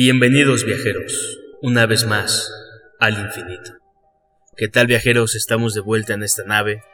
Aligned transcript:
Bienvenidos 0.00 0.64
viajeros, 0.64 1.40
una 1.60 1.84
vez 1.86 2.06
más, 2.06 2.48
al 3.00 3.14
infinito. 3.14 3.72
¿Qué 4.56 4.68
tal 4.68 4.86
viajeros? 4.86 5.34
Estamos 5.34 5.74
de 5.74 5.80
vuelta 5.80 6.14
en 6.14 6.22
esta 6.22 6.44
nave, 6.44 6.84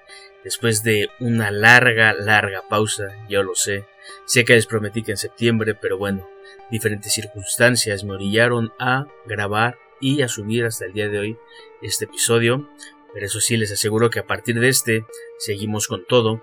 después 0.43 0.83
de 0.83 1.11
una 1.21 1.51
larga, 1.51 2.15
larga 2.15 2.67
pausa, 2.67 3.05
yo 3.29 3.43
lo 3.43 3.55
sé. 3.57 3.85
Sé 4.25 4.47
que 4.47 4.55
les 4.55 4.65
prometí 4.65 5.03
que 5.03 5.11
en 5.11 5.19
septiembre, 5.19 5.75
pero 5.75 5.99
bueno, 5.99 6.27
diferentes 6.71 7.13
circunstancias 7.13 8.05
me 8.05 8.15
orillaron 8.15 8.73
a 8.79 9.07
grabar 9.27 9.77
y 10.01 10.23
a 10.23 10.29
subir 10.29 10.65
hasta 10.65 10.87
el 10.87 10.95
día 10.95 11.11
de 11.11 11.19
hoy 11.19 11.37
este 11.83 12.07
episodio. 12.07 12.71
Pero 13.13 13.27
eso 13.27 13.39
sí, 13.43 13.59
les 13.59 13.71
aseguro 13.71 14.09
que 14.09 14.21
a 14.21 14.27
partir 14.27 14.59
de 14.59 14.71
este 14.71 15.05
seguimos 15.37 15.89
con 15.89 16.07
todo 16.07 16.43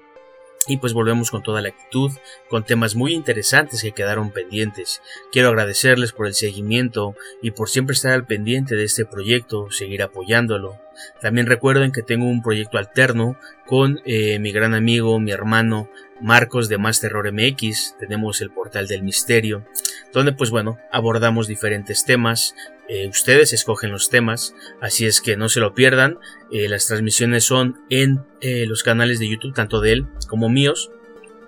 y 0.68 0.78
pues 0.78 0.94
volvemos 0.94 1.32
con 1.32 1.44
toda 1.44 1.62
la 1.62 1.70
actitud, 1.70 2.12
con 2.50 2.64
temas 2.64 2.96
muy 2.96 3.14
interesantes 3.14 3.82
que 3.82 3.92
quedaron 3.92 4.32
pendientes. 4.32 5.02
Quiero 5.32 5.50
agradecerles 5.50 6.12
por 6.12 6.28
el 6.28 6.34
seguimiento 6.34 7.16
y 7.42 7.52
por 7.52 7.70
siempre 7.70 7.94
estar 7.94 8.12
al 8.12 8.26
pendiente 8.26 8.76
de 8.76 8.84
este 8.84 9.06
proyecto, 9.06 9.72
seguir 9.72 10.04
apoyándolo. 10.04 10.80
También 11.22 11.48
recuerden 11.48 11.92
que 11.92 12.04
tengo 12.04 12.26
un 12.26 12.44
proyecto 12.44 12.78
alterno 12.78 13.38
con 13.66 14.02
eh, 14.06 14.40
mi 14.40 14.52
gran 14.52 14.74
amigo, 14.74 15.20
mi 15.20 15.32
hermano 15.32 15.90
Marcos 16.20 16.70
de 16.70 16.78
Más 16.78 17.00
Terror 17.00 17.32
MX. 17.32 17.96
Tenemos 18.00 18.42
el 18.42 18.52
portal 18.52 18.88
del 18.88 19.04
misterio, 19.04 19.66
donde 20.14 20.34
pues 20.34 20.52
bueno, 20.52 20.78
abordamos 20.92 21.48
diferentes 21.48 22.06
temas, 22.06 22.56
eh, 22.94 23.08
ustedes 23.08 23.54
escogen 23.54 23.90
los 23.90 24.10
temas, 24.10 24.54
así 24.82 25.06
es 25.06 25.22
que 25.22 25.38
no 25.38 25.48
se 25.48 25.62
lo 25.62 25.74
pierdan. 25.74 26.20
Eh, 26.52 26.68
las 26.68 26.88
transmisiones 26.88 27.46
son 27.46 27.80
en 27.90 28.26
eh, 28.42 28.66
los 28.68 28.84
canales 28.84 29.18
de 29.18 29.30
YouTube, 29.30 29.54
tanto 29.54 29.80
de 29.80 29.94
él 29.94 30.08
como 30.28 30.50
míos. 30.50 30.92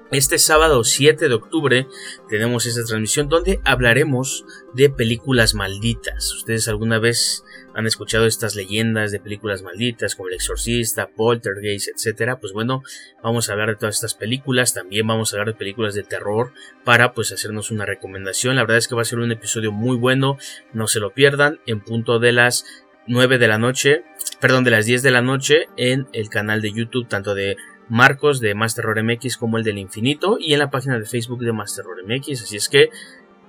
Este 0.09 0.39
sábado 0.39 0.85
7 0.85 1.27
de 1.27 1.33
octubre 1.33 1.87
tenemos 2.29 2.65
esta 2.65 2.85
transmisión 2.85 3.27
donde 3.27 3.59
hablaremos 3.65 4.45
de 4.73 4.89
películas 4.89 5.53
malditas. 5.53 6.33
¿Ustedes 6.33 6.69
alguna 6.69 6.97
vez 6.97 7.43
han 7.75 7.87
escuchado 7.87 8.25
estas 8.25 8.55
leyendas 8.55 9.11
de 9.11 9.19
películas 9.19 9.63
malditas 9.63 10.15
como 10.15 10.29
El 10.29 10.35
Exorcista, 10.35 11.07
Poltergeist, 11.07 11.89
etcétera? 11.89 12.39
Pues 12.39 12.53
bueno, 12.53 12.83
vamos 13.23 13.49
a 13.49 13.53
hablar 13.53 13.69
de 13.69 13.75
todas 13.75 13.95
estas 13.95 14.15
películas. 14.15 14.73
También 14.73 15.07
vamos 15.07 15.33
a 15.33 15.37
hablar 15.37 15.53
de 15.53 15.59
películas 15.59 15.95
de 15.95 16.03
terror 16.03 16.53
para 16.83 17.13
pues 17.13 17.31
hacernos 17.31 17.71
una 17.71 17.85
recomendación. 17.85 18.55
La 18.55 18.63
verdad 18.63 18.77
es 18.77 18.87
que 18.87 18.95
va 18.95 19.01
a 19.01 19.05
ser 19.05 19.19
un 19.19 19.31
episodio 19.31 19.71
muy 19.71 19.97
bueno. 19.97 20.37
No 20.73 20.87
se 20.87 20.99
lo 20.99 21.13
pierdan 21.13 21.59
en 21.65 21.81
punto 21.81 22.19
de 22.19 22.31
las 22.31 22.65
9 23.07 23.37
de 23.37 23.47
la 23.47 23.57
noche, 23.57 24.03
perdón, 24.39 24.63
de 24.63 24.71
las 24.71 24.85
10 24.85 25.03
de 25.03 25.11
la 25.11 25.21
noche 25.21 25.67
en 25.75 26.07
el 26.13 26.29
canal 26.29 26.61
de 26.61 26.71
YouTube 26.71 27.07
tanto 27.07 27.35
de 27.35 27.57
Marcos 27.89 28.39
de 28.39 28.55
Más 28.55 28.75
Terror 28.75 29.01
MX 29.03 29.37
como 29.37 29.57
el 29.57 29.63
del 29.63 29.77
Infinito 29.77 30.37
y 30.39 30.53
en 30.53 30.59
la 30.59 30.71
página 30.71 30.97
de 30.97 31.05
Facebook 31.05 31.43
de 31.43 31.53
Más 31.53 31.75
Terror 31.75 31.97
MX. 32.05 32.43
Así 32.43 32.55
es 32.55 32.69
que 32.69 32.89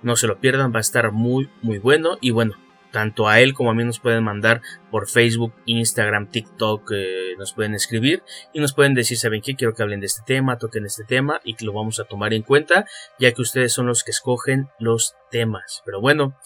no 0.02 0.16
se 0.16 0.26
lo 0.26 0.40
pierdan, 0.40 0.72
va 0.72 0.78
a 0.78 0.80
estar 0.80 1.12
muy, 1.12 1.48
muy 1.62 1.78
bueno. 1.78 2.18
Y 2.20 2.30
bueno, 2.30 2.56
tanto 2.94 3.26
a 3.26 3.40
él 3.40 3.54
como 3.54 3.72
a 3.72 3.74
mí 3.74 3.82
nos 3.82 3.98
pueden 3.98 4.22
mandar 4.22 4.62
por 4.92 5.08
Facebook, 5.08 5.52
Instagram, 5.66 6.30
TikTok, 6.30 6.92
eh, 6.94 7.34
nos 7.36 7.52
pueden 7.52 7.74
escribir 7.74 8.22
y 8.52 8.60
nos 8.60 8.72
pueden 8.72 8.94
decir, 8.94 9.18
¿saben 9.18 9.42
qué? 9.42 9.56
Quiero 9.56 9.74
que 9.74 9.82
hablen 9.82 9.98
de 9.98 10.06
este 10.06 10.22
tema, 10.24 10.58
toquen 10.58 10.86
este 10.86 11.02
tema 11.02 11.40
y 11.42 11.54
que 11.54 11.64
lo 11.64 11.72
vamos 11.72 11.98
a 11.98 12.04
tomar 12.04 12.32
en 12.34 12.42
cuenta, 12.42 12.86
ya 13.18 13.32
que 13.32 13.42
ustedes 13.42 13.72
son 13.72 13.86
los 13.86 14.04
que 14.04 14.12
escogen 14.12 14.68
los 14.78 15.16
temas. 15.28 15.82
Pero 15.84 16.00
bueno, 16.00 16.38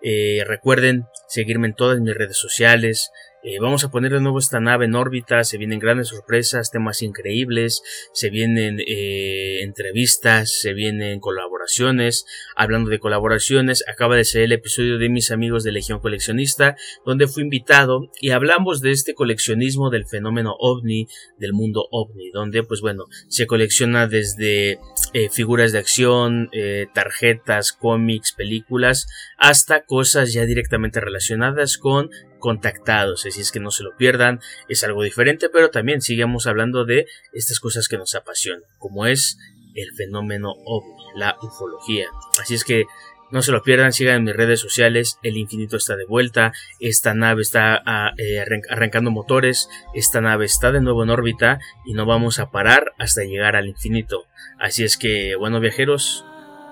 eh, 0.00 0.44
recuerden 0.46 1.08
seguirme 1.26 1.66
en 1.66 1.74
todas 1.74 1.98
mis 1.98 2.14
redes 2.14 2.36
sociales, 2.36 3.10
eh, 3.44 3.58
vamos 3.60 3.84
a 3.84 3.90
poner 3.90 4.12
de 4.12 4.20
nuevo 4.20 4.40
esta 4.40 4.58
nave 4.58 4.86
en 4.86 4.96
órbita, 4.96 5.44
se 5.44 5.58
vienen 5.58 5.78
grandes 5.78 6.08
sorpresas, 6.08 6.72
temas 6.72 7.02
increíbles, 7.02 7.82
se 8.12 8.30
vienen 8.30 8.80
eh, 8.80 9.62
entrevistas, 9.62 10.52
se 10.60 10.74
vienen 10.74 11.20
colaboraciones. 11.20 12.26
Hablando 12.56 12.90
de 12.90 12.98
colaboraciones, 12.98 13.84
acaba 13.86 14.16
de 14.16 14.24
ser 14.24 14.42
el 14.42 14.52
episodio 14.52 14.98
de 14.98 15.08
mis 15.08 15.30
amigos 15.30 15.62
de 15.62 15.70
Legión 15.70 16.00
Coleccionista, 16.00 16.76
donde 17.06 17.28
fui 17.28 17.44
invitado 17.44 18.10
y 18.20 18.30
hablamos 18.30 18.80
de 18.80 18.90
este 18.90 19.14
coleccionismo 19.14 19.90
del 19.90 20.06
fenómeno 20.06 20.56
ovni, 20.58 21.06
del 21.38 21.52
mundo 21.52 21.86
ovni, 21.92 22.30
donde 22.30 22.64
pues 22.64 22.80
bueno, 22.80 23.04
se 23.28 23.46
colecciona 23.46 24.08
desde 24.08 24.78
eh, 25.12 25.28
figuras 25.30 25.70
de 25.70 25.78
acción, 25.78 26.50
tarjetas, 26.92 27.72
cómics, 27.72 28.32
películas, 28.32 29.06
hasta 29.36 29.84
cosas 29.84 30.32
ya 30.32 30.44
directamente 30.44 31.00
relacionadas 31.00 31.78
con 31.78 32.10
contactados, 32.38 33.26
así 33.26 33.40
es 33.40 33.52
que 33.52 33.60
no 33.60 33.70
se 33.70 33.82
lo 33.82 33.96
pierdan, 33.96 34.40
es 34.68 34.84
algo 34.84 35.02
diferente, 35.02 35.48
pero 35.48 35.70
también 35.70 36.00
sigamos 36.00 36.46
hablando 36.46 36.84
de 36.84 37.06
estas 37.32 37.60
cosas 37.60 37.88
que 37.88 37.98
nos 37.98 38.14
apasionan, 38.14 38.62
como 38.78 39.06
es 39.06 39.38
el 39.74 39.94
fenómeno 39.94 40.52
ovni, 40.64 41.04
la 41.16 41.36
ufología. 41.42 42.06
Así 42.40 42.54
es 42.54 42.64
que 42.64 42.84
no 43.30 43.42
se 43.42 43.52
lo 43.52 43.62
pierdan, 43.62 43.92
sigan 43.92 44.16
en 44.16 44.24
mis 44.24 44.36
redes 44.36 44.60
sociales, 44.60 45.18
el 45.22 45.36
infinito 45.36 45.76
está 45.76 45.96
de 45.96 46.06
vuelta, 46.06 46.52
esta 46.80 47.12
nave 47.12 47.42
está 47.42 47.82
ah, 47.84 48.12
eh, 48.16 48.42
arrancando 48.70 49.10
motores, 49.10 49.68
esta 49.94 50.20
nave 50.20 50.46
está 50.46 50.72
de 50.72 50.80
nuevo 50.80 51.02
en 51.02 51.10
órbita 51.10 51.60
y 51.84 51.92
no 51.92 52.06
vamos 52.06 52.38
a 52.38 52.50
parar 52.50 52.92
hasta 52.98 53.24
llegar 53.24 53.54
al 53.54 53.68
infinito. 53.68 54.24
Así 54.58 54.82
es 54.82 54.96
que, 54.96 55.36
bueno 55.36 55.60
viajeros, 55.60 56.24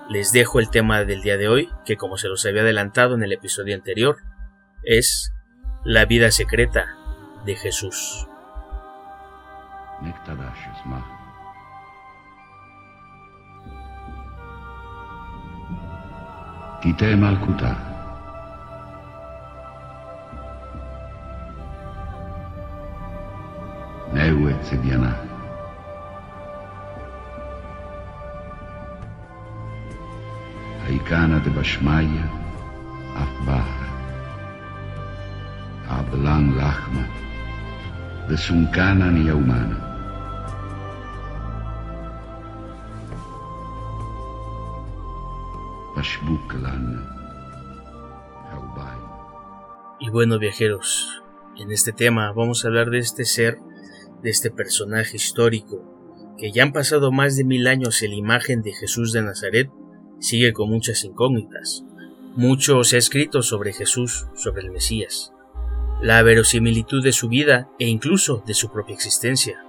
les 0.09 0.31
dejo 0.31 0.59
el 0.59 0.69
tema 0.69 1.03
del 1.03 1.21
día 1.21 1.37
de 1.37 1.47
hoy, 1.47 1.69
que 1.85 1.95
como 1.95 2.17
se 2.17 2.27
los 2.27 2.45
había 2.45 2.61
adelantado 2.61 3.15
en 3.15 3.23
el 3.23 3.33
episodio 3.33 3.75
anterior, 3.75 4.17
es 4.83 5.33
la 5.87 6.03
vida 6.03 6.31
secreta 6.31 6.85
de 7.45 7.55
Jesús. 7.55 8.27
Aikana 30.89 31.39
de 31.39 31.49
Bashmaya, 31.51 32.29
Afbah. 33.15 33.76
Ni 39.11 39.29
humana. 39.31 39.83
Y 49.99 50.09
bueno 50.09 50.39
viajeros, 50.39 51.21
en 51.57 51.71
este 51.71 51.91
tema 51.91 52.31
vamos 52.31 52.63
a 52.63 52.69
hablar 52.69 52.89
de 52.89 52.99
este 52.99 53.25
ser, 53.25 53.59
de 54.21 54.29
este 54.29 54.49
personaje 54.49 55.17
histórico, 55.17 56.35
que 56.37 56.51
ya 56.51 56.63
han 56.63 56.71
pasado 56.71 57.11
más 57.11 57.35
de 57.35 57.43
mil 57.43 57.67
años 57.67 58.01
en 58.01 58.11
la 58.11 58.17
imagen 58.17 58.61
de 58.61 58.73
Jesús 58.73 59.11
de 59.11 59.23
Nazaret, 59.23 59.69
sigue 60.19 60.53
con 60.53 60.69
muchas 60.69 61.03
incógnitas. 61.03 61.83
Mucho 62.35 62.83
se 62.83 62.95
ha 62.95 62.99
escrito 62.99 63.41
sobre 63.41 63.73
Jesús, 63.73 64.27
sobre 64.35 64.61
el 64.61 64.71
Mesías 64.71 65.33
la 66.01 66.21
verosimilitud 66.21 67.03
de 67.03 67.11
su 67.11 67.27
vida 67.27 67.69
e 67.79 67.87
incluso 67.87 68.43
de 68.45 68.53
su 68.53 68.71
propia 68.71 68.93
existencia. 68.93 69.63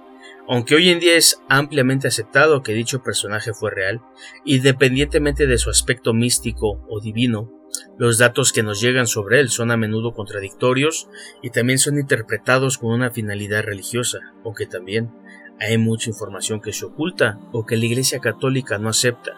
Aunque 0.47 0.75
hoy 0.75 0.89
en 0.89 0.99
día 0.99 1.15
es 1.15 1.41
ampliamente 1.47 2.07
aceptado 2.07 2.63
que 2.63 2.73
dicho 2.73 3.03
personaje 3.03 3.53
fue 3.53 3.71
real, 3.71 4.01
independientemente 4.45 5.47
de 5.47 5.57
su 5.57 5.69
aspecto 5.69 6.13
místico 6.13 6.83
o 6.89 6.99
divino, 6.99 7.51
los 7.97 8.17
datos 8.17 8.51
que 8.51 8.63
nos 8.63 8.81
llegan 8.81 9.05
sobre 9.05 9.39
él 9.39 9.49
son 9.49 9.71
a 9.71 9.77
menudo 9.77 10.13
contradictorios 10.13 11.07
y 11.43 11.51
también 11.51 11.77
son 11.77 11.99
interpretados 11.99 12.77
con 12.77 12.91
una 12.91 13.11
finalidad 13.11 13.63
religiosa, 13.63 14.19
aunque 14.43 14.65
también 14.65 15.11
hay 15.59 15.77
mucha 15.77 16.09
información 16.09 16.61
que 16.61 16.73
se 16.73 16.85
oculta 16.85 17.39
o 17.51 17.65
que 17.65 17.77
la 17.77 17.85
Iglesia 17.85 18.19
Católica 18.19 18.77
no 18.77 18.89
acepta 18.89 19.33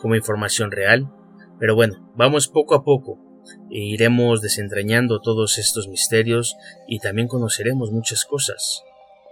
como 0.00 0.16
información 0.16 0.70
real. 0.70 1.12
Pero 1.58 1.74
bueno, 1.74 2.12
vamos 2.16 2.48
poco 2.48 2.74
a 2.74 2.82
poco 2.82 3.25
iremos 3.70 4.42
desentrañando 4.42 5.20
todos 5.20 5.58
estos 5.58 5.88
misterios 5.88 6.56
y 6.86 6.98
también 6.98 7.28
conoceremos 7.28 7.90
muchas 7.90 8.24
cosas 8.24 8.82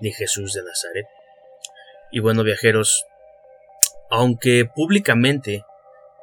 de 0.01 0.13
Jesús 0.13 0.53
de 0.53 0.63
Nazaret. 0.63 1.07
Y 2.11 2.21
bueno, 2.21 2.45
viajeros, 2.45 3.07
aunque 4.11 4.65
públicamente 4.65 5.65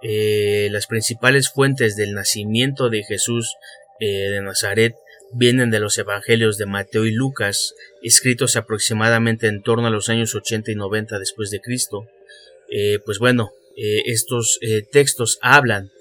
eh, 0.01 0.69
las 0.71 0.87
principales 0.87 1.49
fuentes 1.49 1.95
del 1.95 2.13
nacimiento 2.13 2.89
de 2.89 3.03
Jesús 3.03 3.55
eh, 3.99 4.29
de 4.29 4.41
Nazaret 4.41 4.95
vienen 5.33 5.69
de 5.69 5.79
los 5.79 5.97
evangelios 5.97 6.57
de 6.57 6.65
Mateo 6.65 7.05
y 7.05 7.11
Lucas, 7.11 7.73
escritos 8.01 8.55
aproximadamente 8.55 9.47
en 9.47 9.61
torno 9.61 9.87
a 9.87 9.91
los 9.91 10.09
años 10.09 10.35
80 10.35 10.71
y 10.71 10.75
90 10.75 11.19
después 11.19 11.51
de 11.51 11.61
Cristo, 11.61 12.07
eh, 12.69 12.99
pues 13.05 13.19
bueno, 13.19 13.51
estos 14.05 14.59
textos 14.91 15.39
hablan 15.41 15.91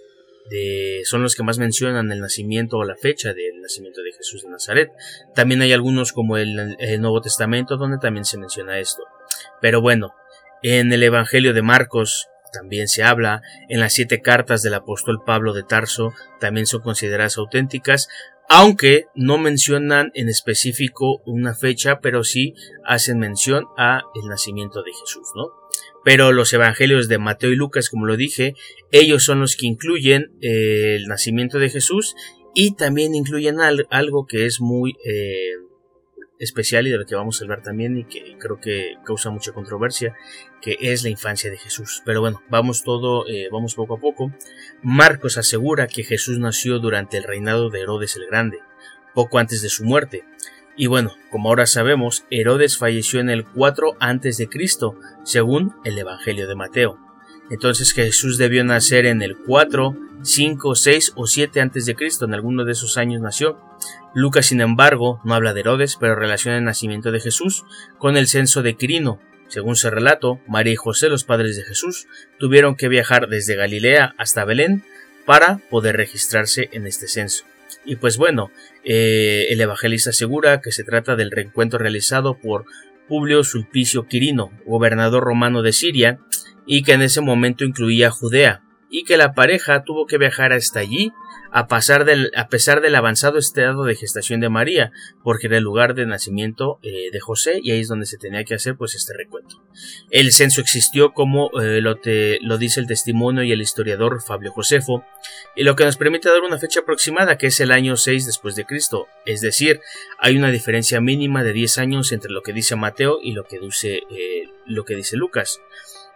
son 1.05 1.23
los 1.23 1.35
que 1.35 1.43
más 1.43 1.58
mencionan 1.58 2.11
el 2.11 2.20
nacimiento 2.20 2.76
o 2.79 2.85
la 2.85 2.97
fecha 2.97 3.32
del 3.32 3.61
nacimiento 3.61 4.02
de 4.02 4.12
Jesús 4.12 4.43
de 4.43 4.50
Nazaret. 4.50 4.91
También 5.35 5.62
hay 5.62 5.73
algunos 5.73 6.12
como 6.12 6.37
el, 6.37 6.76
el 6.79 7.00
Nuevo 7.00 7.20
Testamento 7.20 7.76
donde 7.76 7.99
también 7.99 8.25
se 8.25 8.38
menciona 8.38 8.79
esto. 8.79 9.02
Pero 9.61 9.81
bueno, 9.81 10.14
en 10.62 10.93
el 10.93 11.02
Evangelio 11.02 11.55
de 11.55 11.62
Marcos 11.62 12.29
también 12.52 12.88
se 12.88 13.02
habla, 13.02 13.43
en 13.69 13.81
las 13.81 13.94
siete 13.94 14.20
cartas 14.20 14.62
del 14.62 14.75
apóstol 14.75 15.23
Pablo 15.25 15.52
de 15.52 15.62
Tarso 15.62 16.12
también 16.41 16.67
son 16.67 16.82
consideradas 16.82 17.38
auténticas, 17.38 18.08
aunque 18.49 19.06
no 19.14 19.38
mencionan 19.38 20.11
en 20.14 20.29
específico 20.29 21.23
una 21.25 21.55
fecha, 21.55 22.00
pero 22.00 22.25
sí 22.25 22.55
hacen 22.85 23.19
mención 23.19 23.67
a 23.79 24.02
el 24.20 24.29
nacimiento 24.29 24.82
de 24.82 24.91
Jesús, 24.93 25.29
¿no? 25.37 25.52
Pero 26.05 26.32
los 26.32 26.52
evangelios 26.52 27.08
de 27.08 27.19
Mateo 27.19 27.50
y 27.50 27.56
Lucas, 27.56 27.91
como 27.91 28.06
lo 28.06 28.17
dije, 28.17 28.55
ellos 28.91 29.25
son 29.25 29.41
los 29.41 29.56
que 29.56 29.67
incluyen 29.67 30.32
eh, 30.41 30.97
el 30.97 31.06
nacimiento 31.06 31.58
de 31.58 31.69
Jesús 31.69 32.14
y 32.55 32.75
también 32.75 33.14
incluyen 33.14 33.58
algo 33.61 34.26
que 34.26 34.47
es 34.47 34.61
muy 34.61 34.97
eh, 35.05 35.55
especial 36.41 36.87
y 36.87 36.91
de 36.91 36.99
lo 36.99 37.05
que 37.05 37.14
vamos 37.14 37.41
a 37.41 37.44
hablar 37.44 37.62
también 37.62 37.99
y 37.99 38.05
que 38.05 38.37
creo 38.38 38.58
que 38.61 38.94
causa 39.05 39.31
mucha 39.31 39.52
controversia, 39.52 40.17
que 40.62 40.76
es 40.81 41.02
la 41.05 41.11
infancia 41.11 41.50
de 41.50 41.58
Jesús. 41.58 42.02
Pero 42.05 42.20
bueno, 42.20 42.43
vamos 42.49 42.82
todo, 42.82 43.29
eh, 43.29 43.49
vamos 43.52 43.75
poco 43.75 43.97
a 43.97 44.00
poco. 44.00 44.32
Marcos 44.82 45.37
asegura 45.37 45.87
que 45.87 46.02
Jesús 46.02 46.38
nació 46.38 46.79
durante 46.79 47.19
el 47.19 47.25
reinado 47.25 47.69
de 47.69 47.81
Herodes 47.82 48.17
el 48.17 48.26
Grande, 48.26 48.58
poco 49.14 49.38
antes 49.38 49.61
de 49.61 49.69
su 49.69 49.85
muerte. 49.85 50.25
Y 50.80 50.86
bueno, 50.86 51.14
como 51.30 51.50
ahora 51.50 51.66
sabemos, 51.66 52.24
Herodes 52.30 52.78
falleció 52.78 53.20
en 53.20 53.28
el 53.28 53.44
4 53.44 53.98
antes 54.00 54.38
de 54.38 54.48
Cristo, 54.48 54.94
según 55.24 55.74
el 55.84 55.98
Evangelio 55.98 56.48
de 56.48 56.54
Mateo. 56.54 56.98
Entonces 57.50 57.92
Jesús 57.92 58.38
debió 58.38 58.64
nacer 58.64 59.04
en 59.04 59.20
el 59.20 59.36
4, 59.36 59.94
5, 60.22 60.74
6 60.74 61.12
o 61.16 61.26
7 61.26 61.60
antes 61.60 61.84
de 61.84 61.94
Cristo, 61.94 62.24
en 62.24 62.32
alguno 62.32 62.64
de 62.64 62.72
esos 62.72 62.96
años 62.96 63.20
nació. 63.20 63.60
Lucas, 64.14 64.46
sin 64.46 64.62
embargo, 64.62 65.20
no 65.22 65.34
habla 65.34 65.52
de 65.52 65.60
Herodes, 65.60 65.98
pero 66.00 66.16
relaciona 66.16 66.56
el 66.56 66.64
nacimiento 66.64 67.12
de 67.12 67.20
Jesús 67.20 67.66
con 67.98 68.16
el 68.16 68.26
censo 68.26 68.62
de 68.62 68.76
Quirino. 68.76 69.20
Según 69.48 69.76
se 69.76 69.90
relato, 69.90 70.40
María 70.48 70.72
y 70.72 70.76
José, 70.76 71.10
los 71.10 71.24
padres 71.24 71.56
de 71.56 71.64
Jesús, 71.64 72.06
tuvieron 72.38 72.74
que 72.74 72.88
viajar 72.88 73.28
desde 73.28 73.54
Galilea 73.54 74.14
hasta 74.16 74.46
Belén 74.46 74.82
para 75.26 75.58
poder 75.68 75.98
registrarse 75.98 76.70
en 76.72 76.86
este 76.86 77.06
censo. 77.06 77.44
Y 77.84 77.96
pues 77.96 78.17
bueno, 78.17 78.50
eh, 78.84 79.46
el 79.50 79.61
evangelista 79.61 80.11
asegura 80.11 80.61
que 80.61 80.72
se 80.72 80.84
trata 80.84 81.17
del 81.17 81.31
reencuentro 81.31 81.78
realizado 81.78 82.38
por 82.38 82.64
Publio 83.08 83.43
Sulpicio 83.44 84.06
Quirino, 84.06 84.52
gobernador 84.67 85.25
romano 85.25 85.62
de 85.62 85.72
Siria, 85.72 86.20
y 86.67 86.82
que 86.82 86.93
en 86.93 87.02
ese 87.02 87.20
momento 87.20 87.64
incluía 87.64 88.11
Judea, 88.11 88.62
y 88.90 89.05
que 89.05 89.17
la 89.17 89.34
pareja 89.34 89.84
tuvo 89.84 90.06
que 90.06 90.19
viajar 90.19 90.52
hasta 90.52 90.81
allí 90.81 91.12
a, 91.52 91.67
pasar 91.67 92.05
del, 92.05 92.31
a 92.37 92.49
pesar 92.49 92.81
del 92.81 92.94
avanzado 92.94 93.38
estado 93.38 93.85
de 93.85 93.94
gestación 93.94 94.41
de 94.41 94.49
María, 94.49 94.93
porque 95.23 95.47
era 95.47 95.58
el 95.58 95.64
lugar 95.64 95.94
de 95.94 96.06
nacimiento 96.06 96.79
eh, 96.82 97.11
de 97.11 97.20
José 97.20 97.61
y 97.62 97.73
ahí 97.73 97.81
es 97.81 97.88
donde 97.88 98.06
se 98.06 98.19
tenía 98.19 98.44
que 98.44 98.55
hacer 98.55 98.76
pues 98.76 98.94
este 98.94 99.14
recuento. 99.14 99.62
El 100.11 100.32
censo 100.32 100.61
existió 100.61 101.12
como 101.12 101.50
eh, 101.61 101.81
lo, 101.81 101.99
lo, 102.41 102.58
dice 102.58 102.81
el 102.81 102.87
testimonio 102.87 103.43
y 103.43 103.52
el 103.52 103.61
historiador 103.61 104.23
Fabio 104.23 104.52
Josefo, 104.52 105.05
y 105.56 105.64
lo 105.64 105.76
que 105.76 105.85
nos 105.85 105.97
permite 105.97 106.29
dar 106.29 106.43
una 106.43 106.58
fecha 106.58 106.81
aproximada 106.81 107.38
que 107.38 107.49
es 107.49 107.61
el 107.61 107.73
año 107.73 107.97
6 107.97 108.26
después 108.26 108.55
de 108.55 108.64
Cristo, 108.64 109.08
es 109.26 109.41
decir, 109.41 109.81
hay 110.19 110.37
una 110.37 110.50
diferencia 110.50 111.00
mínima 111.00 111.43
de 111.43 111.52
10 111.52 111.79
años 111.79 112.12
entre 112.12 112.31
lo 112.31 112.43
que 112.43 112.52
dice 112.52 112.76
Mateo 112.76 113.19
y 113.23 113.32
lo 113.32 113.44
que 113.44 113.58
dice, 113.58 114.02
eh, 114.11 114.49
lo 114.67 114.85
que 114.85 114.94
dice 114.94 115.17
Lucas. 115.17 115.61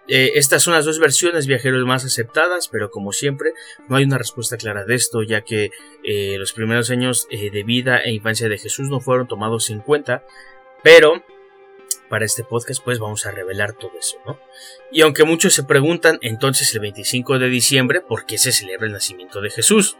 Eh, 0.06 0.33
estas 0.35 0.62
son 0.62 0.75
las 0.75 0.85
dos 0.85 0.99
versiones 0.99 1.47
viajeros 1.47 1.85
más 1.87 2.05
aceptadas, 2.05 2.69
pero 2.69 2.91
como 2.91 3.12
siempre 3.12 3.53
no 3.89 3.97
hay 3.97 4.05
una 4.05 4.19
respuesta 4.19 4.56
clara 4.56 4.85
de 4.85 4.95
esto, 4.95 5.23
ya 5.23 5.43
que 5.43 5.71
eh, 6.05 6.37
los 6.39 6.53
primeros 6.53 6.91
años 6.91 7.27
eh, 7.31 7.51
de 7.51 7.62
vida 7.62 7.99
e 7.99 8.12
infancia 8.12 8.49
de 8.49 8.59
Jesús 8.59 8.89
no 8.91 9.01
fueron 9.01 9.29
tomados 9.29 9.71
en 9.71 9.81
cuenta, 9.81 10.25
pero 10.83 11.25
para 12.11 12.27
este 12.27 12.45
podcast 12.45 12.85
pues 12.85 12.99
vamos 12.99 13.25
a 13.25 13.31
revelar 13.31 13.73
todo 13.73 13.93
eso, 13.99 14.19
¿no? 14.27 14.39
Y 14.93 15.01
aunque 15.01 15.25
muchos 15.25 15.55
se 15.55 15.65
preguntan 15.65 16.19
entonces 16.21 16.73
el 16.75 16.81
25 16.81 17.39
de 17.39 17.49
diciembre, 17.49 18.03
¿por 18.03 18.27
qué 18.27 18.37
se 18.37 18.53
celebra 18.53 18.87
el 18.87 18.93
nacimiento 18.93 19.41
de 19.41 19.50
Jesús? 19.50 19.97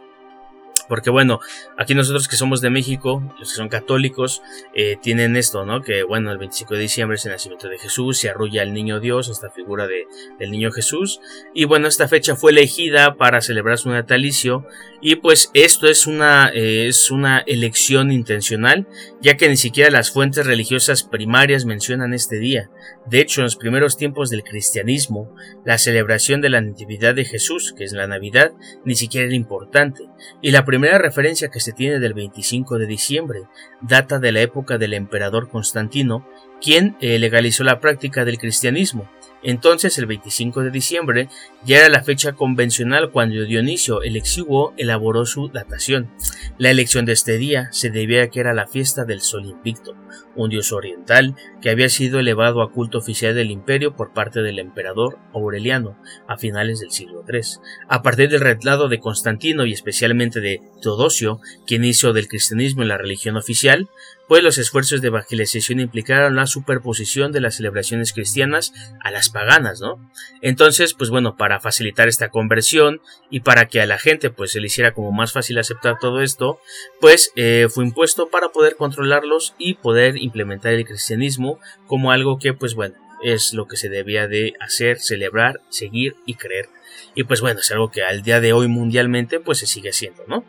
Porque 0.87 1.09
bueno, 1.09 1.39
aquí 1.77 1.95
nosotros 1.95 2.27
que 2.27 2.35
somos 2.35 2.61
de 2.61 2.69
México, 2.69 3.21
los 3.39 3.49
que 3.49 3.55
son 3.55 3.69
católicos, 3.69 4.41
eh, 4.73 4.97
tienen 5.01 5.35
esto, 5.35 5.65
¿no? 5.65 5.81
Que 5.81 6.03
bueno, 6.03 6.31
el 6.31 6.37
25 6.37 6.75
de 6.75 6.79
diciembre 6.81 7.15
es 7.15 7.25
el 7.25 7.31
nacimiento 7.31 7.67
de 7.69 7.77
Jesús, 7.77 8.17
se 8.17 8.29
arrulla 8.29 8.61
al 8.61 8.73
niño 8.73 8.99
Dios, 8.99 9.29
esta 9.29 9.49
figura 9.49 9.87
de, 9.87 10.05
del 10.39 10.51
niño 10.51 10.71
Jesús. 10.71 11.19
Y 11.53 11.65
bueno, 11.65 11.87
esta 11.87 12.07
fecha 12.07 12.35
fue 12.35 12.51
elegida 12.51 13.15
para 13.15 13.41
celebrar 13.41 13.77
su 13.77 13.89
natalicio. 13.89 14.65
Y 15.01 15.17
pues 15.17 15.51
esto 15.53 15.87
es 15.87 16.07
una, 16.07 16.49
eh, 16.49 16.87
es 16.87 17.11
una 17.11 17.39
elección 17.39 18.11
intencional, 18.11 18.87
ya 19.21 19.37
que 19.37 19.49
ni 19.49 19.57
siquiera 19.57 19.91
las 19.91 20.11
fuentes 20.11 20.45
religiosas 20.45 21.03
primarias 21.03 21.65
mencionan 21.65 22.13
este 22.13 22.39
día. 22.39 22.69
De 23.05 23.19
hecho, 23.19 23.41
en 23.41 23.45
los 23.45 23.55
primeros 23.55 23.97
tiempos 23.97 24.29
del 24.29 24.43
cristianismo, 24.43 25.35
la 25.63 25.77
celebración 25.77 26.41
de 26.41 26.49
la 26.49 26.61
Natividad 26.61 27.13
de 27.13 27.25
Jesús, 27.25 27.73
que 27.77 27.83
es 27.83 27.93
la 27.93 28.07
Navidad, 28.07 28.51
ni 28.83 28.95
siquiera 28.95 29.27
era 29.27 29.35
importante. 29.35 30.03
Y 30.41 30.51
la 30.51 30.65
primera 30.75 30.97
referencia 30.97 31.47
que 31.47 31.61
se 31.61 31.71
tiene 31.71 31.99
del 31.99 32.13
25 32.13 32.77
de 32.77 32.85
diciembre 32.85 33.43
data 33.79 34.19
de 34.19 34.33
la 34.33 34.41
época 34.41 34.77
del 34.77 34.93
emperador 34.93 35.47
Constantino, 35.47 36.27
quien 36.61 36.97
eh, 36.99 37.17
legalizó 37.17 37.63
la 37.63 37.79
práctica 37.79 38.25
del 38.25 38.37
cristianismo. 38.37 39.09
Entonces, 39.47 39.99
el 39.99 40.07
25 40.07 40.63
de 40.63 40.71
diciembre 40.71 41.29
ya 41.63 41.77
era 41.77 41.89
la 41.89 42.03
fecha 42.03 42.33
convencional 42.33 43.11
cuando 43.11 43.45
Dionisio 43.45 44.01
el 44.01 44.15
Exiguo 44.15 44.73
elaboró 44.75 45.27
su 45.27 45.49
datación. 45.49 46.09
La 46.57 46.71
elección 46.71 47.05
de 47.05 47.13
este 47.13 47.37
día 47.37 47.69
se 47.71 47.91
debía 47.91 48.23
a 48.23 48.29
que 48.29 48.39
era 48.39 48.55
la 48.55 48.65
fiesta 48.65 49.05
del 49.05 49.21
Sol 49.21 49.45
Invicto, 49.45 49.95
un 50.35 50.49
dios 50.49 50.71
oriental 50.71 51.35
que 51.61 51.69
había 51.69 51.89
sido 51.89 52.17
elevado 52.19 52.63
a 52.63 52.71
culto 52.71 52.97
oficial 52.97 53.35
del 53.35 53.51
imperio 53.51 53.95
por 53.95 54.13
parte 54.13 54.41
del 54.41 54.57
emperador 54.57 55.19
Aureliano 55.31 55.95
a 56.27 56.37
finales 56.37 56.79
del 56.79 56.89
siglo 56.89 57.23
III. 57.31 57.41
A 57.87 58.01
partir 58.01 58.29
del 58.29 58.41
retlado 58.41 58.89
de 58.89 58.99
Constantino 58.99 59.67
y 59.67 59.73
especialmente 59.73 60.41
de 60.41 60.63
Teodosio, 60.81 61.39
quien 61.67 61.83
hizo 61.85 62.13
del 62.13 62.27
cristianismo 62.27 62.83
la 62.83 62.97
religión 62.97 63.37
oficial, 63.37 63.89
pues 64.27 64.43
los 64.43 64.57
esfuerzos 64.57 65.01
de 65.01 65.07
evangelización 65.07 65.79
implicaron 65.79 66.35
la 66.35 66.47
superposición 66.47 67.31
de 67.31 67.41
las 67.41 67.55
celebraciones 67.55 68.13
cristianas 68.13 68.73
a 69.01 69.11
las 69.11 69.29
paganas, 69.29 69.81
¿no? 69.81 69.99
Entonces, 70.41 70.93
pues 70.93 71.09
bueno, 71.09 71.35
para 71.37 71.59
facilitar 71.59 72.07
esta 72.07 72.29
conversión 72.29 73.01
y 73.29 73.41
para 73.41 73.67
que 73.67 73.81
a 73.81 73.85
la 73.85 73.97
gente 73.97 74.29
pues 74.29 74.51
se 74.51 74.59
le 74.59 74.67
hiciera 74.67 74.93
como 74.93 75.11
más 75.11 75.31
fácil 75.31 75.57
aceptar 75.57 75.99
todo 75.99 76.21
esto, 76.21 76.59
pues 76.99 77.31
eh, 77.35 77.67
fue 77.69 77.85
impuesto 77.85 78.29
para 78.29 78.49
poder 78.49 78.75
controlarlos 78.75 79.55
y 79.57 79.75
poder 79.75 80.17
implementar 80.17 80.73
el 80.73 80.85
cristianismo 80.85 81.59
como 81.87 82.11
algo 82.11 82.39
que 82.39 82.53
pues 82.53 82.73
bueno, 82.73 82.95
es 83.23 83.53
lo 83.53 83.67
que 83.67 83.77
se 83.77 83.89
debía 83.89 84.27
de 84.27 84.53
hacer, 84.59 84.99
celebrar, 84.99 85.61
seguir 85.69 86.15
y 86.25 86.35
creer. 86.35 86.69
Y 87.15 87.23
pues 87.23 87.41
bueno, 87.41 87.61
es 87.61 87.71
algo 87.71 87.89
que 87.89 88.03
al 88.03 88.21
día 88.21 88.41
de 88.41 88.53
hoy 88.53 88.67
mundialmente 88.67 89.39
pues 89.39 89.59
se 89.59 89.67
sigue 89.67 89.89
haciendo, 89.89 90.23
¿no? 90.27 90.45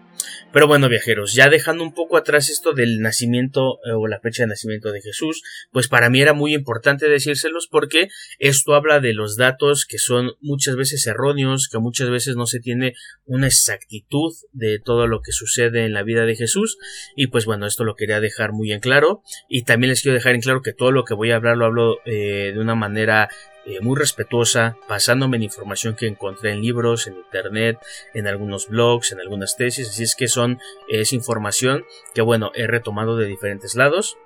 Pero 0.52 0.66
bueno, 0.66 0.88
viajeros, 0.88 1.34
ya 1.34 1.48
dejando 1.48 1.84
un 1.84 1.92
poco 1.92 2.16
atrás 2.16 2.48
esto 2.48 2.72
del 2.72 3.00
nacimiento 3.00 3.78
eh, 3.84 3.92
o 3.92 4.06
la 4.06 4.20
fecha 4.20 4.42
de 4.42 4.48
nacimiento 4.48 4.90
de 4.90 5.02
Jesús, 5.02 5.42
pues 5.70 5.88
para 5.88 6.10
mí 6.10 6.20
era 6.20 6.32
muy 6.32 6.54
importante 6.54 7.08
decírselos 7.08 7.68
porque 7.70 8.08
esto 8.38 8.74
habla 8.74 9.00
de 9.00 9.12
los 9.12 9.36
datos 9.36 9.86
que 9.86 9.98
son 9.98 10.32
muchas 10.40 10.76
veces 10.76 11.06
erróneos, 11.06 11.68
que 11.70 11.78
muchas 11.78 12.10
veces 12.10 12.36
no 12.36 12.46
se 12.46 12.60
tiene 12.60 12.94
una 13.24 13.46
exactitud 13.46 14.32
de 14.52 14.80
todo 14.82 15.06
lo 15.06 15.20
que 15.20 15.32
sucede 15.32 15.84
en 15.84 15.92
la 15.92 16.02
vida 16.02 16.24
de 16.24 16.36
Jesús. 16.36 16.78
Y 17.14 17.28
pues 17.28 17.44
bueno, 17.44 17.66
esto 17.66 17.84
lo 17.84 17.94
quería 17.94 18.20
dejar 18.20 18.52
muy 18.52 18.72
en 18.72 18.80
claro. 18.80 19.22
Y 19.48 19.64
también 19.64 19.90
les 19.90 20.02
quiero 20.02 20.14
dejar 20.14 20.34
en 20.34 20.40
claro 20.40 20.62
que 20.62 20.72
todo 20.72 20.90
lo 20.90 21.04
que 21.04 21.14
voy 21.14 21.30
a 21.30 21.36
hablar 21.36 21.56
lo 21.56 21.66
hablo 21.66 21.98
eh, 22.06 22.52
de 22.54 22.58
una 22.58 22.74
manera 22.74 23.28
eh, 23.66 23.80
muy 23.80 23.98
respetuosa, 23.98 24.76
basándome 24.88 25.36
en 25.36 25.42
información 25.42 25.96
que 25.96 26.06
encontré 26.06 26.52
en 26.52 26.62
libros, 26.62 27.06
en 27.06 27.16
internet, 27.16 27.78
en 28.14 28.26
algunos 28.26 28.68
blogs, 28.68 29.12
en 29.12 29.20
algunas 29.20 29.56
tesis, 29.56 29.88
así 29.88 30.04
es 30.04 30.14
que 30.14 30.28
son, 30.28 30.58
es 30.88 31.12
información 31.12 31.84
que 32.14 32.22
bueno, 32.22 32.52
he 32.54 32.66
retomado 32.66 33.16
de 33.16 33.26
diferentes 33.26 33.74
lados 33.74 34.16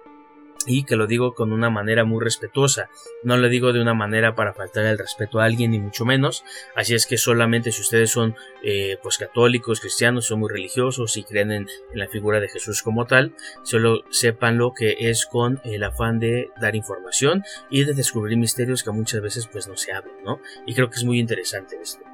y 0.67 0.85
que 0.85 0.97
lo 0.97 1.07
digo 1.07 1.35
con 1.35 1.53
una 1.53 1.71
manera 1.71 2.05
muy 2.05 2.23
respetuosa, 2.23 2.91
no 3.23 3.37
lo 3.37 3.49
digo 3.49 3.73
de 3.73 3.81
una 3.81 3.95
manera 3.95 4.35
para 4.35 4.53
faltar 4.53 4.85
el 4.87 4.99
respeto 4.99 5.41
a 5.41 5.45
alguien 5.45 5.71
ni 5.71 5.81
mucho 5.81 6.05
menos, 6.05 6.45
así 6.75 6.95
es 6.95 7.07
que 7.07 7.17
solamente 7.17 7.73
si 7.73 7.81
ustedes 7.81 8.11
son 8.11 8.37
eh, 8.63 8.99
pues 9.03 9.17
católicos, 9.19 9.81
cristianos, 9.81 10.27
son 10.27 10.41
muy 10.41 10.51
religiosos 10.51 11.17
y 11.17 11.25
creen 11.25 11.53
en, 11.53 11.67
la 11.95 12.09
figura 12.09 12.41
de 12.41 12.49
Jesús 12.49 12.83
como 12.83 13.07
tal, 13.07 13.35
solo 13.63 14.03
sepan 14.11 14.59
lo 14.59 14.73
que 14.73 14.97
es 14.99 15.27
con 15.27 15.61
el 15.65 15.83
afán 15.83 16.19
de 16.19 16.51
dar 16.61 16.77
información 16.77 17.43
y 17.71 17.85
de 17.85 17.95
descubrir 17.95 18.37
misterios 18.37 18.83
que 18.83 18.91
muchas 18.91 19.21
veces 19.23 19.47
pues 19.47 19.67
no 19.67 19.77
se 19.77 19.93
hablan, 19.93 20.23
¿no? 20.25 20.41
Y 20.67 20.75
creo 20.75 20.91
que 20.91 20.97
es 20.97 21.05
muy 21.05 21.19
interesante 21.19 21.77
esto. 21.81 22.05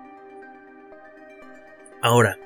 Ahora, 2.00 2.38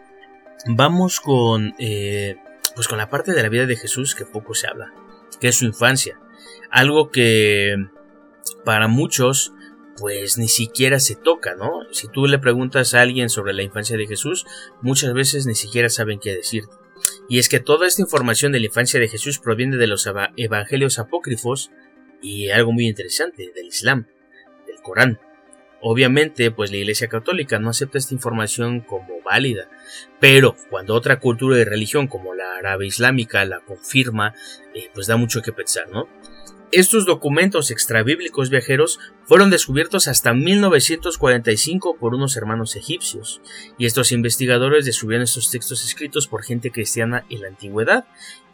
vamos 0.67 1.21
con 1.21 1.75
eh, 1.79 2.37
pues 2.75 2.89
con 2.89 2.99
la 2.99 3.11
parte 3.11 3.33
de 3.33 3.43
la 3.43 3.49
vida 3.49 3.67
de 3.67 3.77
Jesús 3.77 4.15
que 4.15 4.25
poco 4.25 4.55
se 4.55 4.67
habla 4.67 4.93
que 5.41 5.49
es 5.49 5.57
su 5.57 5.65
infancia. 5.65 6.19
Algo 6.71 7.11
que 7.11 7.75
para 8.65 8.89
muchos 8.89 9.53
pues 10.01 10.39
ni 10.39 10.49
siquiera 10.49 10.99
se 10.99 11.15
toca, 11.15 11.55
¿no? 11.55 11.71
Si 11.93 12.09
tú 12.09 12.27
le 12.27 12.39
preguntas 12.39 12.95
a 12.95 13.03
alguien 13.03 13.29
sobre 13.29 13.53
la 13.53 13.63
infancia 13.63 13.99
de 13.99 14.07
Jesús, 14.07 14.47
muchas 14.81 15.13
veces 15.13 15.47
ni 15.47 15.55
siquiera 15.55 15.91
saben 15.91 16.19
qué 16.19 16.35
decirte. 16.35 16.75
Y 17.29 17.39
es 17.39 17.49
que 17.51 17.61
toda 17.61 17.87
esta 17.87 18.01
información 18.01 18.51
de 18.51 18.61
la 18.61 18.67
infancia 18.67 18.99
de 18.99 19.09
Jesús 19.09 19.39
proviene 19.39 19.77
de 19.77 19.87
los 19.87 20.09
evangelios 20.37 20.99
apócrifos 20.99 21.71
y 22.23 22.49
algo 22.49 22.73
muy 22.73 22.87
interesante, 22.87 23.53
del 23.55 23.67
Islam, 23.67 24.07
del 24.67 24.81
Corán. 24.83 25.21
Obviamente, 25.83 26.51
pues 26.51 26.71
la 26.71 26.77
Iglesia 26.77 27.09
Católica 27.09 27.59
no 27.59 27.71
acepta 27.71 27.99
esta 27.99 28.15
información 28.15 28.81
como 28.81 29.23
válida, 29.23 29.69
pero 30.19 30.55
cuando 30.69 30.95
otra 30.95 31.19
cultura 31.21 31.59
y 31.59 31.65
religión 31.65 32.07
como 32.07 32.35
la 32.35 32.57
árabe 32.57 32.87
islámica 32.87 33.45
la 33.45 33.61
confirma, 33.61 34.35
eh, 34.75 34.91
pues 34.93 35.07
da 35.07 35.17
mucho 35.17 35.41
que 35.41 35.53
pensar, 35.53 35.89
¿no? 35.89 36.09
Estos 36.73 37.05
documentos 37.05 37.73
extrabíblicos 37.73 38.49
viajeros 38.49 39.01
fueron 39.25 39.51
descubiertos 39.51 40.07
hasta 40.07 40.35
1945 40.35 41.97
por 41.97 42.15
unos 42.15 42.37
hermanos 42.37 42.77
egipcios, 42.77 43.41
y 43.77 43.87
estos 43.87 44.13
investigadores 44.13 44.85
descubrieron 44.85 45.25
estos 45.25 45.51
textos 45.51 45.85
escritos 45.85 46.29
por 46.29 46.45
gente 46.45 46.71
cristiana 46.71 47.25
en 47.29 47.41
la 47.41 47.49
antigüedad, 47.49 48.05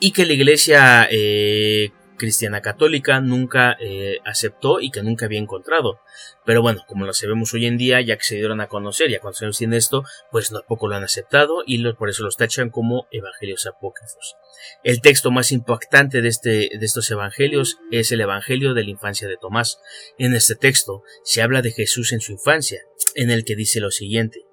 y 0.01 0.13
que 0.13 0.25
la 0.25 0.33
iglesia 0.33 1.07
eh, 1.11 1.91
cristiana 2.17 2.61
católica 2.61 3.21
nunca 3.21 3.77
eh, 3.81 4.19
aceptó 4.25 4.81
y 4.81 4.91
que 4.91 5.03
nunca 5.03 5.27
había 5.27 5.39
encontrado. 5.39 6.01
Pero 6.45 6.63
bueno, 6.63 6.83
como 6.87 7.05
lo 7.05 7.13
sabemos 7.13 7.53
hoy 7.55 7.67
en 7.67 7.77
día, 7.77 8.01
ya 8.01 8.17
que 8.17 8.25
se 8.25 8.37
dieron 8.37 8.61
a 8.61 8.69
conocer 8.69 9.11
y 9.11 9.15
a 9.15 9.21
conocer 9.21 9.53
sin 9.55 9.73
esto, 9.73 10.05
pues 10.31 10.53
no 10.53 10.63
poco 10.67 10.89
lo 10.89 10.97
han 10.97 11.05
aceptado 11.05 11.63
y 11.67 11.83
por 11.95 12.09
eso 12.09 12.25
los 12.25 12.37
tachan 12.37 12.71
como 12.71 13.07
evangelios 13.11 13.67
apócrifos. 13.67 14.37
El 14.83 15.01
texto 15.01 15.31
más 15.31 15.53
impactante 15.53 16.23
de, 16.23 16.29
este, 16.29 16.51
de 16.51 16.87
estos 16.87 17.11
evangelios 17.11 17.79
es 17.91 18.13
el 18.13 18.21
Evangelio 18.21 18.75
de 18.75 18.85
la 18.85 18.91
infancia 18.91 19.29
de 19.29 19.37
Tomás. 19.37 19.79
En 20.19 20.35
este 20.35 20.55
texto 20.55 21.03
se 21.25 21.43
habla 21.43 21.63
de 21.63 21.73
Jesús 21.73 22.13
en 22.13 22.21
su 22.21 22.33
infancia, 22.33 22.81
en 23.15 23.31
el 23.31 23.45
que 23.45 23.57
dice 23.57 23.81
lo 23.81 23.91
siguiente. 23.91 24.47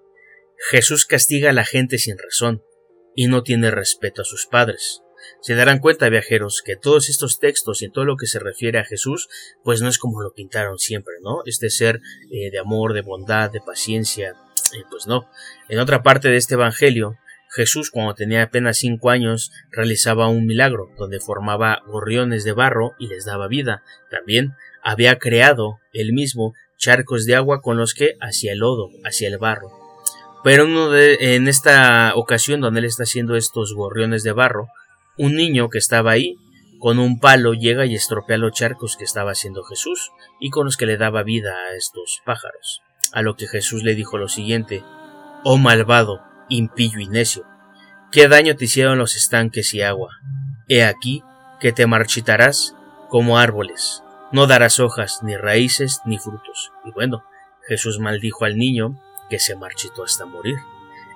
Jesús 0.70 1.06
castiga 1.06 1.50
a 1.50 1.54
la 1.54 1.66
gente 1.66 1.98
sin 1.98 2.18
razón 2.18 2.64
y 3.16 3.28
no 3.28 3.44
tiene 3.44 3.72
respeto 3.72 4.22
a 4.22 4.26
sus 4.26 4.46
padres. 4.46 5.03
Se 5.42 5.56
darán 5.56 5.80
cuenta, 5.80 6.10
viajeros, 6.10 6.62
que 6.64 6.76
todos 6.76 7.10
estos 7.10 7.40
textos 7.40 7.82
y 7.82 7.90
todo 7.90 8.06
lo 8.06 8.18
que 8.18 8.28
se 8.28 8.40
refiere 8.40 8.80
a 8.80 8.86
Jesús, 8.86 9.30
pues 9.64 9.82
no 9.82 9.90
es 9.90 9.98
como 9.98 10.22
lo 10.22 10.34
pintaron 10.34 10.80
siempre, 10.80 11.16
¿no? 11.22 11.42
Este 11.46 11.70
ser 11.70 12.02
eh, 12.32 12.52
de 12.52 12.60
amor, 12.60 12.94
de 12.94 13.02
bondad, 13.02 13.52
de 13.52 13.62
paciencia, 13.62 14.36
eh, 14.74 14.84
pues 14.90 15.08
no. 15.08 15.30
En 15.70 15.80
otra 15.80 16.04
parte 16.04 16.30
de 16.30 16.38
este 16.38 16.56
Evangelio, 16.56 17.18
Jesús, 17.50 17.92
cuando 17.92 18.16
tenía 18.16 18.42
apenas 18.42 18.78
cinco 18.80 19.12
años, 19.12 19.52
realizaba 19.72 20.28
un 20.28 20.48
milagro, 20.48 20.90
donde 20.98 21.20
formaba 21.20 21.84
gorriones 21.86 22.44
de 22.44 22.52
barro 22.52 22.94
y 22.98 23.08
les 23.08 23.26
daba 23.26 23.48
vida. 23.48 23.84
También 24.10 24.56
había 24.84 25.20
creado 25.20 25.80
él 25.94 26.14
mismo 26.14 26.54
charcos 26.78 27.26
de 27.26 27.36
agua 27.36 27.62
con 27.62 27.78
los 27.78 27.94
que 27.94 28.16
hacía 28.20 28.54
el 28.54 28.60
lodo, 28.60 28.90
hacía 29.06 29.28
el 29.28 29.38
barro. 29.38 29.72
Pero 30.44 30.66
en 30.98 31.48
esta 31.48 32.14
ocasión 32.16 32.60
donde 32.60 32.80
él 32.80 32.86
está 32.86 33.04
haciendo 33.04 33.36
estos 33.36 33.74
gorriones 33.74 34.24
de 34.24 34.34
barro, 34.34 34.68
un 35.18 35.36
niño 35.36 35.70
que 35.70 35.78
estaba 35.78 36.12
ahí 36.12 36.38
con 36.80 37.00
un 37.00 37.20
palo 37.20 37.54
llega 37.54 37.86
y 37.86 37.96
estropea 37.96 38.38
los 38.38 38.52
charcos 38.52 38.98
que 38.98 39.06
estaba 39.06 39.32
haciendo 39.32 39.64
Jesús 39.64 40.12
y 40.40 40.50
con 40.50 40.66
los 40.66 40.76
que 40.76 40.86
le 40.86 40.98
daba 40.98 41.24
vida 41.24 41.52
a 41.52 41.76
estos 41.76 42.22
pájaros. 42.26 42.82
A 43.14 43.22
lo 43.22 43.36
que 43.36 43.48
Jesús 43.48 43.84
le 43.84 43.96
dijo 43.96 44.18
lo 44.18 44.28
siguiente, 44.28 44.84
Oh 45.46 45.58
malvado, 45.58 46.22
impillo 46.50 47.00
y 47.00 47.08
necio, 47.08 47.46
¿qué 48.12 48.28
daño 48.28 48.56
te 48.56 48.66
hicieron 48.66 48.98
los 48.98 49.16
estanques 49.16 49.74
y 49.74 49.82
agua? 49.82 50.10
He 50.68 50.84
aquí 50.84 51.24
que 51.62 51.72
te 51.72 51.88
marchitarás 51.88 52.76
como 53.08 53.38
árboles, 53.38 54.04
no 54.34 54.48
darás 54.48 54.80
hojas, 54.80 55.20
ni 55.22 55.38
raíces, 55.38 56.02
ni 56.06 56.18
frutos. 56.18 56.72
Y 56.84 56.92
bueno, 56.92 57.24
Jesús 57.68 58.00
maldijo 58.00 58.46
al 58.46 58.58
niño, 58.58 59.00
que 59.30 59.40
se 59.40 59.56
marchitó 59.56 60.04
hasta 60.04 60.26
morir. 60.26 60.58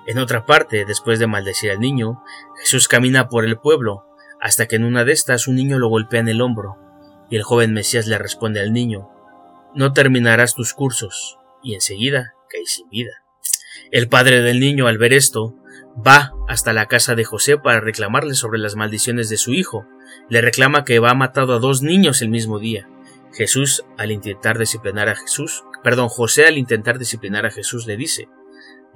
En 0.08 0.16
otra 0.16 0.46
parte, 0.46 0.86
después 0.86 1.18
de 1.18 1.26
maldecir 1.26 1.70
al 1.70 1.80
niño, 1.80 2.24
Jesús 2.58 2.88
camina 2.88 3.28
por 3.28 3.44
el 3.44 3.58
pueblo, 3.58 4.06
hasta 4.40 4.64
que 4.64 4.76
en 4.76 4.84
una 4.84 5.04
de 5.04 5.12
estas 5.12 5.46
un 5.46 5.56
niño 5.56 5.78
lo 5.78 5.90
golpea 5.90 6.20
en 6.20 6.30
el 6.30 6.40
hombro, 6.40 6.78
y 7.28 7.36
el 7.36 7.42
joven 7.42 7.74
Mesías 7.74 8.06
le 8.06 8.16
responde 8.16 8.58
al 8.60 8.72
niño, 8.72 9.10
No 9.74 9.92
terminarás 9.92 10.54
tus 10.54 10.72
cursos, 10.72 11.38
y 11.62 11.74
enseguida 11.74 12.32
cae 12.48 12.64
sin 12.64 12.88
vida. 12.88 13.22
El 13.90 14.08
padre 14.08 14.40
del 14.40 14.60
niño, 14.60 14.86
al 14.86 14.96
ver 14.96 15.12
esto, 15.12 15.54
va 15.94 16.32
hasta 16.48 16.72
la 16.72 16.86
casa 16.86 17.14
de 17.14 17.24
José 17.24 17.58
para 17.58 17.80
reclamarle 17.80 18.32
sobre 18.32 18.58
las 18.58 18.76
maldiciones 18.76 19.28
de 19.28 19.36
su 19.36 19.52
hijo. 19.52 19.84
Le 20.30 20.40
reclama 20.40 20.86
que 20.86 21.00
va 21.00 21.12
matado 21.12 21.52
a 21.52 21.58
dos 21.58 21.82
niños 21.82 22.22
el 22.22 22.30
mismo 22.30 22.58
día. 22.58 22.88
Jesús, 23.34 23.84
al 23.98 24.10
intentar 24.10 24.58
disciplinar 24.58 25.10
a 25.10 25.16
Jesús, 25.16 25.64
perdón, 25.84 26.08
José 26.08 26.46
al 26.46 26.56
intentar 26.56 26.98
disciplinar 26.98 27.44
a 27.44 27.50
Jesús 27.50 27.86
le 27.86 27.98
dice, 27.98 28.28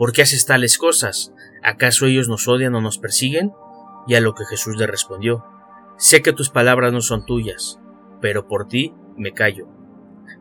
¿Por 0.02 0.12
qué 0.12 0.22
haces 0.22 0.46
tales 0.46 0.78
cosas? 0.78 1.32
¿Acaso 1.62 2.06
ellos 2.06 2.26
nos 2.26 2.48
odian 2.48 2.74
o 2.74 2.80
nos 2.80 2.98
persiguen? 2.98 3.52
Y 4.08 4.16
a 4.16 4.20
lo 4.20 4.34
que 4.34 4.44
Jesús 4.44 4.76
le 4.76 4.88
respondió, 4.88 5.44
Sé 5.96 6.22
que 6.22 6.32
tus 6.32 6.50
palabras 6.50 6.92
no 6.92 7.00
son 7.00 7.24
tuyas, 7.24 7.78
pero 8.20 8.48
por 8.48 8.66
ti 8.66 8.96
me 9.16 9.30
callo. 9.30 9.68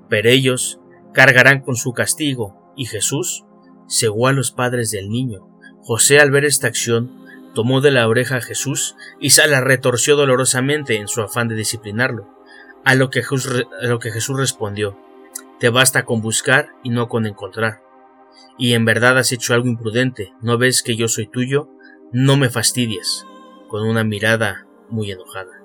Pero 0.09 0.29
ellos 0.29 0.79
cargarán 1.13 1.61
con 1.61 1.75
su 1.75 1.93
castigo, 1.93 2.73
y 2.75 2.85
Jesús 2.85 3.45
cegó 3.87 4.25
a 4.25 4.33
los 4.33 4.51
padres 4.51 4.89
del 4.89 5.09
niño. 5.09 5.47
José 5.83 6.19
al 6.19 6.31
ver 6.31 6.45
esta 6.45 6.65
acción, 6.65 7.23
tomó 7.53 7.81
de 7.81 7.91
la 7.91 8.07
oreja 8.07 8.37
a 8.37 8.41
Jesús 8.41 8.95
y 9.19 9.29
se 9.29 9.47
la 9.47 9.61
retorció 9.61 10.15
dolorosamente 10.15 10.95
en 10.95 11.07
su 11.07 11.21
afán 11.21 11.49
de 11.49 11.53
disciplinarlo. 11.53 12.35
A 12.83 12.95
lo 12.95 13.11
que 13.11 13.21
Jesús, 13.21 13.67
lo 13.83 13.99
que 13.99 14.09
Jesús 14.09 14.39
respondió, 14.39 14.97
Te 15.59 15.69
basta 15.69 16.03
con 16.03 16.19
buscar 16.19 16.69
y 16.81 16.89
no 16.89 17.09
con 17.09 17.27
encontrar 17.27 17.90
y 18.57 18.73
en 18.73 18.85
verdad 18.85 19.17
has 19.17 19.31
hecho 19.31 19.53
algo 19.53 19.67
imprudente, 19.67 20.33
¿no 20.41 20.57
ves 20.57 20.83
que 20.83 20.95
yo 20.95 21.07
soy 21.07 21.27
tuyo? 21.27 21.69
No 22.11 22.37
me 22.37 22.49
fastidies, 22.49 23.25
con 23.67 23.87
una 23.87 24.03
mirada 24.03 24.67
muy 24.89 25.11
enojada. 25.11 25.60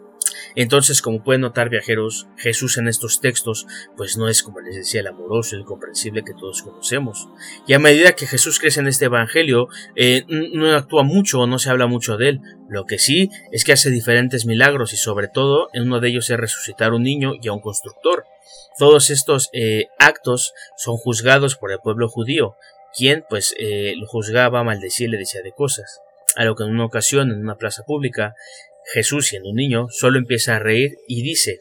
Entonces, 0.56 1.02
como 1.02 1.22
pueden 1.22 1.42
notar 1.42 1.68
viajeros, 1.68 2.26
Jesús 2.36 2.78
en 2.78 2.88
estos 2.88 3.20
textos, 3.20 3.66
pues 3.96 4.16
no 4.16 4.28
es 4.28 4.42
como 4.42 4.60
les 4.60 4.74
decía 4.74 5.02
el 5.02 5.06
amoroso, 5.06 5.54
el 5.54 5.64
comprensible 5.64 6.24
que 6.24 6.34
todos 6.34 6.62
conocemos. 6.62 7.28
Y 7.66 7.74
a 7.74 7.78
medida 7.78 8.12
que 8.12 8.26
Jesús 8.26 8.58
crece 8.58 8.80
en 8.80 8.88
este 8.88 9.04
Evangelio, 9.04 9.68
eh, 9.94 10.24
no 10.28 10.74
actúa 10.74 11.02
mucho 11.02 11.40
o 11.40 11.46
no 11.46 11.58
se 11.58 11.70
habla 11.70 11.86
mucho 11.86 12.16
de 12.16 12.30
él. 12.30 12.40
Lo 12.68 12.84
que 12.84 12.98
sí 12.98 13.30
es 13.52 13.64
que 13.64 13.72
hace 13.72 13.90
diferentes 13.90 14.46
milagros 14.46 14.92
y 14.92 14.96
sobre 14.96 15.28
todo 15.28 15.68
en 15.72 15.84
uno 15.84 16.00
de 16.00 16.08
ellos 16.08 16.28
es 16.30 16.36
resucitar 16.36 16.90
a 16.90 16.96
un 16.96 17.02
niño 17.02 17.34
y 17.40 17.48
a 17.48 17.52
un 17.52 17.60
constructor. 17.60 18.24
Todos 18.78 19.10
estos 19.10 19.48
eh, 19.52 19.86
actos 19.98 20.52
son 20.76 20.96
juzgados 20.96 21.56
por 21.56 21.70
el 21.70 21.78
pueblo 21.78 22.08
judío 22.08 22.56
quien 22.96 23.24
pues 23.28 23.54
eh, 23.58 23.92
lo 23.96 24.06
juzgaba, 24.06 24.64
maldecía 24.64 25.06
y 25.06 25.10
le 25.10 25.18
decía 25.18 25.42
de 25.42 25.52
cosas. 25.52 26.00
A 26.34 26.44
lo 26.44 26.56
que 26.56 26.64
en 26.64 26.70
una 26.70 26.86
ocasión, 26.86 27.30
en 27.30 27.40
una 27.40 27.56
plaza 27.56 27.82
pública, 27.84 28.34
Jesús, 28.92 29.26
siendo 29.26 29.50
un 29.50 29.56
niño, 29.56 29.86
solo 29.90 30.18
empieza 30.18 30.56
a 30.56 30.58
reír 30.58 30.98
y 31.08 31.22
dice, 31.22 31.60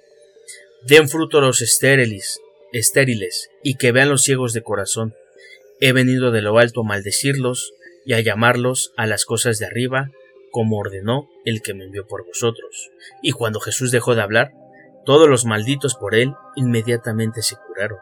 Den 0.83 1.09
fruto 1.09 1.39
a 1.39 1.41
los 1.41 1.61
estériles, 1.61 2.39
estériles, 2.71 3.49
y 3.63 3.75
que 3.75 3.91
vean 3.91 4.09
los 4.09 4.23
ciegos 4.23 4.53
de 4.53 4.61
corazón. 4.61 5.15
He 5.81 5.91
venido 5.91 6.31
de 6.31 6.41
lo 6.41 6.57
alto 6.59 6.81
a 6.81 6.83
maldecirlos 6.85 7.73
y 8.05 8.13
a 8.13 8.21
llamarlos 8.21 8.93
a 8.95 9.07
las 9.07 9.25
cosas 9.25 9.57
de 9.57 9.65
arriba, 9.65 10.11
como 10.51 10.77
ordenó 10.77 11.27
el 11.43 11.61
que 11.61 11.73
me 11.73 11.85
envió 11.85 12.05
por 12.07 12.25
vosotros. 12.25 12.91
Y 13.21 13.31
cuando 13.31 13.59
Jesús 13.59 13.91
dejó 13.91 14.15
de 14.15 14.21
hablar, 14.21 14.51
todos 15.05 15.27
los 15.27 15.45
malditos 15.45 15.95
por 15.95 16.15
él 16.15 16.33
inmediatamente 16.55 17.41
se 17.41 17.55
curaron. 17.67 17.99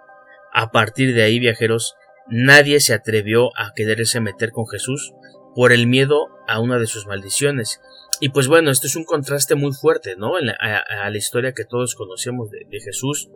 A 0.53 0.71
partir 0.71 1.15
de 1.15 1.23
ahí, 1.23 1.39
viajeros, 1.39 1.95
Nadie 2.27 2.79
se 2.79 2.93
atrevió 2.93 3.49
a 3.57 3.73
quererse 3.75 4.21
meter 4.21 4.51
con 4.51 4.65
Jesús 4.67 5.13
por 5.55 5.71
el 5.71 5.87
miedo 5.87 6.29
a 6.47 6.59
una 6.59 6.79
de 6.79 6.87
sus 6.87 7.05
maldiciones. 7.07 7.79
Y 8.19 8.29
pues 8.29 8.47
bueno, 8.47 8.71
esto 8.71 8.87
es 8.87 8.95
un 8.95 9.03
contraste 9.03 9.55
muy 9.55 9.73
fuerte, 9.73 10.15
¿no? 10.15 10.35
a, 10.37 11.09
la 11.09 11.17
historia 11.17 11.53
que 11.53 11.65
todos 11.65 11.95
conocemos 11.95 12.49
de, 12.51 12.79
Jesús. 12.79 13.29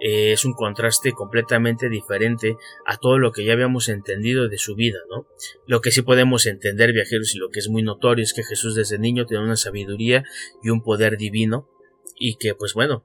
Eh, 0.00 0.32
es 0.32 0.44
un 0.44 0.52
contraste 0.52 1.12
completamente 1.12 1.88
diferente 1.88 2.56
a 2.86 2.96
todo 2.96 3.18
lo 3.18 3.32
que 3.32 3.44
ya 3.44 3.52
habíamos 3.52 3.88
entendido 3.88 4.48
de 4.48 4.58
su 4.58 4.74
vida, 4.74 4.98
¿no? 5.08 5.26
Lo 5.66 5.80
que 5.80 5.90
sí 5.92 6.02
podemos 6.02 6.46
entender, 6.46 6.92
viajeros, 6.92 7.34
y 7.34 7.38
lo 7.38 7.48
que 7.50 7.60
es 7.60 7.68
muy 7.68 7.82
notorio 7.82 8.22
es 8.22 8.34
que 8.34 8.42
Jesús 8.42 8.74
desde 8.74 8.98
niño 8.98 9.24
tiene 9.24 9.44
una 9.44 9.56
sabiduría 9.56 10.24
y 10.62 10.70
un 10.70 10.82
poder 10.82 11.16
divino. 11.16 11.68
Y 12.16 12.36
que 12.36 12.54
pues 12.54 12.74
bueno, 12.74 13.02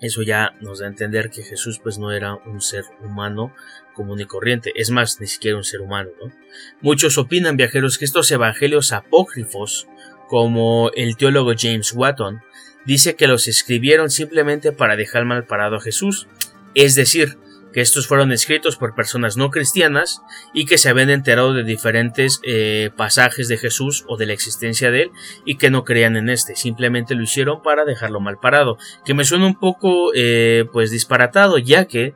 eso 0.00 0.22
ya 0.22 0.54
nos 0.60 0.78
da 0.78 0.86
a 0.86 0.90
entender 0.90 1.30
que 1.30 1.42
Jesús 1.42 1.80
pues 1.82 1.98
no 1.98 2.12
era 2.12 2.34
un 2.34 2.60
ser 2.60 2.84
humano 3.02 3.52
común 3.94 4.20
y 4.20 4.26
corriente, 4.26 4.72
es 4.76 4.90
más, 4.90 5.20
ni 5.20 5.26
siquiera 5.26 5.56
un 5.56 5.64
ser 5.64 5.80
humano. 5.80 6.10
¿no? 6.22 6.32
Muchos 6.80 7.18
opinan, 7.18 7.56
viajeros, 7.56 7.98
que 7.98 8.04
estos 8.04 8.30
evangelios 8.30 8.92
apócrifos, 8.92 9.88
como 10.28 10.90
el 10.94 11.16
teólogo 11.16 11.52
James 11.58 11.92
Watton, 11.92 12.40
dice 12.84 13.16
que 13.16 13.26
los 13.26 13.48
escribieron 13.48 14.10
simplemente 14.10 14.72
para 14.72 14.96
dejar 14.96 15.24
mal 15.24 15.46
parado 15.46 15.76
a 15.76 15.80
Jesús, 15.80 16.28
es 16.74 16.94
decir, 16.94 17.38
que 17.72 17.80
estos 17.80 18.06
fueron 18.06 18.32
escritos 18.32 18.76
por 18.76 18.94
personas 18.94 19.36
no 19.36 19.50
cristianas 19.50 20.22
y 20.54 20.66
que 20.66 20.78
se 20.78 20.88
habían 20.88 21.10
enterado 21.10 21.52
de 21.52 21.64
diferentes 21.64 22.40
eh, 22.44 22.90
pasajes 22.96 23.48
de 23.48 23.58
Jesús 23.58 24.04
o 24.08 24.16
de 24.16 24.26
la 24.26 24.32
existencia 24.32 24.90
de 24.90 25.02
él 25.02 25.10
y 25.44 25.56
que 25.56 25.70
no 25.70 25.84
creían 25.84 26.16
en 26.16 26.28
este, 26.28 26.56
simplemente 26.56 27.14
lo 27.14 27.22
hicieron 27.22 27.62
para 27.62 27.84
dejarlo 27.84 28.20
mal 28.20 28.38
parado, 28.38 28.78
que 29.04 29.14
me 29.14 29.24
suena 29.24 29.46
un 29.46 29.58
poco 29.58 30.12
eh, 30.14 30.64
pues 30.72 30.90
disparatado 30.90 31.58
ya 31.58 31.86
que 31.86 32.14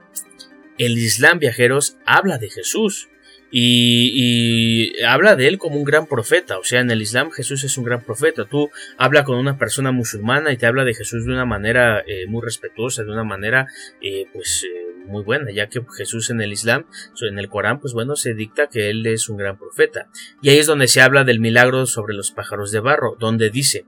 el 0.78 0.98
Islam 0.98 1.38
viajeros 1.38 1.96
habla 2.06 2.38
de 2.38 2.50
Jesús 2.50 3.08
y, 3.54 5.04
habla 5.04 5.36
de 5.36 5.46
él 5.46 5.58
como 5.58 5.76
un 5.76 5.84
gran 5.84 6.06
profeta. 6.06 6.58
O 6.58 6.64
sea, 6.64 6.80
en 6.80 6.90
el 6.90 7.02
Islam 7.02 7.30
Jesús 7.30 7.62
es 7.64 7.76
un 7.76 7.84
gran 7.84 8.02
profeta. 8.02 8.46
Tú 8.46 8.70
habla 8.96 9.24
con 9.24 9.38
una 9.38 9.58
persona 9.58 9.92
musulmana 9.92 10.52
y 10.52 10.56
te 10.56 10.66
habla 10.66 10.84
de 10.84 10.94
Jesús 10.94 11.26
de 11.26 11.32
una 11.32 11.44
manera 11.44 12.00
eh, 12.06 12.26
muy 12.26 12.42
respetuosa, 12.42 13.04
de 13.04 13.10
una 13.10 13.24
manera 13.24 13.66
eh, 14.00 14.24
pues 14.32 14.64
eh, 14.64 15.04
muy 15.06 15.22
buena, 15.22 15.50
ya 15.52 15.68
que 15.68 15.84
Jesús 15.96 16.30
en 16.30 16.40
el 16.40 16.52
Islam, 16.52 16.86
en 17.20 17.38
el 17.38 17.50
Corán, 17.50 17.78
pues 17.78 17.92
bueno, 17.92 18.16
se 18.16 18.32
dicta 18.32 18.68
que 18.68 18.88
él 18.88 19.06
es 19.06 19.28
un 19.28 19.36
gran 19.36 19.58
profeta. 19.58 20.08
Y 20.40 20.48
ahí 20.48 20.58
es 20.58 20.66
donde 20.66 20.88
se 20.88 21.02
habla 21.02 21.24
del 21.24 21.38
milagro 21.38 21.84
sobre 21.84 22.14
los 22.14 22.30
pájaros 22.30 22.72
de 22.72 22.80
barro, 22.80 23.16
donde 23.20 23.50
dice, 23.50 23.84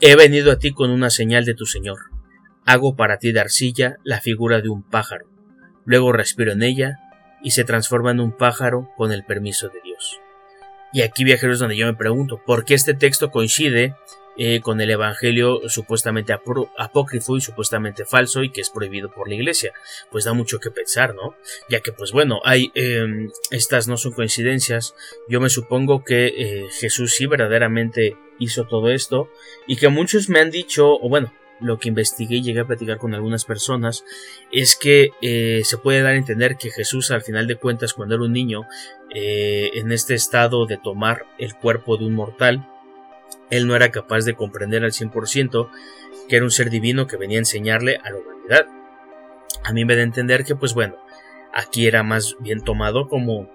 He 0.00 0.14
venido 0.16 0.52
a 0.52 0.58
ti 0.58 0.72
con 0.72 0.90
una 0.90 1.08
señal 1.08 1.46
de 1.46 1.54
tu 1.54 1.64
Señor. 1.64 1.98
Hago 2.66 2.96
para 2.96 3.18
ti 3.18 3.32
de 3.32 3.40
arcilla 3.40 3.96
la 4.04 4.20
figura 4.20 4.60
de 4.60 4.68
un 4.68 4.82
pájaro. 4.82 5.26
Luego 5.86 6.12
respiro 6.12 6.52
en 6.52 6.62
ella 6.62 6.98
y 7.46 7.52
se 7.52 7.62
transforma 7.62 8.10
en 8.10 8.18
un 8.18 8.32
pájaro 8.32 8.90
con 8.96 9.12
el 9.12 9.22
permiso 9.22 9.68
de 9.68 9.80
Dios. 9.80 10.18
Y 10.92 11.02
aquí 11.02 11.22
viajeros 11.22 11.60
donde 11.60 11.76
yo 11.76 11.86
me 11.86 11.94
pregunto, 11.94 12.42
¿por 12.44 12.64
qué 12.64 12.74
este 12.74 12.92
texto 12.92 13.30
coincide 13.30 13.94
eh, 14.36 14.60
con 14.60 14.80
el 14.80 14.90
Evangelio 14.90 15.60
supuestamente 15.68 16.32
apócrifo 16.32 17.36
y 17.36 17.40
supuestamente 17.40 18.04
falso 18.04 18.42
y 18.42 18.50
que 18.50 18.62
es 18.62 18.70
prohibido 18.70 19.12
por 19.12 19.28
la 19.28 19.36
Iglesia? 19.36 19.72
Pues 20.10 20.24
da 20.24 20.32
mucho 20.32 20.58
que 20.58 20.72
pensar, 20.72 21.14
¿no? 21.14 21.36
Ya 21.68 21.78
que 21.78 21.92
pues 21.92 22.10
bueno, 22.10 22.40
hay 22.42 22.72
em, 22.74 23.30
estas 23.52 23.86
no 23.86 23.96
son 23.96 24.10
coincidencias. 24.10 24.96
Yo 25.28 25.40
me 25.40 25.48
supongo 25.48 26.02
que 26.02 26.26
eh, 26.26 26.66
Jesús 26.80 27.14
sí 27.14 27.26
verdaderamente 27.26 28.16
hizo 28.40 28.64
todo 28.64 28.90
esto 28.90 29.30
y 29.68 29.76
que 29.76 29.88
muchos 29.88 30.28
me 30.28 30.40
han 30.40 30.50
dicho, 30.50 30.94
o 30.94 31.08
bueno, 31.08 31.32
lo 31.60 31.78
que 31.78 31.88
investigué 31.88 32.36
y 32.36 32.42
llegué 32.42 32.60
a 32.60 32.66
platicar 32.66 32.98
con 32.98 33.14
algunas 33.14 33.44
personas 33.44 34.04
es 34.52 34.76
que 34.76 35.10
eh, 35.22 35.62
se 35.64 35.78
puede 35.78 36.02
dar 36.02 36.12
a 36.12 36.16
entender 36.16 36.56
que 36.56 36.70
Jesús 36.70 37.10
al 37.10 37.22
final 37.22 37.46
de 37.46 37.56
cuentas 37.56 37.94
cuando 37.94 38.14
era 38.14 38.24
un 38.24 38.32
niño 38.32 38.62
eh, 39.14 39.70
en 39.74 39.92
este 39.92 40.14
estado 40.14 40.66
de 40.66 40.76
tomar 40.76 41.26
el 41.38 41.54
cuerpo 41.54 41.96
de 41.96 42.06
un 42.06 42.14
mortal 42.14 42.68
él 43.50 43.66
no 43.66 43.76
era 43.76 43.90
capaz 43.90 44.24
de 44.24 44.34
comprender 44.34 44.84
al 44.84 44.92
100% 44.92 45.70
que 46.28 46.36
era 46.36 46.44
un 46.44 46.50
ser 46.50 46.70
divino 46.70 47.06
que 47.06 47.16
venía 47.16 47.38
a 47.38 47.40
enseñarle 47.40 47.98
a 48.02 48.10
la 48.10 48.16
humanidad. 48.16 48.66
A 49.64 49.72
mí 49.72 49.84
me 49.84 49.94
da 49.94 50.00
a 50.00 50.04
entender 50.04 50.44
que 50.44 50.56
pues 50.56 50.74
bueno 50.74 50.96
aquí 51.52 51.86
era 51.86 52.02
más 52.02 52.36
bien 52.40 52.60
tomado 52.62 53.08
como 53.08 53.48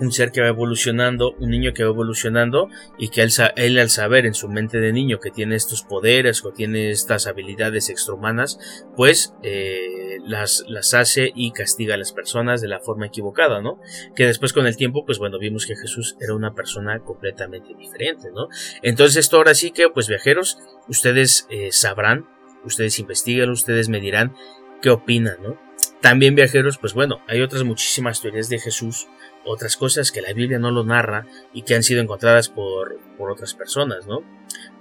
un 0.00 0.12
ser 0.12 0.32
que 0.32 0.40
va 0.40 0.48
evolucionando, 0.48 1.32
un 1.38 1.50
niño 1.50 1.72
que 1.72 1.84
va 1.84 1.90
evolucionando 1.90 2.68
y 2.98 3.08
que 3.08 3.22
él, 3.22 3.78
al 3.78 3.90
saber 3.90 4.26
en 4.26 4.34
su 4.34 4.48
mente 4.48 4.78
de 4.78 4.92
niño 4.92 5.18
que 5.20 5.30
tiene 5.30 5.56
estos 5.56 5.82
poderes 5.82 6.44
o 6.44 6.52
tiene 6.52 6.90
estas 6.90 7.26
habilidades 7.26 7.90
extrahumanas, 7.90 8.58
pues 8.96 9.34
eh, 9.42 10.18
las, 10.24 10.64
las 10.68 10.94
hace 10.94 11.32
y 11.34 11.52
castiga 11.52 11.94
a 11.94 11.98
las 11.98 12.12
personas 12.12 12.60
de 12.60 12.68
la 12.68 12.80
forma 12.80 13.06
equivocada, 13.06 13.60
¿no? 13.60 13.80
Que 14.14 14.26
después 14.26 14.52
con 14.52 14.66
el 14.66 14.76
tiempo, 14.76 15.04
pues 15.04 15.18
bueno, 15.18 15.38
vimos 15.38 15.66
que 15.66 15.76
Jesús 15.76 16.16
era 16.20 16.34
una 16.34 16.54
persona 16.54 17.00
completamente 17.00 17.74
diferente, 17.74 18.28
¿no? 18.34 18.48
Entonces 18.82 19.16
esto 19.16 19.36
ahora 19.36 19.54
sí 19.54 19.70
que, 19.70 19.88
pues 19.90 20.08
viajeros, 20.08 20.58
ustedes 20.88 21.46
eh, 21.50 21.68
sabrán, 21.72 22.26
ustedes 22.64 22.98
investigan, 22.98 23.50
ustedes 23.50 23.88
me 23.88 24.00
dirán 24.00 24.34
qué 24.80 24.90
opinan, 24.90 25.36
¿no? 25.42 25.58
También 26.00 26.34
viajeros, 26.34 26.78
pues 26.78 26.94
bueno, 26.94 27.20
hay 27.26 27.40
otras 27.40 27.64
muchísimas 27.64 28.20
teorías 28.20 28.48
de 28.48 28.58
Jesús 28.58 29.08
otras 29.44 29.76
cosas 29.76 30.12
que 30.12 30.22
la 30.22 30.32
Biblia 30.32 30.58
no 30.58 30.70
lo 30.70 30.84
narra 30.84 31.26
y 31.52 31.62
que 31.62 31.74
han 31.74 31.82
sido 31.82 32.00
encontradas 32.00 32.48
por, 32.48 32.98
por 33.16 33.30
otras 33.30 33.54
personas, 33.54 34.06
¿no? 34.06 34.22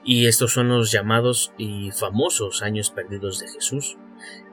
Y 0.03 0.27
estos 0.27 0.53
son 0.53 0.69
los 0.69 0.91
llamados 0.91 1.53
y 1.57 1.91
famosos 1.91 2.61
años 2.61 2.91
perdidos 2.91 3.39
de 3.39 3.49
Jesús. 3.49 3.97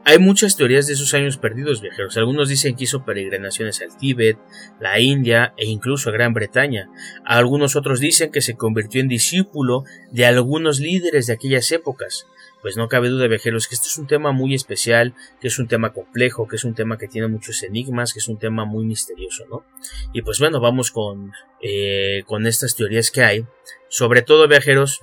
Hay 0.06 0.18
muchas 0.18 0.56
teorías 0.56 0.86
de 0.86 0.92
esos 0.92 1.14
años 1.14 1.38
perdidos 1.38 1.80
viajeros. 1.80 2.18
Algunos 2.18 2.50
dicen 2.50 2.76
que 2.76 2.84
hizo 2.84 3.06
peregrinaciones 3.06 3.80
al 3.80 3.96
Tíbet, 3.96 4.38
la 4.78 5.00
India 5.00 5.54
e 5.56 5.64
incluso 5.64 6.10
a 6.10 6.12
Gran 6.12 6.34
Bretaña. 6.34 6.90
Algunos 7.24 7.74
otros 7.74 8.00
dicen 8.00 8.30
que 8.30 8.42
se 8.42 8.54
convirtió 8.54 9.00
en 9.00 9.08
discípulo 9.08 9.84
de 10.10 10.26
algunos 10.26 10.78
líderes 10.78 11.26
de 11.26 11.32
aquellas 11.32 11.72
épocas 11.72 12.26
pues 12.64 12.78
no 12.78 12.88
cabe 12.88 13.10
duda, 13.10 13.28
viajeros, 13.28 13.68
que 13.68 13.74
este 13.74 13.88
es 13.88 13.98
un 13.98 14.06
tema 14.06 14.32
muy 14.32 14.54
especial, 14.54 15.12
que 15.38 15.48
es 15.48 15.58
un 15.58 15.68
tema 15.68 15.92
complejo, 15.92 16.48
que 16.48 16.56
es 16.56 16.64
un 16.64 16.74
tema 16.74 16.96
que 16.96 17.08
tiene 17.08 17.28
muchos 17.28 17.62
enigmas, 17.62 18.14
que 18.14 18.20
es 18.20 18.28
un 18.28 18.38
tema 18.38 18.64
muy 18.64 18.86
misterioso, 18.86 19.44
¿no? 19.50 19.66
Y 20.14 20.22
pues 20.22 20.38
bueno, 20.38 20.60
vamos 20.60 20.90
con, 20.90 21.34
eh, 21.60 22.22
con 22.24 22.46
estas 22.46 22.74
teorías 22.74 23.10
que 23.10 23.22
hay. 23.22 23.44
Sobre 23.90 24.22
todo, 24.22 24.48
viajeros, 24.48 25.02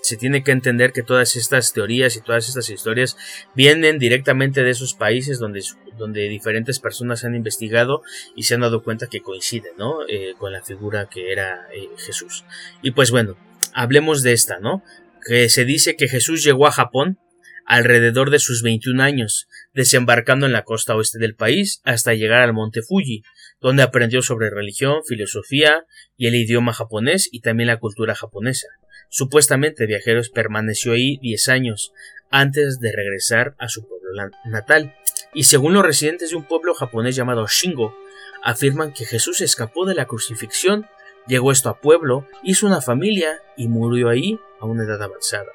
se 0.00 0.16
tiene 0.16 0.44
que 0.44 0.52
entender 0.52 0.92
que 0.92 1.02
todas 1.02 1.34
estas 1.34 1.72
teorías 1.72 2.14
y 2.14 2.20
todas 2.20 2.46
estas 2.46 2.70
historias 2.70 3.16
vienen 3.56 3.98
directamente 3.98 4.62
de 4.62 4.70
esos 4.70 4.94
países 4.94 5.40
donde, 5.40 5.64
donde 5.98 6.28
diferentes 6.28 6.78
personas 6.78 7.24
han 7.24 7.34
investigado 7.34 8.02
y 8.36 8.44
se 8.44 8.54
han 8.54 8.60
dado 8.60 8.84
cuenta 8.84 9.08
que 9.08 9.22
coinciden, 9.22 9.72
¿no? 9.76 10.06
Eh, 10.08 10.34
con 10.38 10.52
la 10.52 10.62
figura 10.62 11.08
que 11.08 11.32
era 11.32 11.66
eh, 11.74 11.88
Jesús. 11.96 12.44
Y 12.80 12.92
pues 12.92 13.10
bueno, 13.10 13.36
hablemos 13.74 14.22
de 14.22 14.34
esta, 14.34 14.60
¿no? 14.60 14.84
Que 15.26 15.48
se 15.48 15.64
dice 15.64 15.96
que 15.96 16.08
Jesús 16.08 16.44
llegó 16.44 16.66
a 16.66 16.72
Japón 16.72 17.18
alrededor 17.66 18.30
de 18.30 18.38
sus 18.38 18.62
21 18.62 19.02
años, 19.02 19.48
desembarcando 19.74 20.46
en 20.46 20.52
la 20.52 20.62
costa 20.62 20.94
oeste 20.94 21.18
del 21.18 21.34
país 21.34 21.80
hasta 21.84 22.14
llegar 22.14 22.42
al 22.42 22.52
monte 22.52 22.80
Fuji, 22.82 23.22
donde 23.60 23.82
aprendió 23.82 24.22
sobre 24.22 24.50
religión, 24.50 25.02
filosofía 25.04 25.84
y 26.16 26.28
el 26.28 26.36
idioma 26.36 26.72
japonés 26.72 27.28
y 27.32 27.40
también 27.40 27.66
la 27.66 27.78
cultura 27.78 28.14
japonesa. 28.14 28.68
Supuestamente 29.08 29.86
Viajeros 29.86 30.30
permaneció 30.30 30.92
ahí 30.92 31.18
10 31.18 31.48
años 31.48 31.92
antes 32.30 32.78
de 32.78 32.92
regresar 32.92 33.54
a 33.58 33.68
su 33.68 33.86
pueblo 33.86 34.30
natal, 34.44 34.94
y 35.34 35.44
según 35.44 35.74
los 35.74 35.84
residentes 35.84 36.30
de 36.30 36.36
un 36.36 36.46
pueblo 36.46 36.74
japonés 36.74 37.16
llamado 37.16 37.46
Shingo, 37.46 37.96
afirman 38.42 38.92
que 38.92 39.04
Jesús 39.04 39.40
escapó 39.40 39.86
de 39.86 39.94
la 39.94 40.06
crucifixión 40.06 40.86
Llegó 41.26 41.52
esto 41.52 41.68
a 41.68 41.80
pueblo, 41.80 42.26
hizo 42.42 42.66
una 42.66 42.80
familia 42.80 43.42
y 43.56 43.68
murió 43.68 44.08
ahí 44.08 44.38
a 44.60 44.66
una 44.66 44.84
edad 44.84 45.02
avanzada. 45.02 45.52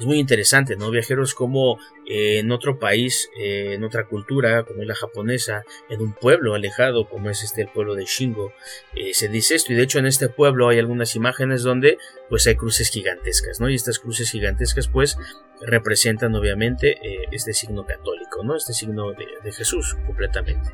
Es 0.00 0.06
muy 0.06 0.18
interesante, 0.18 0.76
¿no? 0.76 0.90
Viajeros 0.90 1.34
como 1.34 1.78
eh, 2.06 2.38
en 2.38 2.50
otro 2.52 2.78
país, 2.78 3.28
eh, 3.38 3.74
en 3.74 3.84
otra 3.84 4.06
cultura, 4.06 4.62
como 4.62 4.80
es 4.80 4.88
la 4.88 4.94
japonesa, 4.94 5.64
en 5.90 6.00
un 6.00 6.14
pueblo 6.14 6.54
alejado, 6.54 7.06
como 7.06 7.28
es 7.28 7.42
este 7.42 7.60
el 7.60 7.68
pueblo 7.68 7.94
de 7.94 8.06
Shingo, 8.06 8.54
eh, 8.96 9.12
se 9.12 9.28
dice 9.28 9.56
esto. 9.56 9.74
Y 9.74 9.76
de 9.76 9.82
hecho 9.82 9.98
en 9.98 10.06
este 10.06 10.30
pueblo 10.30 10.70
hay 10.70 10.78
algunas 10.78 11.14
imágenes 11.16 11.62
donde 11.62 11.98
pues 12.30 12.46
hay 12.46 12.54
cruces 12.54 12.88
gigantescas, 12.88 13.60
¿no? 13.60 13.68
Y 13.68 13.74
estas 13.74 13.98
cruces 13.98 14.30
gigantescas 14.30 14.88
pues 14.88 15.18
representan 15.60 16.34
obviamente 16.34 16.96
este 17.30 17.52
signo 17.52 17.84
católico, 17.84 18.42
¿no? 18.42 18.56
Este 18.56 18.72
signo 18.72 19.12
de, 19.12 19.26
de 19.44 19.52
Jesús 19.52 19.98
completamente. 20.06 20.70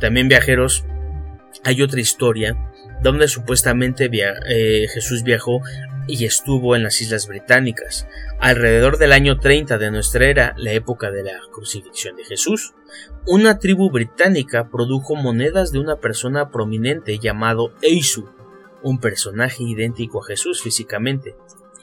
También 0.00 0.28
viajeros, 0.28 0.86
hay 1.62 1.82
otra 1.82 2.00
historia 2.00 2.56
donde 3.02 3.28
supuestamente 3.28 4.10
eh, 4.12 4.88
Jesús 4.88 5.22
viajó 5.22 5.60
y 6.06 6.24
estuvo 6.24 6.74
en 6.74 6.82
las 6.82 7.00
Islas 7.00 7.26
Británicas, 7.26 8.06
alrededor 8.40 8.98
del 8.98 9.12
año 9.12 9.38
30 9.38 9.78
de 9.78 9.90
nuestra 9.90 10.26
era, 10.26 10.54
la 10.56 10.72
época 10.72 11.10
de 11.10 11.22
la 11.22 11.38
crucifixión 11.52 12.16
de 12.16 12.24
Jesús. 12.24 12.74
Una 13.26 13.58
tribu 13.58 13.90
británica 13.90 14.68
produjo 14.68 15.14
monedas 15.14 15.72
de 15.72 15.78
una 15.78 15.96
persona 15.96 16.50
prominente 16.50 17.18
llamado 17.18 17.72
Eisu, 17.82 18.28
un 18.82 18.98
personaje 18.98 19.62
idéntico 19.62 20.22
a 20.22 20.26
Jesús 20.26 20.62
físicamente, 20.62 21.36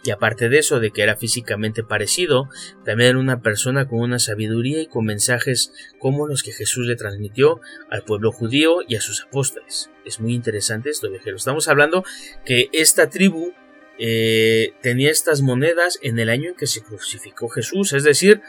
y 0.04 0.12
aparte 0.12 0.50
de 0.50 0.60
eso, 0.60 0.80
de 0.80 0.92
que 0.92 1.04
era 1.04 1.18
físicamente 1.18 1.84
parecido, 1.84 2.50
también 2.86 3.12
era 3.12 3.20
una 3.20 3.42
persona 3.42 3.88
con 3.88 4.00
una 4.00 4.20
sabiduría 4.20 4.82
y 4.82 4.88
con 4.88 5.06
mensajes 5.06 5.74
como 6.00 6.28
los 6.28 6.44
que 6.44 6.54
Jesús 6.54 6.88
le 6.88 6.96
transmitió 6.96 7.60
al 7.90 8.04
pueblo 8.04 8.32
judío 8.32 8.78
y 8.88 8.96
a 8.96 9.02
sus 9.02 9.24
apóstoles. 9.24 9.92
Es 10.06 10.20
muy 10.20 10.34
interesante 10.34 10.90
esto, 10.90 11.10
lo 11.10 11.36
Estamos 11.36 11.68
hablando 11.68 12.04
que 12.46 12.70
esta 12.72 13.10
tribu 13.10 13.54
eh, 14.00 14.74
tenía 14.82 15.12
estas 15.12 15.42
monedas 15.42 16.00
en 16.02 16.20
el 16.20 16.30
año 16.30 16.50
en 16.50 16.56
que 16.56 16.68
se 16.68 16.82
crucificó 16.82 17.50
Jesús, 17.50 17.94
es 17.94 18.04
decir, 18.04 18.42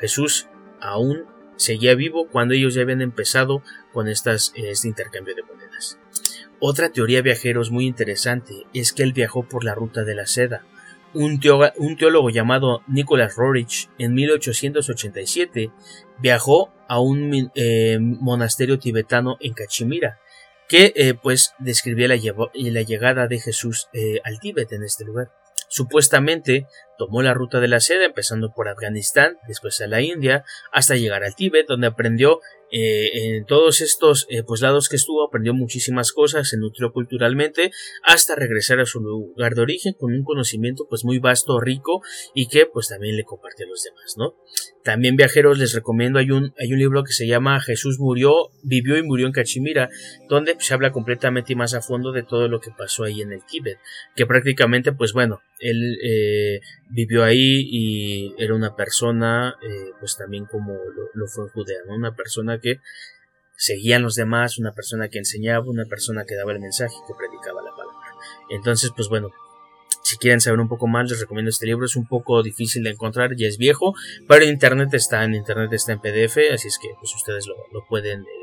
Jesús 0.00 0.48
aún 0.80 1.24
seguía 1.56 1.94
vivo 1.94 2.28
cuando 2.28 2.54
ellos 2.54 2.74
ya 2.74 2.82
habían 2.82 3.02
empezado 3.02 3.62
con 3.92 4.08
estas, 4.08 4.52
este 4.56 4.88
intercambio 4.88 5.34
de 5.34 5.42
monedas. 5.42 5.98
Otra 6.58 6.90
teoría 6.90 7.20
viajeros 7.20 7.70
muy 7.70 7.86
interesante 7.86 8.54
es 8.72 8.92
que 8.94 9.02
él 9.02 9.12
viajó 9.12 9.46
por 9.46 9.64
la 9.64 9.74
ruta 9.74 10.04
de 10.04 10.14
la 10.14 10.26
seda, 10.26 10.64
un, 11.16 11.96
teólogo 11.96 12.30
llamado 12.30 12.82
Nicholas 12.86 13.36
Roerich 13.36 13.88
en 13.98 14.14
1887 14.14 15.70
viajó 16.18 16.72
a 16.88 17.00
un 17.00 17.50
eh, 17.54 17.98
monasterio 18.00 18.78
tibetano 18.78 19.36
en 19.40 19.54
Cachemira, 19.54 20.20
que 20.68 20.92
eh, 20.94 21.14
pues 21.14 21.54
describía 21.58 22.08
la, 22.08 22.16
llegada 22.16 23.26
de 23.28 23.40
Jesús 23.40 23.88
eh, 23.92 24.20
al 24.24 24.38
Tíbet 24.40 24.72
en 24.72 24.82
este 24.82 25.04
lugar. 25.04 25.30
Supuestamente 25.68 26.66
Tomó 26.98 27.22
la 27.22 27.34
ruta 27.34 27.60
de 27.60 27.68
la 27.68 27.80
seda, 27.80 28.04
empezando 28.04 28.52
por 28.54 28.68
Afganistán, 28.68 29.38
después 29.46 29.80
a 29.80 29.86
la 29.86 30.00
India, 30.00 30.44
hasta 30.72 30.96
llegar 30.96 31.24
al 31.24 31.34
Tíbet, 31.34 31.66
donde 31.66 31.86
aprendió 31.86 32.40
eh, 32.72 33.36
en 33.36 33.44
todos 33.44 33.80
estos 33.80 34.26
eh, 34.28 34.42
pues 34.42 34.60
lados 34.60 34.88
que 34.88 34.96
estuvo 34.96 35.24
aprendió 35.24 35.54
muchísimas 35.54 36.10
cosas, 36.10 36.48
se 36.48 36.56
nutrió 36.58 36.92
culturalmente 36.92 37.70
hasta 38.02 38.34
regresar 38.34 38.80
a 38.80 38.86
su 38.86 39.00
lugar 39.00 39.54
de 39.54 39.62
origen 39.62 39.94
con 39.96 40.12
un 40.12 40.24
conocimiento 40.24 40.86
pues 40.88 41.04
muy 41.04 41.20
vasto, 41.20 41.60
rico 41.60 42.02
y 42.34 42.48
que 42.48 42.66
pues 42.66 42.88
también 42.88 43.16
le 43.16 43.24
compartió 43.24 43.66
a 43.66 43.68
los 43.68 43.84
demás, 43.84 44.14
¿no? 44.16 44.34
También 44.82 45.14
viajeros 45.14 45.58
les 45.58 45.74
recomiendo 45.74 46.18
hay 46.18 46.32
un 46.32 46.54
hay 46.58 46.72
un 46.72 46.80
libro 46.80 47.04
que 47.04 47.12
se 47.12 47.28
llama 47.28 47.60
Jesús 47.60 47.98
murió, 48.00 48.50
vivió 48.64 48.98
y 48.98 49.02
murió 49.04 49.26
en 49.26 49.32
Cachemira, 49.32 49.88
donde 50.28 50.54
pues, 50.54 50.66
se 50.66 50.74
habla 50.74 50.90
completamente 50.90 51.52
y 51.52 51.56
más 51.56 51.74
a 51.74 51.82
fondo 51.82 52.10
de 52.10 52.24
todo 52.24 52.48
lo 52.48 52.60
que 52.60 52.72
pasó 52.76 53.04
ahí 53.04 53.20
en 53.20 53.32
el 53.32 53.44
Tíbet, 53.44 53.78
que 54.16 54.26
prácticamente 54.26 54.92
pues 54.92 55.12
bueno, 55.12 55.40
él 55.60 55.98
eh, 56.04 56.60
vivió 56.88 57.24
ahí 57.24 57.68
y 57.70 58.34
era 58.38 58.54
una 58.54 58.74
persona 58.76 59.56
pues 59.98 60.16
también 60.16 60.46
como 60.46 60.72
lo, 60.72 61.08
lo 61.14 61.26
fue 61.26 61.48
Judea, 61.50 61.78
¿no? 61.86 61.94
Una 61.94 62.14
persona 62.14 62.58
que 62.60 62.80
seguían 63.56 64.02
los 64.02 64.14
demás, 64.14 64.58
una 64.58 64.72
persona 64.72 65.08
que 65.08 65.18
enseñaba, 65.18 65.66
una 65.66 65.86
persona 65.86 66.24
que 66.24 66.36
daba 66.36 66.52
el 66.52 66.60
mensaje, 66.60 66.94
que 67.06 67.14
predicaba 67.14 67.62
la 67.62 67.70
palabra. 67.70 67.96
Entonces, 68.50 68.90
pues 68.94 69.08
bueno, 69.08 69.30
si 70.06 70.18
quieren 70.18 70.40
saber 70.40 70.60
un 70.60 70.68
poco 70.68 70.86
más, 70.86 71.10
les 71.10 71.20
recomiendo 71.20 71.48
este 71.48 71.66
libro. 71.66 71.84
Es 71.84 71.96
un 71.96 72.06
poco 72.06 72.42
difícil 72.42 72.84
de 72.84 72.90
encontrar, 72.90 73.34
ya 73.36 73.48
es 73.48 73.58
viejo, 73.58 73.94
pero 74.28 74.44
en 74.44 74.50
internet 74.50 74.94
está, 74.94 75.24
en 75.24 75.34
internet 75.34 75.72
está 75.72 75.92
en 75.92 76.00
PDF, 76.00 76.38
así 76.52 76.68
es 76.68 76.78
que 76.78 76.90
pues 77.00 77.12
ustedes 77.14 77.46
lo, 77.48 77.56
pueden 77.88 78.20
eh, 78.20 78.35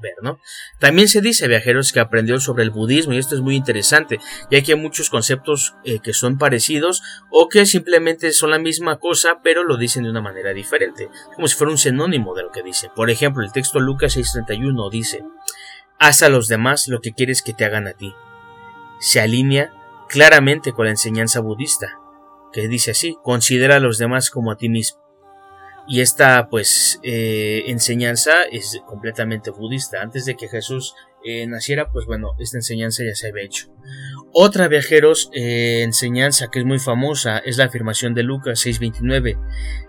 ver, 0.00 0.14
¿no? 0.22 0.40
También 0.78 1.08
se 1.08 1.20
dice 1.20 1.48
viajeros 1.48 1.92
que 1.92 2.00
aprendió 2.00 2.40
sobre 2.40 2.64
el 2.64 2.70
budismo 2.70 3.12
y 3.12 3.18
esto 3.18 3.34
es 3.34 3.40
muy 3.40 3.56
interesante, 3.56 4.18
ya 4.50 4.62
que 4.62 4.72
hay 4.72 4.78
muchos 4.78 5.10
conceptos 5.10 5.74
eh, 5.84 6.00
que 6.00 6.12
son 6.12 6.38
parecidos 6.38 7.02
o 7.30 7.48
que 7.48 7.66
simplemente 7.66 8.32
son 8.32 8.50
la 8.50 8.58
misma 8.58 8.98
cosa, 8.98 9.40
pero 9.42 9.64
lo 9.64 9.76
dicen 9.76 10.04
de 10.04 10.10
una 10.10 10.20
manera 10.20 10.52
diferente, 10.52 11.08
como 11.34 11.46
si 11.46 11.56
fuera 11.56 11.70
un 11.70 11.78
sinónimo 11.78 12.34
de 12.34 12.42
lo 12.42 12.50
que 12.50 12.62
dice. 12.62 12.90
Por 12.94 13.10
ejemplo, 13.10 13.44
el 13.44 13.52
texto 13.52 13.80
Lucas 13.80 14.16
6:31 14.16 14.90
dice: 14.90 15.22
Haz 15.98 16.22
a 16.22 16.28
los 16.28 16.48
demás 16.48 16.88
lo 16.88 17.00
que 17.00 17.12
quieres 17.12 17.42
que 17.42 17.52
te 17.52 17.64
hagan 17.64 17.86
a 17.86 17.92
ti. 17.92 18.14
Se 19.00 19.20
alinea 19.20 19.72
claramente 20.08 20.72
con 20.72 20.86
la 20.86 20.92
enseñanza 20.92 21.40
budista, 21.40 21.98
que 22.52 22.68
dice 22.68 22.92
así: 22.92 23.16
considera 23.22 23.76
a 23.76 23.80
los 23.80 23.98
demás 23.98 24.30
como 24.30 24.50
a 24.50 24.56
ti 24.56 24.68
mismo. 24.68 25.09
Y 25.92 26.02
esta 26.02 26.46
pues 26.48 27.00
eh, 27.02 27.64
enseñanza 27.66 28.44
es 28.52 28.80
completamente 28.86 29.50
budista. 29.50 30.00
Antes 30.00 30.24
de 30.24 30.36
que 30.36 30.46
Jesús 30.46 30.94
eh, 31.24 31.48
naciera, 31.48 31.90
pues 31.90 32.06
bueno, 32.06 32.36
esta 32.38 32.58
enseñanza 32.58 33.02
ya 33.02 33.16
se 33.16 33.26
había 33.26 33.42
hecho. 33.42 33.74
Otra 34.32 34.68
viajeros 34.68 35.30
eh, 35.34 35.82
enseñanza 35.82 36.46
que 36.46 36.60
es 36.60 36.64
muy 36.64 36.78
famosa 36.78 37.38
es 37.38 37.58
la 37.58 37.64
afirmación 37.64 38.14
de 38.14 38.22
Lucas 38.22 38.64
6:29. 38.64 39.36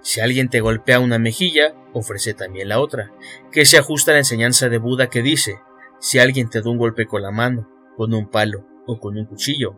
Si 0.02 0.22
alguien 0.22 0.50
te 0.50 0.60
golpea 0.60 1.00
una 1.00 1.20
mejilla, 1.20 1.76
ofrece 1.94 2.34
también 2.34 2.70
la 2.70 2.80
otra, 2.80 3.14
que 3.52 3.66
se 3.66 3.78
ajusta 3.78 4.10
a 4.10 4.14
la 4.16 4.22
enseñanza 4.22 4.70
de 4.70 4.80
Buda 4.80 5.06
que 5.06 5.22
dice, 5.22 5.60
si 6.00 6.18
alguien 6.18 6.50
te 6.50 6.64
da 6.64 6.72
un 6.72 6.80
golpe 6.80 7.06
con 7.06 7.22
la 7.22 7.30
mano, 7.30 7.70
con 7.96 8.16
un 8.16 8.28
palo 8.28 8.66
o 8.88 9.00
con 9.00 9.20
un 9.20 9.28
cuchillo, 9.28 9.76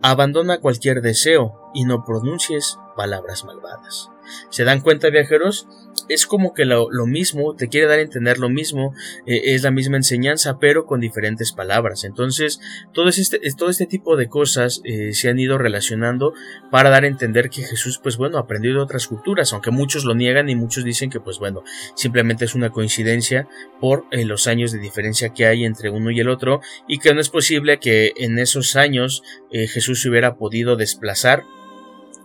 abandona 0.00 0.60
cualquier 0.60 1.02
deseo 1.02 1.70
y 1.74 1.84
no 1.84 2.06
pronuncies 2.06 2.78
palabras 2.94 3.44
malvadas. 3.44 4.10
¿Se 4.50 4.64
dan 4.64 4.80
cuenta 4.80 5.10
viajeros? 5.10 5.66
Es 6.08 6.26
como 6.26 6.52
que 6.52 6.64
lo, 6.64 6.88
mismo, 7.06 7.54
te 7.54 7.68
quiere 7.68 7.86
dar 7.86 7.98
a 7.98 8.02
entender 8.02 8.38
lo 8.38 8.48
mismo, 8.48 8.94
eh, 9.26 9.54
es 9.54 9.62
la 9.62 9.70
misma 9.70 9.96
enseñanza, 9.96 10.58
pero 10.58 10.84
con 10.84 11.00
diferentes 11.00 11.52
palabras. 11.52 12.04
Entonces, 12.04 12.60
todo 12.92 13.08
este, 13.08 13.40
todo 13.56 13.70
este 13.70 13.86
tipo 13.86 14.16
de 14.16 14.28
cosas 14.28 14.80
eh, 14.84 15.12
se 15.12 15.28
han 15.28 15.38
ido 15.38 15.58
relacionando 15.58 16.34
para 16.70 16.90
dar 16.90 17.04
a 17.04 17.08
entender 17.08 17.50
que 17.50 17.62
Jesús, 17.62 18.00
pues 18.02 18.16
bueno, 18.16 18.38
aprendió 18.38 18.72
de 18.72 18.80
otras 18.80 19.06
culturas, 19.06 19.52
aunque 19.52 19.70
muchos 19.70 20.04
lo 20.04 20.14
niegan 20.14 20.48
y 20.48 20.56
muchos 20.56 20.84
dicen 20.84 21.10
que, 21.10 21.20
pues 21.20 21.38
bueno, 21.38 21.62
simplemente 21.94 22.44
es 22.44 22.54
una 22.54 22.70
coincidencia 22.70 23.48
por 23.80 24.06
eh, 24.10 24.24
los 24.24 24.46
años 24.46 24.72
de 24.72 24.78
diferencia 24.78 25.30
que 25.30 25.46
hay 25.46 25.64
entre 25.64 25.90
uno 25.90 26.10
y 26.10 26.20
el 26.20 26.28
otro, 26.28 26.60
y 26.88 26.98
que 26.98 27.14
no 27.14 27.20
es 27.20 27.28
posible 27.28 27.78
que 27.78 28.12
en 28.16 28.38
esos 28.38 28.76
años 28.76 29.22
Jesús 29.50 30.00
se 30.00 30.08
hubiera 30.08 30.36
podido 30.36 30.76
desplazar 30.76 31.44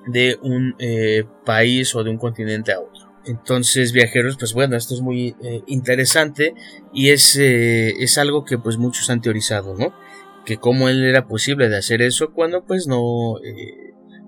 de 0.07 0.37
un 0.41 0.75
eh, 0.79 1.25
país 1.45 1.93
o 1.95 2.03
de 2.03 2.09
un 2.09 2.17
continente 2.17 2.71
a 2.71 2.79
otro. 2.79 3.07
Entonces, 3.25 3.91
viajeros, 3.91 4.37
pues 4.37 4.53
bueno, 4.53 4.77
esto 4.77 4.93
es 4.93 5.01
muy 5.01 5.35
eh, 5.43 5.61
interesante 5.67 6.53
y 6.93 7.09
es, 7.09 7.35
eh, 7.35 7.93
es 7.99 8.17
algo 8.17 8.45
que 8.45 8.57
pues 8.57 8.77
muchos 8.77 9.09
han 9.09 9.21
teorizado, 9.21 9.75
¿no? 9.75 9.93
Que 10.45 10.57
cómo 10.57 10.87
él 10.87 11.03
era 11.03 11.27
posible 11.27 11.67
de 11.67 11.77
hacer 11.77 12.01
eso 12.01 12.31
cuando 12.33 12.63
pues 12.65 12.87
no, 12.87 13.35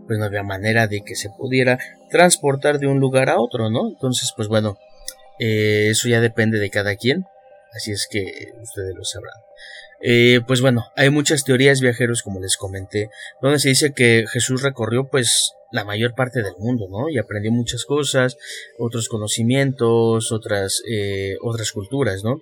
pues 0.06 0.20
no 0.20 0.26
había 0.26 0.44
manera 0.44 0.88
de 0.88 1.02
que 1.02 1.16
se 1.16 1.30
pudiera 1.30 1.80
transportar 2.10 2.80
de 2.80 2.88
un 2.88 3.00
lugar 3.00 3.30
a 3.30 3.40
otro, 3.40 3.70
¿no? 3.70 3.88
Entonces, 3.88 4.34
pues 4.36 4.50
bueno, 4.50 4.78
eso 5.40 6.10
ya 6.10 6.20
depende 6.20 6.60
de 6.60 6.70
cada 6.70 6.98
quien, 6.98 7.24
así 7.74 7.92
es 7.92 8.06
que 8.12 8.26
ustedes 8.62 8.96
lo 8.96 9.06
sabrán. 9.06 9.49
Pues 10.48 10.62
bueno, 10.62 10.86
hay 10.96 11.10
muchas 11.10 11.44
teorías 11.44 11.82
viajeros, 11.82 12.24
como 12.24 12.40
les 12.40 12.58
comenté, 12.58 13.10
donde 13.42 13.60
se 13.60 13.70
dice 13.70 13.94
que 13.94 14.26
Jesús 14.32 14.62
recorrió 14.62 15.10
pues 15.10 15.54
la 15.72 15.86
mayor 15.86 16.16
parte 16.16 16.42
del 16.42 16.54
mundo, 16.58 16.88
¿no? 16.90 17.10
Y 17.10 17.18
aprendió 17.18 17.52
muchas 17.52 17.86
cosas, 17.86 18.38
otros 18.78 19.08
conocimientos, 19.08 20.32
otras, 20.32 20.82
eh, 20.90 21.36
otras 21.42 21.72
culturas, 21.72 22.24
¿no? 22.24 22.42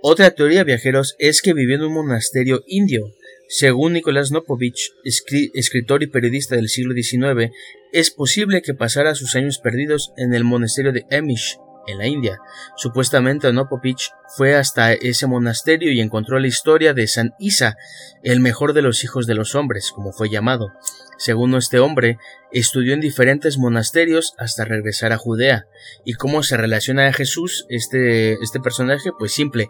Otra 0.00 0.30
teoría, 0.30 0.64
viajeros, 0.64 1.16
es 1.18 1.42
que 1.42 1.54
vivió 1.54 1.76
en 1.76 1.82
un 1.82 1.94
monasterio 1.94 2.62
indio. 2.66 3.14
Según 3.48 3.94
Nicolás 3.94 4.30
Nopovich, 4.30 4.92
escritor 5.04 6.02
y 6.02 6.06
periodista 6.06 6.54
del 6.54 6.68
siglo 6.68 6.94
XIX, 6.94 7.50
es 7.92 8.10
posible 8.10 8.62
que 8.62 8.74
pasara 8.74 9.14
sus 9.14 9.34
años 9.34 9.58
perdidos 9.58 10.12
en 10.16 10.34
el 10.34 10.44
monasterio 10.44 10.92
de 10.92 11.06
Emish, 11.10 11.58
en 11.88 11.98
la 11.98 12.06
India. 12.06 12.38
Supuestamente 12.76 13.52
Nopovich 13.52 14.10
fue 14.36 14.54
hasta 14.54 14.92
ese 14.92 15.26
monasterio 15.26 15.92
y 15.92 16.00
encontró 16.00 16.38
la 16.38 16.46
historia 16.46 16.94
de 16.94 17.06
San 17.06 17.34
Isa, 17.38 17.76
el 18.22 18.40
mejor 18.40 18.72
de 18.72 18.82
los 18.82 19.02
hijos 19.04 19.26
de 19.26 19.34
los 19.34 19.54
hombres, 19.54 19.90
como 19.94 20.12
fue 20.12 20.28
llamado. 20.30 20.72
Según 21.18 21.54
este 21.56 21.80
hombre, 21.80 22.18
estudió 22.52 22.94
en 22.94 23.00
diferentes 23.00 23.58
monasterios 23.58 24.34
hasta 24.38 24.64
regresar 24.64 25.12
a 25.12 25.18
Judea. 25.18 25.66
¿Y 26.04 26.14
cómo 26.14 26.42
se 26.42 26.56
relaciona 26.56 27.08
a 27.08 27.12
Jesús 27.12 27.66
este, 27.68 28.34
este 28.34 28.60
personaje? 28.60 29.10
Pues 29.18 29.32
simple. 29.32 29.68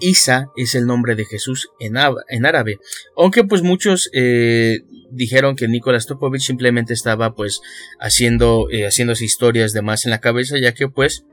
Isa 0.00 0.50
es 0.56 0.74
el 0.74 0.86
nombre 0.86 1.14
de 1.14 1.24
Jesús 1.24 1.70
en, 1.80 1.96
en 2.28 2.46
árabe. 2.46 2.78
Aunque 3.16 3.44
pues 3.44 3.62
muchos 3.62 4.10
eh, 4.12 4.80
dijeron 5.10 5.56
que 5.56 5.68
Nicolás 5.68 6.06
Topovich 6.06 6.42
simplemente 6.42 6.92
estaba 6.92 7.34
pues 7.34 7.60
haciendo, 8.00 8.68
eh, 8.70 8.84
haciéndose 8.84 9.24
historias 9.24 9.72
de 9.72 9.82
más 9.82 10.04
en 10.04 10.10
la 10.10 10.20
cabeza, 10.20 10.58
ya 10.58 10.72
que 10.72 10.88
pues 10.88 11.24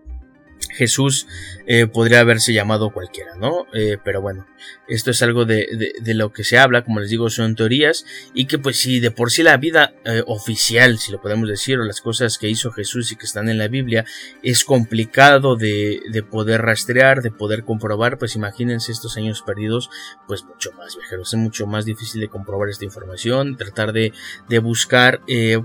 Jesús 0.69 1.28
eh, 1.67 1.88
podría 1.88 2.19
haberse 2.19 2.54
llamado 2.54 2.91
cualquiera, 2.91 3.36
¿no? 3.36 3.65
Eh, 3.73 3.97
pero 4.04 4.21
bueno, 4.21 4.45
esto 4.88 5.12
es 5.12 5.21
algo 5.21 5.45
de, 5.45 5.67
lo 6.06 6.32
que 6.32 6.43
se 6.43 6.58
habla, 6.58 6.84
como 6.84 6.99
les 6.99 7.10
digo, 7.10 7.30
son 7.30 7.56
teorías 7.56 8.06
y 8.34 8.45
que 8.45 8.60
pues 8.60 8.78
si 8.78 8.99
de 8.99 9.12
por 9.12 9.32
sí 9.32 9.41
la 9.41 9.58
vida 9.58 9.93
eh, 10.06 10.23
oficial, 10.28 10.99
si 10.99 11.12
lo 11.12 11.21
podemos 11.21 11.49
decir, 11.49 11.80
o 11.80 11.84
las 11.84 12.01
cosas 12.01 12.38
que 12.38 12.49
hizo 12.49 12.71
Jesús 12.71 13.12
y 13.12 13.15
que 13.15 13.25
están 13.25 13.49
en 13.49 13.58
la 13.58 13.67
Biblia, 13.67 14.06
es 14.43 14.63
complicado 14.63 15.56
de, 15.56 16.01
poder 16.30 16.62
rastrear, 16.62 17.21
de 17.21 17.32
poder 17.32 17.63
comprobar, 17.63 18.17
pues 18.17 18.36
imagínense 18.36 18.91
estos 18.91 19.17
años 19.17 19.41
perdidos, 19.41 19.89
pues 20.28 20.43
mucho 20.43 20.71
más 20.73 20.95
viajeros, 20.95 21.34
es 21.34 21.39
mucho 21.39 21.67
más 21.67 21.86
difícil 21.86 22.21
de 22.21 22.30
comprobar 22.30 22.69
esta 22.69 22.86
información, 22.86 23.58
tratar 23.58 23.93
de, 23.93 24.13
de 24.49 24.60
buscar 24.60 25.21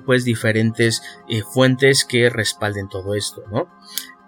pues 0.07 0.25
diferentes 0.25 1.03
fuentes 1.53 2.05
que 2.05 2.31
respalden 2.31 2.89
todo 2.89 3.15
esto, 3.15 3.45
¿no? 3.51 3.69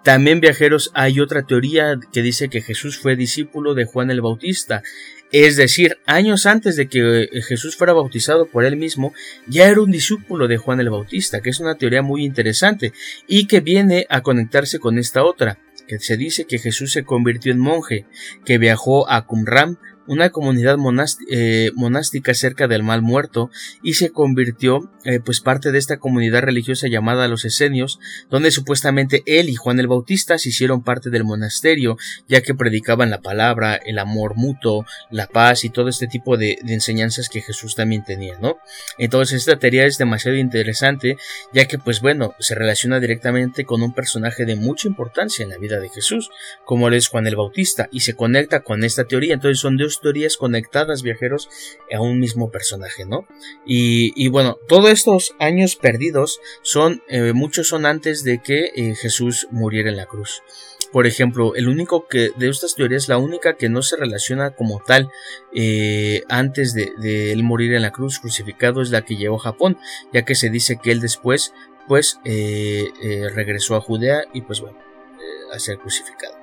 También 0.03 0.41
viajeros 0.41 0.91
hay 0.93 1.19
otra 1.21 1.43
teoría 1.43 1.97
que 2.11 2.21
dice 2.21 2.49
que 2.49 2.61
Jesús 2.61 2.99
fue 2.99 3.15
discípulo 3.15 3.73
de 3.73 3.85
Juan 3.85 4.11
el 4.11 4.21
Bautista, 4.21 4.83
es 5.31 5.55
decir, 5.57 5.97
años 6.05 6.45
antes 6.45 6.75
de 6.75 6.87
que 6.87 7.23
eh, 7.23 7.41
Jesús 7.41 7.75
fuera 7.75 7.93
bautizado 7.93 8.45
por 8.45 8.65
él 8.65 8.75
mismo, 8.75 9.13
ya 9.47 9.67
era 9.67 9.81
un 9.81 9.89
discípulo 9.89 10.47
de 10.47 10.57
Juan 10.57 10.79
el 10.79 10.91
Bautista, 10.91 11.41
que 11.41 11.49
es 11.49 11.59
una 11.59 11.75
teoría 11.75 12.03
muy 12.03 12.23
interesante 12.23 12.93
y 13.27 13.47
que 13.47 13.61
viene 13.61 14.05
a 14.09 14.21
conectarse 14.21 14.77
con 14.77 14.99
esta 14.99 15.23
otra, 15.23 15.57
que 15.87 15.97
se 15.99 16.17
dice 16.17 16.45
que 16.45 16.59
Jesús 16.59 16.91
se 16.91 17.03
convirtió 17.03 17.51
en 17.51 17.59
monje, 17.59 18.05
que 18.45 18.59
viajó 18.59 19.09
a 19.09 19.25
Qumran 19.25 19.79
una 20.07 20.29
comunidad 20.29 20.77
eh, 21.29 21.71
monástica 21.75 22.33
cerca 22.33 22.67
del 22.67 22.83
Mal 22.83 23.01
Muerto 23.01 23.49
y 23.81 23.93
se 23.93 24.11
convirtió 24.11 24.91
eh, 25.05 25.19
pues 25.19 25.39
parte 25.41 25.71
de 25.71 25.77
esta 25.77 25.97
comunidad 25.97 26.41
religiosa 26.41 26.87
llamada 26.87 27.27
los 27.27 27.45
Esenios, 27.45 27.99
donde 28.29 28.51
supuestamente 28.51 29.23
él 29.25 29.49
y 29.49 29.55
Juan 29.55 29.79
el 29.79 29.87
Bautista 29.87 30.37
se 30.37 30.49
hicieron 30.49 30.83
parte 30.83 31.09
del 31.09 31.23
monasterio, 31.23 31.97
ya 32.27 32.41
que 32.41 32.53
predicaban 32.53 33.09
la 33.09 33.21
palabra, 33.21 33.75
el 33.75 33.99
amor 33.99 34.35
mutuo, 34.35 34.85
la 35.09 35.27
paz 35.27 35.63
y 35.63 35.69
todo 35.69 35.89
este 35.89 36.07
tipo 36.07 36.37
de, 36.37 36.57
enseñanzas 36.67 37.29
que 37.29 37.41
Jesús 37.41 37.75
también 37.75 38.03
tenía, 38.03 38.37
¿no? 38.39 38.57
Entonces 38.97 39.39
esta 39.39 39.59
teoría 39.59 39.85
es 39.85 39.97
demasiado 39.97 40.37
interesante, 40.37 41.17
ya 41.53 41.65
que 41.65 41.77
pues 41.77 42.01
bueno, 42.01 42.33
se 42.39 42.55
relaciona 42.55 42.99
directamente 42.99 43.65
con 43.65 43.81
un 43.81 43.93
personaje 43.93 44.45
de 44.45 44.55
mucha 44.55 44.87
importancia 44.87 45.43
en 45.43 45.49
la 45.49 45.57
vida 45.57 45.79
de 45.79 45.89
Jesús, 45.89 46.29
como 46.65 46.89
lo 46.89 46.95
es 46.95 47.07
Juan 47.07 47.27
el 47.27 47.35
Bautista, 47.35 47.89
y 47.91 48.01
se 48.01 48.15
conecta 48.15 48.61
con 48.61 48.83
esta 48.83 49.05
teoría, 49.05 49.33
entonces 49.33 49.59
son 49.59 49.77
dos 49.77 49.92
dos 49.93 50.01
teorías 50.01 50.37
conectadas, 50.37 51.03
viajeros, 51.03 51.49
a 51.93 52.01
un 52.01 52.19
mismo 52.19 52.49
personaje, 52.49 53.05
¿no? 53.05 53.27
Y, 53.65 54.27
bueno, 54.29 54.57
todos 54.67 54.89
estos 54.89 55.35
años 55.39 55.75
perdidos 55.75 56.39
son, 56.61 57.03
eh, 57.07 57.33
muchos 57.33 57.67
son 57.67 57.85
antes 57.85 58.23
de 58.23 58.41
que 58.41 58.71
eh, 58.75 58.95
Jesús 58.95 59.47
muriera 59.51 59.89
en 59.89 59.97
la 59.97 60.05
cruz. 60.05 60.41
Por 60.91 61.07
ejemplo, 61.07 61.55
el 61.55 61.67
único 61.67 62.07
que 62.07 62.31
de 62.35 62.49
estas 62.49 62.75
teorías, 62.75 63.09
la 63.09 63.17
única 63.17 63.55
que 63.55 63.69
no 63.69 63.81
se 63.81 63.97
relaciona 63.97 64.51
como 64.51 64.79
tal 64.79 65.09
eh, 65.55 66.21
antes 66.29 66.73
de, 66.73 67.31
él 67.31 67.43
morir 67.43 67.73
en 67.73 67.81
la 67.81 67.91
cruz 67.91 68.19
crucificado 68.19 68.81
es 68.81 68.91
la 68.91 69.03
que 69.03 69.15
llegó 69.15 69.37
a 69.37 69.39
Japón, 69.39 69.77
ya 70.13 70.23
que 70.23 70.35
se 70.35 70.49
dice 70.49 70.77
que 70.81 70.91
él 70.91 70.99
después, 70.99 71.53
pues, 71.87 72.19
regresó 72.23 73.75
a 73.75 73.81
Judea 73.81 74.23
y 74.33 74.41
pues 74.41 74.61
bueno, 74.61 74.77
a 75.51 75.57
ser 75.57 75.79
crucificado. 75.79 76.42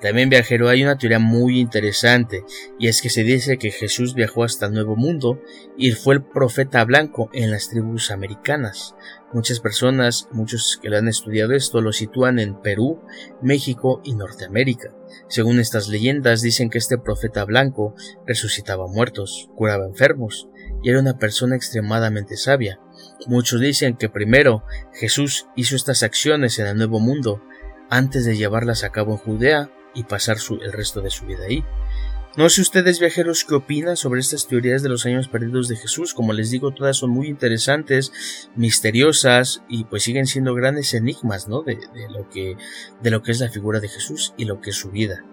También 0.00 0.28
viajero 0.28 0.68
hay 0.68 0.82
una 0.82 0.98
teoría 0.98 1.18
muy 1.18 1.58
interesante 1.58 2.44
y 2.78 2.88
es 2.88 3.00
que 3.00 3.08
se 3.08 3.22
dice 3.22 3.56
que 3.56 3.70
Jesús 3.70 4.14
viajó 4.14 4.44
hasta 4.44 4.66
el 4.66 4.74
Nuevo 4.74 4.96
Mundo 4.96 5.40
y 5.78 5.92
fue 5.92 6.16
el 6.16 6.22
profeta 6.22 6.84
blanco 6.84 7.30
en 7.32 7.50
las 7.50 7.70
tribus 7.70 8.10
americanas. 8.10 8.94
Muchas 9.32 9.60
personas, 9.60 10.28
muchos 10.30 10.78
que 10.82 10.90
lo 10.90 10.98
han 10.98 11.08
estudiado 11.08 11.54
esto, 11.54 11.80
lo 11.80 11.92
sitúan 11.92 12.38
en 12.38 12.60
Perú, 12.60 13.00
México 13.40 14.02
y 14.04 14.14
Norteamérica. 14.14 14.94
Según 15.28 15.58
estas 15.58 15.88
leyendas 15.88 16.42
dicen 16.42 16.68
que 16.68 16.78
este 16.78 16.98
profeta 16.98 17.44
blanco 17.44 17.94
resucitaba 18.26 18.86
muertos, 18.86 19.48
curaba 19.56 19.86
enfermos 19.86 20.48
y 20.82 20.90
era 20.90 21.00
una 21.00 21.18
persona 21.18 21.56
extremadamente 21.56 22.36
sabia. 22.36 22.78
Muchos 23.26 23.60
dicen 23.60 23.96
que 23.96 24.10
primero 24.10 24.64
Jesús 24.92 25.46
hizo 25.56 25.76
estas 25.76 26.02
acciones 26.02 26.58
en 26.58 26.66
el 26.66 26.76
Nuevo 26.76 27.00
Mundo 27.00 27.42
antes 27.88 28.24
de 28.26 28.36
llevarlas 28.36 28.84
a 28.84 28.90
cabo 28.90 29.12
en 29.12 29.18
Judea 29.18 29.70
y 29.94 30.04
pasar 30.04 30.36
el 30.60 30.72
resto 30.72 31.00
de 31.00 31.10
su 31.10 31.26
vida 31.26 31.44
ahí. 31.48 31.64
No 32.36 32.48
sé 32.48 32.62
ustedes 32.62 32.98
viajeros 32.98 33.44
qué 33.44 33.54
opinan 33.54 33.96
sobre 33.96 34.20
estas 34.20 34.48
teorías 34.48 34.82
de 34.82 34.88
los 34.88 35.06
años 35.06 35.28
perdidos 35.28 35.68
de 35.68 35.76
Jesús. 35.76 36.14
Como 36.14 36.32
les 36.32 36.50
digo, 36.50 36.72
todas 36.72 36.96
son 36.96 37.10
muy 37.10 37.28
interesantes, 37.28 38.50
misteriosas 38.56 39.62
y 39.68 39.84
pues 39.84 40.02
siguen 40.02 40.26
siendo 40.26 40.52
grandes 40.52 40.94
enigmas, 40.94 41.46
¿no? 41.46 41.62
De, 41.62 41.78
lo 42.10 42.28
que 42.28 42.56
de 43.00 43.10
lo 43.12 43.22
que 43.22 43.30
es 43.30 43.38
la 43.38 43.50
figura 43.50 43.78
de 43.78 43.88
Jesús 43.88 44.34
y 44.36 44.46
lo 44.46 44.60
que 44.60 44.70
es 44.70 44.76
su 44.76 44.90
vida. 44.90 45.24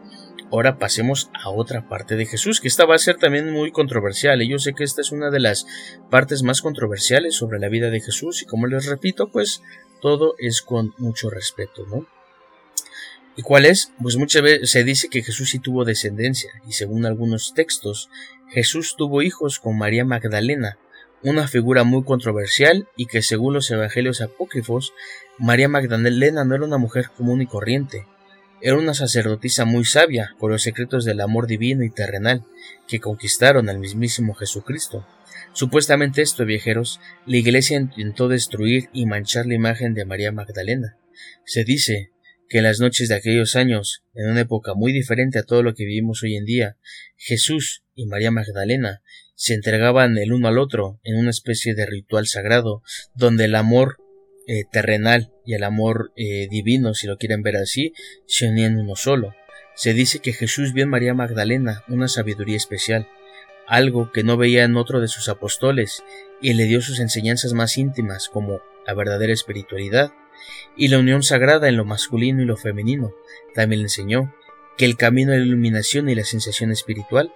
Ahora 0.51 0.77
pasemos 0.77 1.31
a 1.33 1.49
otra 1.49 1.89
parte 1.89 2.15
de 2.17 2.27
Jesús, 2.27 2.61
que 2.61 2.67
esta 2.67 2.85
va 2.85 2.93
a 2.93 2.99
ser 2.99 3.15
también 3.15 3.51
muy 3.51 3.71
controversial. 3.71 4.39
Y 4.43 4.49
yo 4.49 4.59
sé 4.59 4.73
que 4.73 4.83
esta 4.83 5.01
es 5.01 5.11
una 5.11 5.31
de 5.31 5.39
las 5.39 5.65
partes 6.11 6.43
más 6.43 6.61
controversiales 6.61 7.35
sobre 7.35 7.57
la 7.57 7.69
vida 7.69 7.89
de 7.89 8.01
Jesús. 8.01 8.43
Y 8.43 8.45
como 8.45 8.67
les 8.67 8.85
repito, 8.85 9.31
pues 9.31 9.63
todo 10.01 10.35
es 10.37 10.61
con 10.61 10.93
mucho 10.99 11.31
respeto, 11.31 11.87
¿no? 11.87 12.05
¿Y 13.35 13.43
cuál 13.43 13.65
es? 13.65 13.93
Pues 14.01 14.17
muchas 14.17 14.41
veces 14.41 14.71
se 14.71 14.83
dice 14.83 15.07
que 15.09 15.23
Jesús 15.23 15.49
sí 15.49 15.59
tuvo 15.59 15.85
descendencia, 15.85 16.51
y 16.67 16.73
según 16.73 17.05
algunos 17.05 17.53
textos, 17.53 18.09
Jesús 18.49 18.95
tuvo 18.97 19.21
hijos 19.21 19.59
con 19.59 19.77
María 19.77 20.03
Magdalena, 20.03 20.77
una 21.23 21.47
figura 21.47 21.83
muy 21.83 22.03
controversial 22.03 22.87
y 22.97 23.05
que 23.05 23.21
según 23.21 23.53
los 23.53 23.69
evangelios 23.71 24.21
apócrifos, 24.21 24.93
María 25.37 25.69
Magdalena 25.69 26.43
no 26.43 26.55
era 26.55 26.65
una 26.65 26.77
mujer 26.77 27.09
común 27.15 27.41
y 27.41 27.47
corriente, 27.47 28.05
era 28.61 28.77
una 28.77 28.93
sacerdotisa 28.93 29.65
muy 29.65 29.85
sabia 29.85 30.35
con 30.37 30.51
los 30.51 30.61
secretos 30.61 31.03
del 31.03 31.21
amor 31.21 31.47
divino 31.47 31.83
y 31.83 31.89
terrenal 31.89 32.45
que 32.87 32.99
conquistaron 32.99 33.69
al 33.69 33.79
mismísimo 33.79 34.35
Jesucristo. 34.35 35.07
Supuestamente 35.53 36.21
esto, 36.21 36.45
viajeros, 36.45 36.99
la 37.25 37.37
iglesia 37.37 37.77
intentó 37.77 38.27
destruir 38.27 38.89
y 38.93 39.07
manchar 39.07 39.47
la 39.47 39.55
imagen 39.55 39.95
de 39.95 40.05
María 40.05 40.31
Magdalena. 40.31 40.97
Se 41.43 41.63
dice 41.63 42.11
que 42.51 42.57
en 42.57 42.65
las 42.65 42.81
noches 42.81 43.07
de 43.07 43.15
aquellos 43.15 43.55
años, 43.55 44.03
en 44.13 44.29
una 44.29 44.41
época 44.41 44.73
muy 44.73 44.91
diferente 44.91 45.39
a 45.39 45.43
todo 45.43 45.63
lo 45.63 45.73
que 45.73 45.85
vivimos 45.85 46.21
hoy 46.21 46.35
en 46.35 46.43
día, 46.43 46.77
Jesús 47.15 47.85
y 47.95 48.07
María 48.07 48.29
Magdalena 48.29 49.01
se 49.35 49.53
entregaban 49.53 50.17
el 50.17 50.33
uno 50.33 50.49
al 50.49 50.57
otro 50.57 50.99
en 51.03 51.15
una 51.15 51.29
especie 51.29 51.75
de 51.75 51.85
ritual 51.85 52.27
sagrado, 52.27 52.83
donde 53.15 53.45
el 53.45 53.55
amor 53.55 53.95
eh, 54.47 54.65
terrenal 54.69 55.31
y 55.45 55.53
el 55.53 55.63
amor 55.63 56.11
eh, 56.17 56.49
divino, 56.49 56.93
si 56.93 57.07
lo 57.07 57.17
quieren 57.17 57.41
ver 57.41 57.55
así, 57.55 57.93
se 58.27 58.49
unían 58.49 58.77
uno 58.77 58.97
solo. 58.97 59.33
Se 59.73 59.93
dice 59.93 60.19
que 60.19 60.33
Jesús 60.33 60.73
vio 60.73 60.83
en 60.83 60.89
María 60.89 61.13
Magdalena 61.13 61.85
una 61.87 62.09
sabiduría 62.09 62.57
especial, 62.57 63.07
algo 63.65 64.11
que 64.11 64.23
no 64.23 64.35
veía 64.35 64.65
en 64.65 64.75
otro 64.75 64.99
de 64.99 65.07
sus 65.07 65.29
apóstoles, 65.29 66.03
y 66.41 66.53
le 66.55 66.65
dio 66.65 66.81
sus 66.81 66.99
enseñanzas 66.99 67.53
más 67.53 67.77
íntimas 67.77 68.27
como 68.27 68.59
la 68.85 68.93
verdadera 68.93 69.31
espiritualidad, 69.31 70.11
y 70.75 70.87
la 70.87 70.99
unión 70.99 71.23
sagrada 71.23 71.67
en 71.67 71.77
lo 71.77 71.85
masculino 71.85 72.41
y 72.41 72.45
lo 72.45 72.57
femenino. 72.57 73.13
También 73.53 73.81
le 73.81 73.85
enseñó 73.85 74.33
que 74.77 74.85
el 74.85 74.97
camino 74.97 75.31
de 75.31 75.39
la 75.39 75.45
iluminación 75.45 76.09
y 76.09 76.15
la 76.15 76.23
sensación 76.23 76.71
espiritual 76.71 77.33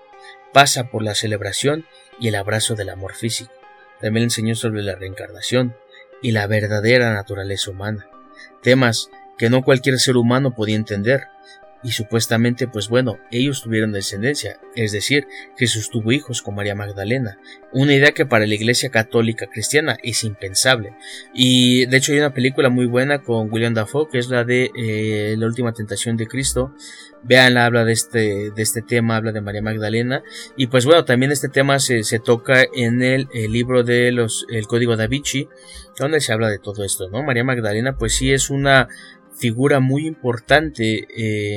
pasa 0.54 0.90
por 0.90 1.04
la 1.04 1.16
celebración 1.16 1.86
y 2.20 2.30
el 2.30 2.36
abrazo 2.36 2.76
del 2.76 2.90
amor 2.90 3.14
físico. 3.14 3.52
También 4.00 4.22
le 4.22 4.26
enseñó 4.26 4.56
sobre 4.56 4.84
la 4.84 4.96
reencarnación 4.96 5.76
y 6.22 6.32
la 6.32 6.48
verdadera 6.48 7.14
naturaleza 7.14 7.72
humana, 7.72 8.08
temas 8.62 9.10
que 9.38 9.50
no 9.50 9.64
cualquier 9.64 10.00
ser 10.00 10.18
humano 10.18 10.56
podía 10.56 10.76
entender, 10.76 11.28
y 11.86 11.92
supuestamente, 11.92 12.68
pues 12.68 12.90
bueno, 12.90 13.20
ellos 13.30 13.62
tuvieron 13.62 13.92
descendencia, 13.92 14.60
es 14.76 14.92
decir, 14.92 15.28
Jesús 15.56 15.92
tuvo 15.92 16.12
hijos 16.12 16.42
con 16.42 16.56
María 16.56 16.74
Magdalena, 16.74 17.38
una 17.72 17.94
idea 17.94 18.12
que 18.12 18.26
para 18.26 18.48
la 18.48 18.56
Iglesia 18.56 18.90
Católica 18.90 19.46
Cristiana 19.46 19.96
es 20.02 20.24
impensable. 20.24 20.96
Y 21.32 21.86
de 21.86 21.98
hecho 21.98 22.12
hay 22.12 22.18
una 22.18 22.34
película 22.34 22.70
muy 22.70 22.88
buena 22.88 23.22
con 23.22 23.52
William 23.52 23.76
Dafoe, 23.76 24.08
que 24.12 24.18
es 24.18 24.30
la 24.30 24.44
de 24.44 24.72
eh, 24.76 25.36
La 25.38 25.46
Última 25.46 25.74
Tentación 25.74 26.18
de 26.18 26.26
Cristo. 26.26 26.74
Veanla, 27.22 27.66
habla 27.66 27.86
de 27.86 27.94
este, 27.94 28.50
de 28.50 28.62
este 28.64 28.82
tema, 28.82 29.18
habla 29.18 29.32
de 29.32 29.42
María 29.42 29.62
Magdalena. 29.62 30.24
Y 30.56 30.68
pues 30.68 30.86
bueno, 30.86 31.06
también 31.06 31.32
este 31.32 31.50
tema 31.50 31.78
se, 31.78 32.04
se 32.04 32.18
toca 32.18 32.64
en 32.74 33.04
el, 33.04 33.28
el, 33.32 33.52
libro 33.52 33.84
de 33.84 34.12
los, 34.12 34.48
el 34.50 34.66
Código 34.66 34.96
da 34.96 35.06
Vinci, 35.06 35.50
donde 36.00 36.20
se 36.20 36.34
habla 36.34 36.50
de 36.50 36.58
todo 36.58 36.84
esto, 36.84 37.10
¿no? 37.10 37.22
María 37.22 37.44
Magdalena, 37.44 37.96
pues 37.96 38.16
sí 38.16 38.32
es 38.32 38.50
una 38.50 38.88
figura 39.38 39.80
muy 39.80 40.08
importante 40.08 41.08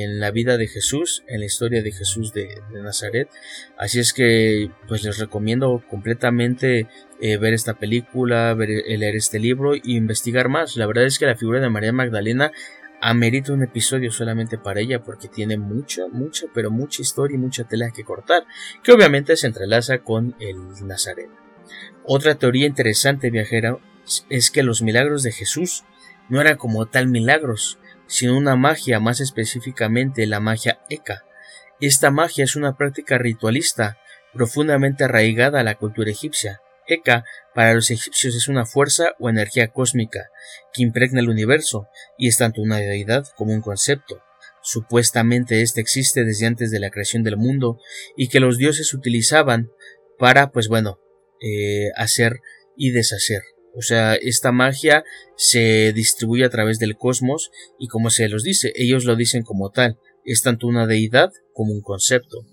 en 0.03 0.19
la 0.19 0.31
vida 0.31 0.57
de 0.57 0.67
Jesús, 0.67 1.23
en 1.27 1.39
la 1.39 1.45
historia 1.45 1.81
de 1.81 1.91
Jesús 1.91 2.33
de, 2.33 2.61
Nazaret. 2.73 3.29
Así 3.77 3.99
es 3.99 4.13
que 4.13 4.69
pues 4.87 5.03
les 5.03 5.17
recomiendo 5.17 5.83
completamente 5.89 6.87
eh, 7.21 7.37
ver 7.37 7.53
esta 7.53 7.75
película, 7.75 8.51
eh, 8.51 8.97
leer 8.97 9.15
este 9.15 9.39
libro 9.39 9.73
e 9.75 9.81
investigar 9.85 10.49
más. 10.49 10.75
La 10.75 10.87
verdad 10.87 11.05
es 11.05 11.19
que 11.19 11.25
la 11.25 11.35
figura 11.35 11.59
de 11.59 11.69
María 11.69 11.93
Magdalena 11.93 12.51
amerita 13.01 13.53
un 13.53 13.63
episodio 13.63 14.11
solamente 14.11 14.57
para 14.57 14.81
ella 14.81 15.01
porque 15.01 15.29
tiene 15.29 15.57
mucha, 15.57 16.07
mucha, 16.09 16.47
pero 16.53 16.69
mucha 16.69 17.01
historia 17.01 17.35
y 17.35 17.39
mucha 17.39 17.63
tela 17.63 17.91
que 17.91 18.03
cortar, 18.03 18.45
que 18.83 18.91
obviamente 18.91 19.37
se 19.37 19.47
entrelaza 19.47 19.99
con 19.99 20.35
el 20.39 20.57
Nazaret. 20.85 21.29
Otra 22.03 22.35
teoría 22.35 22.67
interesante 22.67 23.29
viajera 23.29 23.77
es 24.29 24.51
que 24.51 24.63
los 24.63 24.81
milagros 24.81 25.23
de 25.23 25.31
Jesús 25.31 25.85
no 26.29 26.41
era 26.41 26.57
como 26.57 26.85
tal 26.85 27.07
milagros, 27.07 27.79
sino 28.07 28.37
una 28.37 28.55
magia, 28.55 28.99
más 28.99 29.19
específicamente 29.19 30.25
la 30.25 30.39
magia 30.39 30.79
Eka. 30.89 31.25
Esta 31.79 32.11
magia 32.11 32.43
es 32.43 32.55
una 32.55 32.75
práctica 32.75 33.17
ritualista 33.17 33.97
profundamente 34.33 35.03
arraigada 35.03 35.59
a 35.59 35.63
la 35.63 35.75
cultura 35.75 36.11
egipcia. 36.11 36.61
Eka 36.87 37.23
para 37.53 37.73
los 37.73 37.91
egipcios 37.91 38.35
es 38.35 38.47
una 38.47 38.65
fuerza 38.65 39.13
o 39.19 39.29
energía 39.29 39.69
cósmica 39.69 40.29
que 40.73 40.81
impregna 40.81 41.19
el 41.19 41.29
universo 41.29 41.87
y 42.17 42.27
es 42.27 42.37
tanto 42.37 42.61
una 42.61 42.77
deidad 42.77 43.25
como 43.35 43.53
un 43.53 43.61
concepto. 43.61 44.21
Supuestamente 44.61 45.61
éste 45.61 45.81
existe 45.81 46.25
desde 46.25 46.47
antes 46.47 46.71
de 46.71 46.79
la 46.79 46.89
creación 46.89 47.23
del 47.23 47.37
mundo 47.37 47.79
y 48.17 48.27
que 48.27 48.39
los 48.39 48.57
dioses 48.57 48.93
utilizaban 48.93 49.71
para, 50.17 50.51
pues 50.51 50.67
bueno, 50.67 50.99
eh, 51.41 51.91
hacer 51.95 52.41
y 52.75 52.91
deshacer. 52.91 53.41
O 53.75 53.81
sea, 53.81 54.15
esta 54.15 54.51
magia 54.51 55.03
se 55.37 55.93
distribuye 55.93 56.43
a 56.43 56.49
través 56.49 56.79
del 56.79 56.97
cosmos 56.97 57.51
y 57.77 57.87
como 57.87 58.09
se 58.09 58.27
los 58.27 58.43
dice, 58.43 58.71
ellos 58.75 59.05
lo 59.05 59.15
dicen 59.15 59.43
como 59.43 59.69
tal, 59.69 59.97
es 60.25 60.41
tanto 60.41 60.67
una 60.67 60.87
deidad 60.87 61.31
como 61.53 61.73
un 61.73 61.81
concepto. 61.81 62.45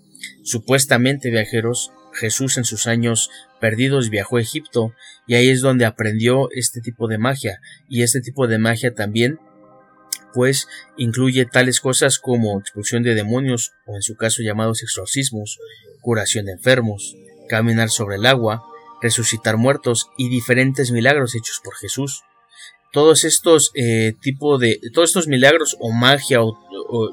Supuestamente 0.43 1.31
viajeros, 1.31 1.91
Jesús 2.13 2.57
en 2.57 2.65
sus 2.65 2.87
años 2.87 3.29
perdidos 3.59 4.09
viajó 4.09 4.37
a 4.37 4.41
Egipto 4.41 4.93
y 5.27 5.35
ahí 5.35 5.49
es 5.49 5.61
donde 5.61 5.85
aprendió 5.85 6.49
este 6.51 6.81
tipo 6.81 7.07
de 7.07 7.17
magia 7.17 7.59
y 7.89 8.01
este 8.01 8.21
tipo 8.21 8.47
de 8.47 8.57
magia 8.57 8.93
también 8.93 9.39
pues 10.33 10.67
incluye 10.97 11.45
tales 11.45 11.79
cosas 11.79 12.19
como 12.19 12.59
expulsión 12.59 13.01
de 13.03 13.15
demonios 13.15 13.73
o 13.85 13.95
en 13.95 14.01
su 14.01 14.15
caso 14.15 14.43
llamados 14.43 14.83
exorcismos, 14.83 15.57
curación 16.01 16.45
de 16.45 16.53
enfermos, 16.53 17.15
caminar 17.49 17.89
sobre 17.89 18.17
el 18.17 18.25
agua, 18.25 18.63
resucitar 19.01 19.57
muertos 19.57 20.09
y 20.17 20.29
diferentes 20.29 20.91
milagros 20.91 21.35
hechos 21.35 21.61
por 21.63 21.75
Jesús. 21.75 22.23
Todos 22.93 23.25
estos 23.25 23.71
eh, 23.75 24.13
tipos 24.21 24.59
de 24.59 24.79
todos 24.93 25.09
estos 25.09 25.27
milagros 25.27 25.75
o 25.79 25.91
magia 25.91 26.41
o, 26.41 26.57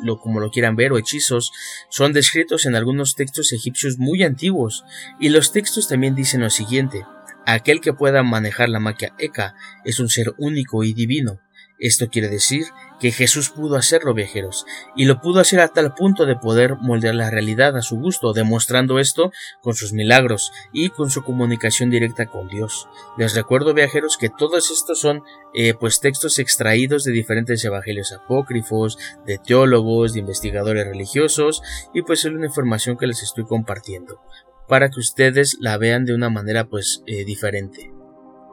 lo, 0.02 0.18
como 0.18 0.40
lo 0.40 0.50
quieran 0.50 0.76
ver 0.76 0.92
o 0.92 0.98
hechizos 0.98 1.50
son 1.90 2.12
descritos 2.12 2.64
en 2.64 2.76
algunos 2.76 3.16
textos 3.16 3.52
egipcios 3.52 3.98
muy 3.98 4.22
antiguos 4.22 4.84
y 5.18 5.30
los 5.30 5.50
textos 5.50 5.88
también 5.88 6.14
dicen 6.14 6.42
lo 6.42 6.50
siguiente 6.50 7.04
aquel 7.44 7.80
que 7.80 7.92
pueda 7.92 8.22
manejar 8.22 8.68
la 8.68 8.78
magia 8.78 9.14
Eka 9.18 9.56
es 9.84 9.98
un 9.98 10.08
ser 10.08 10.32
único 10.38 10.84
y 10.84 10.94
divino 10.94 11.40
Esto 11.78 12.08
quiere 12.08 12.28
decir 12.28 12.64
que 13.00 13.10
Jesús 13.10 13.50
pudo 13.50 13.76
hacerlo, 13.76 14.14
viajeros, 14.14 14.64
y 14.96 15.04
lo 15.04 15.20
pudo 15.20 15.40
hacer 15.40 15.60
a 15.60 15.68
tal 15.68 15.94
punto 15.94 16.24
de 16.24 16.36
poder 16.36 16.76
moldear 16.76 17.14
la 17.14 17.30
realidad 17.30 17.76
a 17.76 17.82
su 17.82 17.96
gusto, 17.96 18.32
demostrando 18.32 18.98
esto 18.98 19.32
con 19.60 19.74
sus 19.74 19.92
milagros 19.92 20.52
y 20.72 20.90
con 20.90 21.10
su 21.10 21.22
comunicación 21.22 21.90
directa 21.90 22.26
con 22.26 22.48
Dios. 22.48 22.88
Les 23.18 23.34
recuerdo, 23.34 23.74
viajeros, 23.74 24.16
que 24.16 24.30
todos 24.30 24.70
estos 24.70 25.00
son 25.00 25.22
eh, 25.54 25.74
pues 25.74 26.00
textos 26.00 26.38
extraídos 26.38 27.04
de 27.04 27.12
diferentes 27.12 27.64
evangelios 27.64 28.12
apócrifos, 28.12 28.96
de 29.26 29.38
teólogos, 29.38 30.12
de 30.12 30.20
investigadores 30.20 30.86
religiosos, 30.86 31.62
y 31.92 32.02
pues 32.02 32.24
es 32.24 32.32
una 32.32 32.46
información 32.46 32.96
que 32.96 33.06
les 33.06 33.22
estoy 33.22 33.44
compartiendo 33.44 34.20
para 34.68 34.88
que 34.88 35.00
ustedes 35.00 35.58
la 35.60 35.76
vean 35.76 36.04
de 36.04 36.14
una 36.14 36.30
manera 36.30 36.66
pues 36.66 37.02
eh, 37.06 37.24
diferente. 37.24 37.92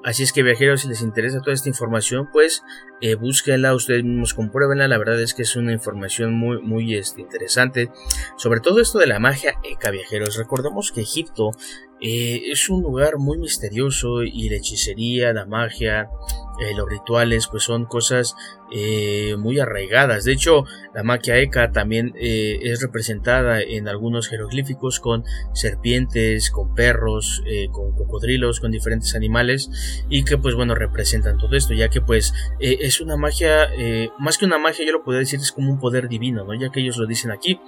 Así 0.03 0.23
es 0.23 0.33
que 0.33 0.41
viajeros, 0.41 0.81
si 0.81 0.87
les 0.87 1.01
interesa 1.01 1.41
toda 1.41 1.53
esta 1.53 1.69
información, 1.69 2.29
pues 2.31 2.63
eh, 3.01 3.15
búsquenla, 3.15 3.75
ustedes 3.75 4.03
mismos 4.03 4.33
compruébenla. 4.33 4.87
La 4.87 4.97
verdad 4.97 5.21
es 5.21 5.33
que 5.33 5.43
es 5.43 5.55
una 5.55 5.73
información 5.73 6.33
muy, 6.33 6.61
muy 6.61 6.95
este, 6.95 7.21
interesante. 7.21 7.91
Sobre 8.35 8.61
todo 8.61 8.81
esto 8.81 8.97
de 8.97 9.07
la 9.07 9.19
magia 9.19 9.55
eca, 9.63 9.91
viajeros. 9.91 10.37
Recordemos 10.37 10.91
que 10.91 11.01
Egipto 11.01 11.51
eh, 12.01 12.51
es 12.51 12.67
un 12.69 12.81
lugar 12.81 13.17
muy 13.17 13.37
misterioso 13.37 14.23
y 14.23 14.49
la 14.49 14.55
hechicería, 14.55 15.33
la 15.33 15.45
magia, 15.45 16.09
eh, 16.59 16.73
los 16.75 16.89
rituales, 16.89 17.47
pues 17.47 17.63
son 17.63 17.85
cosas 17.85 18.35
eh, 18.71 19.35
muy 19.37 19.59
arraigadas. 19.59 20.23
De 20.23 20.33
hecho, 20.33 20.65
la 20.95 21.03
magia 21.03 21.37
eca 21.37 21.71
también 21.71 22.13
es 22.17 22.81
representada 22.81 23.61
en 23.61 23.87
algunos 23.87 24.27
jeroglíficos 24.29 24.99
con 24.99 25.23
serpientes, 25.53 26.49
con 26.49 26.73
perros, 26.73 27.43
con 27.71 27.95
cocodrilos, 27.95 28.59
con 28.59 28.71
diferentes 28.71 29.15
animales 29.15 29.69
y 30.09 30.23
que 30.23 30.37
pues 30.37 30.55
bueno 30.55 30.75
representan 30.75 31.37
todo 31.37 31.55
esto, 31.55 31.73
ya 31.73 31.89
que 31.89 32.01
pues 32.01 32.33
es 32.59 33.01
una 33.01 33.15
magia, 33.17 33.69
más 34.19 34.37
que 34.37 34.45
una 34.45 34.57
magia 34.57 34.85
yo 34.85 34.91
lo 34.91 35.03
podría 35.03 35.19
decir 35.19 35.39
es 35.39 35.51
como 35.51 35.71
un 35.71 35.79
poder 35.79 36.07
divino, 36.09 36.43
¿no? 36.45 36.53
Ya 36.53 36.69
que 36.69 36.81
ellos 36.81 36.97
lo 36.97 37.07
dicen 37.07 37.31
aquí. 37.31 37.59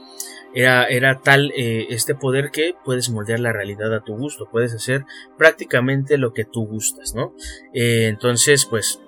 Era, 0.54 1.22
tal 1.22 1.52
eh, 1.56 1.88
este 1.90 2.14
poder 2.16 2.52
que 2.52 2.76
puedes 2.86 3.10
moldear 3.10 3.40
la 3.40 3.54
realidad 3.54 3.94
a 3.94 4.04
tu 4.04 4.16
gusto, 4.16 4.48
puedes 4.52 4.74
hacer 4.74 5.06
prácticamente 5.38 6.18
lo 6.18 6.34
que 6.34 6.46
tú 6.46 6.66
gustas, 6.68 7.16
¿no? 7.16 7.34
Eh, 7.74 8.08
entonces, 8.08 8.66
pues, 8.66 9.00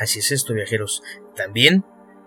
así 0.00 0.18
es 0.18 0.32
esto, 0.32 0.52
viajeros. 0.52 1.02
También 1.36 1.84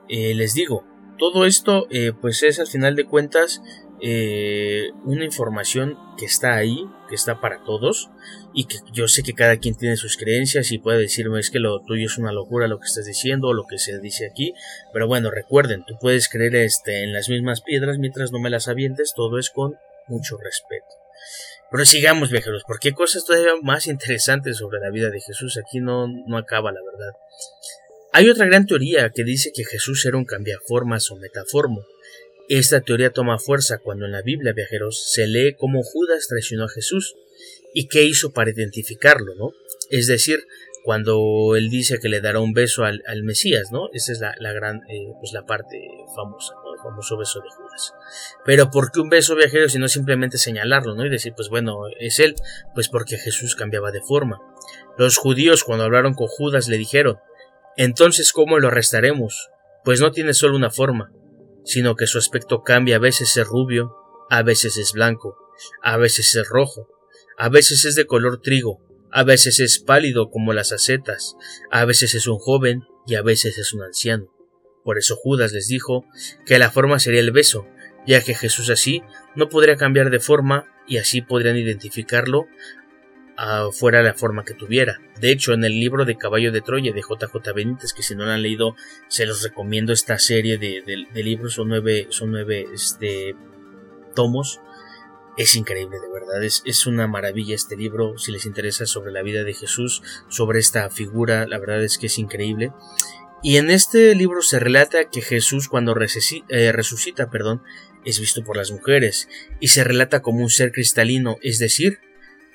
eh, 0.07 0.33
les 0.33 0.53
digo, 0.53 0.85
todo 1.17 1.45
esto, 1.45 1.87
pues 2.21 2.43
es 2.43 2.59
al 2.59 2.67
final 2.67 2.95
de 2.95 3.05
cuentas 3.05 3.63
eh, 4.01 4.91
una 5.03 5.25
información 5.25 5.97
que 6.17 6.25
está 6.25 6.55
ahí, 6.55 6.85
que 7.09 7.15
está 7.15 7.39
para 7.39 7.63
todos, 7.63 8.09
y 8.53 8.65
que 8.65 8.77
yo 8.93 9.07
sé 9.07 9.23
que 9.23 9.33
cada 9.33 9.57
quien 9.57 9.75
tiene 9.75 9.97
sus 9.97 10.17
creencias 10.17 10.71
y 10.71 10.77
puede 10.77 10.99
decirme 10.99 11.39
es 11.39 11.49
que 11.49 11.59
lo 11.59 11.81
tuyo 11.81 12.05
es 12.05 12.17
una 12.17 12.31
locura 12.31 12.67
lo 12.67 12.79
que 12.79 12.85
estás 12.85 13.05
diciendo 13.05 13.47
o 13.47 13.53
lo 13.53 13.65
que 13.65 13.77
se 13.77 13.99
dice 13.99 14.27
aquí, 14.27 14.53
pero 14.93 15.07
bueno, 15.07 15.31
recuerden, 15.31 15.83
tú 15.85 15.95
puedes 15.99 16.29
creer 16.29 16.55
este, 16.55 17.03
en 17.03 17.13
las 17.13 17.29
mismas 17.29 17.61
piedras 17.61 17.97
mientras 17.97 18.31
no 18.31 18.39
me 18.39 18.49
las 18.49 18.67
avientes, 18.67 19.13
todo 19.15 19.39
es 19.39 19.49
con 19.49 19.75
mucho 20.07 20.37
respeto. 20.37 20.87
Pero 21.69 21.85
sigamos 21.85 22.31
viajeros, 22.31 22.63
porque 22.65 22.89
hay 22.89 22.93
cosas 22.93 23.25
todavía 23.25 23.53
más 23.61 23.87
interesantes 23.87 24.57
sobre 24.57 24.79
la 24.79 24.89
vida 24.89 25.09
de 25.09 25.21
Jesús, 25.21 25.59
aquí 25.63 25.79
no, 25.79 26.07
no 26.07 26.37
acaba 26.37 26.71
la 26.71 26.79
verdad. 26.83 27.13
Hay 28.13 28.29
otra 28.29 28.45
gran 28.45 28.65
teoría 28.65 29.11
que 29.13 29.23
dice 29.23 29.51
que 29.53 29.65
Jesús 29.65 30.05
era 30.05 30.17
un 30.17 30.25
cambiaformas 30.25 31.11
o 31.11 31.17
metaformo, 31.17 31.81
esta 32.49 32.81
teoría 32.81 33.11
toma 33.11 33.39
fuerza 33.39 33.79
cuando 33.79 34.05
en 34.05 34.11
la 34.11 34.21
Biblia, 34.21 34.53
viajeros, 34.53 35.11
se 35.11 35.27
lee 35.27 35.55
cómo 35.57 35.83
Judas 35.83 36.27
traicionó 36.27 36.65
a 36.65 36.69
Jesús 36.69 37.15
y 37.73 37.87
qué 37.87 38.03
hizo 38.03 38.31
para 38.31 38.51
identificarlo, 38.51 39.35
¿no? 39.35 39.51
Es 39.89 40.07
decir, 40.07 40.39
cuando 40.87 41.57
él 41.57 41.69
dice 41.69 41.99
que 42.01 42.07
le 42.07 42.21
dará 42.21 42.39
un 42.39 42.53
beso 42.53 42.85
al, 42.85 43.03
Mesías, 43.23 43.73
¿no? 43.73 43.89
Esa 43.91 44.13
es 44.13 44.21
la, 44.21 44.53
gran, 44.53 44.77
eh, 44.89 45.11
pues 45.19 45.33
la 45.33 45.45
parte 45.45 45.77
famosa, 46.15 46.53
¿no? 46.63 46.73
El 46.73 46.79
famoso 46.79 47.17
beso 47.17 47.41
de 47.41 47.49
Judas. 47.49 47.93
Pero 48.45 48.69
¿por 48.69 48.91
qué 48.91 49.01
un 49.01 49.09
beso 49.09 49.35
viajero 49.35 49.67
si 49.67 49.79
no 49.79 49.89
simplemente 49.89 50.37
señalarlo, 50.37 50.95
¿no? 50.95 51.05
Y 51.05 51.09
decir, 51.09 51.33
pues 51.35 51.49
bueno, 51.49 51.75
es 51.99 52.19
él, 52.19 52.35
pues 52.73 52.87
porque 52.87 53.17
Jesús 53.17 53.55
cambiaba 53.55 53.91
de 53.91 54.01
forma. 54.01 54.39
Los 54.97 55.17
judíos 55.17 55.65
cuando 55.65 55.83
hablaron 55.83 56.13
con 56.13 56.27
Judas 56.27 56.69
le 56.69 56.77
dijeron, 56.77 57.17
entonces 57.75 58.31
¿cómo 58.31 58.57
lo 58.57 58.69
arrestaremos? 58.69 59.49
Pues 59.83 59.99
no 59.99 60.11
tiene 60.11 60.33
solo 60.33 60.55
una 60.55 60.71
forma, 60.71 61.11
sino 61.67 61.95
que 61.95 62.07
su 62.07 62.17
aspecto 62.17 62.63
cambia, 62.63 62.95
a 62.95 62.99
veces 62.99 63.35
es 63.35 63.45
rubio, 63.45 63.93
a 64.29 64.41
veces 64.41 64.77
es 64.77 64.93
blanco, 64.93 65.37
a 65.83 65.97
veces 65.97 66.33
es 66.35 66.47
rojo, 66.47 66.87
a 67.37 67.49
veces 67.49 67.83
es 67.83 67.95
de 67.95 68.05
color 68.05 68.41
trigo, 68.41 68.79
a 69.11 69.23
veces 69.23 69.59
es 69.59 69.79
pálido 69.79 70.29
como 70.29 70.53
las 70.53 70.71
acetas, 70.71 71.35
a 71.69 71.83
veces 71.83 72.15
es 72.15 72.25
un 72.25 72.37
joven 72.39 72.85
y 73.05 73.15
a 73.15 73.21
veces 73.21 73.57
es 73.57 73.73
un 73.73 73.83
anciano. 73.83 74.33
Por 74.85 74.97
eso 74.97 75.17
Judas 75.17 75.51
les 75.51 75.67
dijo 75.67 76.05
que 76.45 76.57
la 76.57 76.71
forma 76.71 76.99
sería 76.99 77.19
el 77.19 77.31
beso, 77.31 77.67
ya 78.05 78.21
que 78.21 78.33
Jesús 78.33 78.69
así 78.69 79.03
no 79.35 79.49
podría 79.49 79.75
cambiar 79.75 80.09
de 80.09 80.21
forma 80.21 80.73
y 80.87 80.97
así 80.97 81.21
podrían 81.21 81.57
identificarlo 81.57 82.47
fuera 83.71 84.01
la 84.01 84.13
forma 84.13 84.43
que 84.43 84.53
tuviera. 84.53 84.99
De 85.19 85.31
hecho, 85.31 85.53
en 85.53 85.63
el 85.63 85.79
libro 85.79 86.05
de 86.05 86.17
Caballo 86.17 86.51
de 86.51 86.61
Troya 86.61 86.91
de 86.91 87.01
JJ 87.01 87.53
Benítez, 87.53 87.93
que 87.93 88.03
si 88.03 88.15
no 88.15 88.25
lo 88.25 88.31
han 88.31 88.41
leído, 88.41 88.75
se 89.07 89.25
los 89.25 89.43
recomiendo 89.43 89.93
esta 89.93 90.17
serie 90.17 90.57
de, 90.57 90.81
libros, 91.13 91.53
son 91.53 91.69
nueve, 91.69 92.07
son 92.09 92.31
nueve 92.31 92.65
este, 92.73 93.35
tomos. 94.15 94.59
Es 95.37 95.55
increíble, 95.55 95.97
de 95.99 96.11
verdad, 96.11 96.43
es, 96.43 96.63
es, 96.65 96.87
una 96.87 97.07
maravilla 97.07 97.53
este 97.53 97.77
libro, 97.77 98.17
si 98.17 98.31
les 98.31 98.47
interesa 98.47 98.87
sobre 98.87 99.11
la 99.11 99.21
vida 99.21 99.43
de 99.43 99.53
Jesús, 99.53 100.01
sobre 100.29 100.57
esta 100.57 100.89
figura, 100.89 101.45
la 101.45 101.59
verdad 101.59 101.83
es 101.83 101.99
que 101.99 102.07
es 102.07 102.17
increíble. 102.17 102.71
Y 103.43 103.57
en 103.57 103.69
este 103.69 104.15
libro 104.15 104.41
se 104.41 104.59
relata 104.59 105.09
que 105.11 105.21
Jesús 105.21 105.67
cuando 105.67 105.95
eh, 105.95 106.71
resucita, 106.71 107.29
perdón, 107.29 107.61
es 108.03 108.19
visto 108.19 108.43
por 108.43 108.57
las 108.57 108.71
mujeres 108.71 109.29
y 109.59 109.67
se 109.67 109.83
relata 109.83 110.21
como 110.21 110.41
un 110.41 110.49
ser 110.49 110.71
cristalino, 110.71 111.37
es 111.41 111.59
decir, 111.59 111.99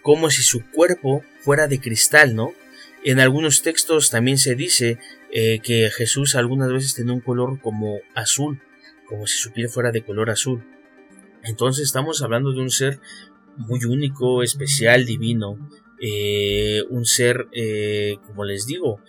como 0.03 0.31
si 0.31 0.43
su 0.43 0.69
cuerpo 0.71 1.23
fuera 1.41 1.69
de 1.69 1.81
cristal, 1.81 2.35
¿no? 2.35 2.53
En 3.05 3.19
algunos 3.19 3.63
textos 3.63 4.11
también 4.11 4.39
se 4.39 4.55
dice 4.55 4.99
eh, 5.33 5.61
que 5.61 5.91
Jesús 5.91 6.37
algunas 6.37 6.71
veces 6.71 6.95
tenía 6.95 7.13
un 7.13 7.21
color 7.21 7.61
como 7.61 7.99
azul, 8.15 8.61
como 9.09 9.27
si 9.27 9.39
su 9.39 9.53
piel 9.53 9.69
fuera 9.69 9.91
de 9.91 10.05
color 10.05 10.31
azul. 10.31 10.65
Entonces 11.43 11.87
estamos 11.87 12.23
hablando 12.23 12.53
de 12.53 12.61
un 12.61 12.71
ser 12.71 13.01
muy 13.57 13.85
único, 13.85 14.43
especial, 14.43 15.05
divino, 15.05 15.59
eh, 16.01 16.83
un 16.91 17.05
ser, 17.05 17.49
eh, 17.53 18.17
como 18.27 18.45
les 18.45 18.67
digo, 18.67 19.01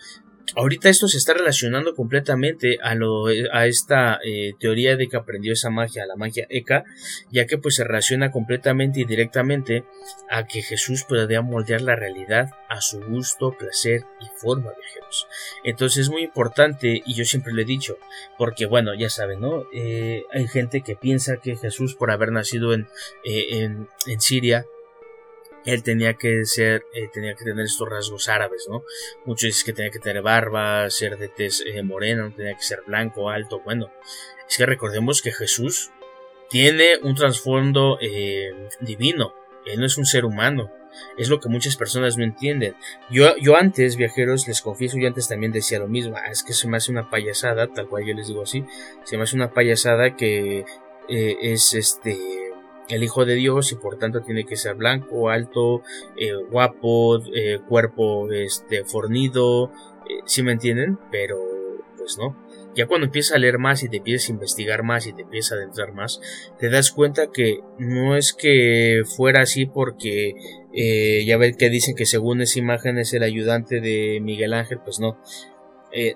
Ahorita 0.56 0.88
esto 0.88 1.08
se 1.08 1.16
está 1.16 1.32
relacionando 1.32 1.94
completamente 1.94 2.78
a, 2.82 2.94
lo, 2.94 3.26
a 3.26 3.66
esta 3.66 4.20
eh, 4.24 4.52
teoría 4.60 4.96
de 4.96 5.08
que 5.08 5.16
aprendió 5.16 5.52
esa 5.52 5.70
magia, 5.70 6.06
la 6.06 6.16
magia 6.16 6.46
Eka, 6.50 6.84
ya 7.30 7.46
que 7.46 7.58
pues 7.58 7.76
se 7.76 7.84
relaciona 7.84 8.30
completamente 8.30 9.00
y 9.00 9.04
directamente 9.04 9.84
a 10.30 10.46
que 10.46 10.62
Jesús 10.62 11.04
podía 11.04 11.40
moldear 11.42 11.80
la 11.80 11.96
realidad 11.96 12.50
a 12.68 12.80
su 12.80 13.00
gusto, 13.00 13.56
placer 13.58 14.04
y 14.20 14.26
forma, 14.36 14.72
viajeros. 14.78 15.26
Entonces 15.64 16.02
es 16.02 16.10
muy 16.10 16.22
importante 16.22 17.02
y 17.04 17.14
yo 17.14 17.24
siempre 17.24 17.52
lo 17.52 17.62
he 17.62 17.66
dicho, 17.66 17.96
porque 18.38 18.66
bueno, 18.66 18.94
ya 18.94 19.08
saben, 19.08 19.40
¿no? 19.40 19.64
Eh, 19.72 20.24
hay 20.32 20.46
gente 20.46 20.82
que 20.82 20.94
piensa 20.94 21.38
que 21.38 21.56
Jesús 21.56 21.94
por 21.94 22.10
haber 22.10 22.32
nacido 22.32 22.74
en, 22.74 22.86
eh, 23.24 23.60
en, 23.60 23.88
en 24.06 24.20
Siria, 24.20 24.66
él 25.64 25.82
tenía 25.82 26.14
que 26.14 26.44
ser, 26.44 26.86
eh, 26.92 27.08
tenía 27.12 27.34
que 27.34 27.44
tener 27.44 27.64
estos 27.64 27.88
rasgos 27.88 28.28
árabes, 28.28 28.66
¿no? 28.68 28.84
Muchos 29.24 29.48
dicen 29.48 29.66
que 29.66 29.72
tenía 29.72 29.90
que 29.90 29.98
tener 29.98 30.22
barba, 30.22 30.88
ser 30.90 31.16
de 31.16 31.28
tez 31.28 31.64
eh, 31.66 31.82
morena, 31.82 32.32
tenía 32.36 32.54
que 32.54 32.62
ser 32.62 32.82
blanco, 32.86 33.30
alto. 33.30 33.60
Bueno, 33.64 33.90
es 34.48 34.56
que 34.56 34.66
recordemos 34.66 35.22
que 35.22 35.32
Jesús 35.32 35.90
tiene 36.50 36.98
un 37.02 37.14
trasfondo 37.14 37.98
eh, 38.00 38.52
divino. 38.80 39.34
Él 39.64 39.80
no 39.80 39.86
es 39.86 39.96
un 39.96 40.04
ser 40.04 40.24
humano. 40.24 40.70
Es 41.18 41.28
lo 41.28 41.40
que 41.40 41.48
muchas 41.48 41.76
personas 41.76 42.16
no 42.16 42.24
entienden. 42.24 42.76
Yo, 43.10 43.34
yo 43.38 43.56
antes, 43.56 43.96
viajeros, 43.96 44.46
les 44.46 44.60
confieso, 44.60 44.96
yo 44.98 45.08
antes 45.08 45.26
también 45.26 45.50
decía 45.50 45.80
lo 45.80 45.88
mismo. 45.88 46.16
Ah, 46.16 46.30
es 46.30 46.44
que 46.44 46.52
se 46.52 46.68
me 46.68 46.76
hace 46.76 46.92
una 46.92 47.10
payasada, 47.10 47.66
tal 47.72 47.88
cual 47.88 48.04
yo 48.06 48.14
les 48.14 48.28
digo 48.28 48.42
así. 48.42 48.64
Se 49.02 49.16
me 49.16 49.24
hace 49.24 49.34
una 49.34 49.52
payasada 49.52 50.14
que 50.14 50.64
es 51.08 51.74
este 51.74 52.43
el 52.88 53.02
Hijo 53.02 53.24
de 53.24 53.34
Dios 53.34 53.72
y 53.72 53.76
por 53.76 53.98
tanto 53.98 54.22
tiene 54.22 54.44
que 54.44 54.56
ser 54.56 54.74
blanco, 54.74 55.30
alto, 55.30 55.82
eh, 56.16 56.34
guapo, 56.50 57.22
eh, 57.34 57.60
cuerpo 57.68 58.30
este, 58.30 58.84
fornido, 58.84 59.72
eh, 60.08 60.20
si 60.26 60.42
me 60.42 60.52
entienden? 60.52 60.98
Pero 61.10 61.38
pues 61.96 62.18
no. 62.18 62.36
Ya 62.74 62.86
cuando 62.86 63.06
empiezas 63.06 63.36
a 63.36 63.38
leer 63.38 63.58
más 63.58 63.84
y 63.84 63.88
te 63.88 63.98
empiezas 63.98 64.28
a 64.28 64.32
investigar 64.32 64.82
más 64.82 65.06
y 65.06 65.12
te 65.12 65.22
empiezas 65.22 65.52
a 65.52 65.54
adentrar 65.56 65.92
más, 65.92 66.20
te 66.58 66.68
das 66.68 66.90
cuenta 66.90 67.30
que 67.32 67.60
no 67.78 68.16
es 68.16 68.32
que 68.32 69.02
fuera 69.06 69.42
así 69.42 69.64
porque 69.64 70.34
ya 71.24 71.36
ven 71.36 71.54
que 71.56 71.70
dicen 71.70 71.94
que 71.94 72.04
según 72.04 72.40
esa 72.40 72.58
imagen 72.58 72.98
es 72.98 73.14
el 73.14 73.22
ayudante 73.22 73.80
de 73.80 74.18
Miguel 74.20 74.54
Ángel, 74.54 74.80
pues 74.84 74.98
no. 74.98 75.20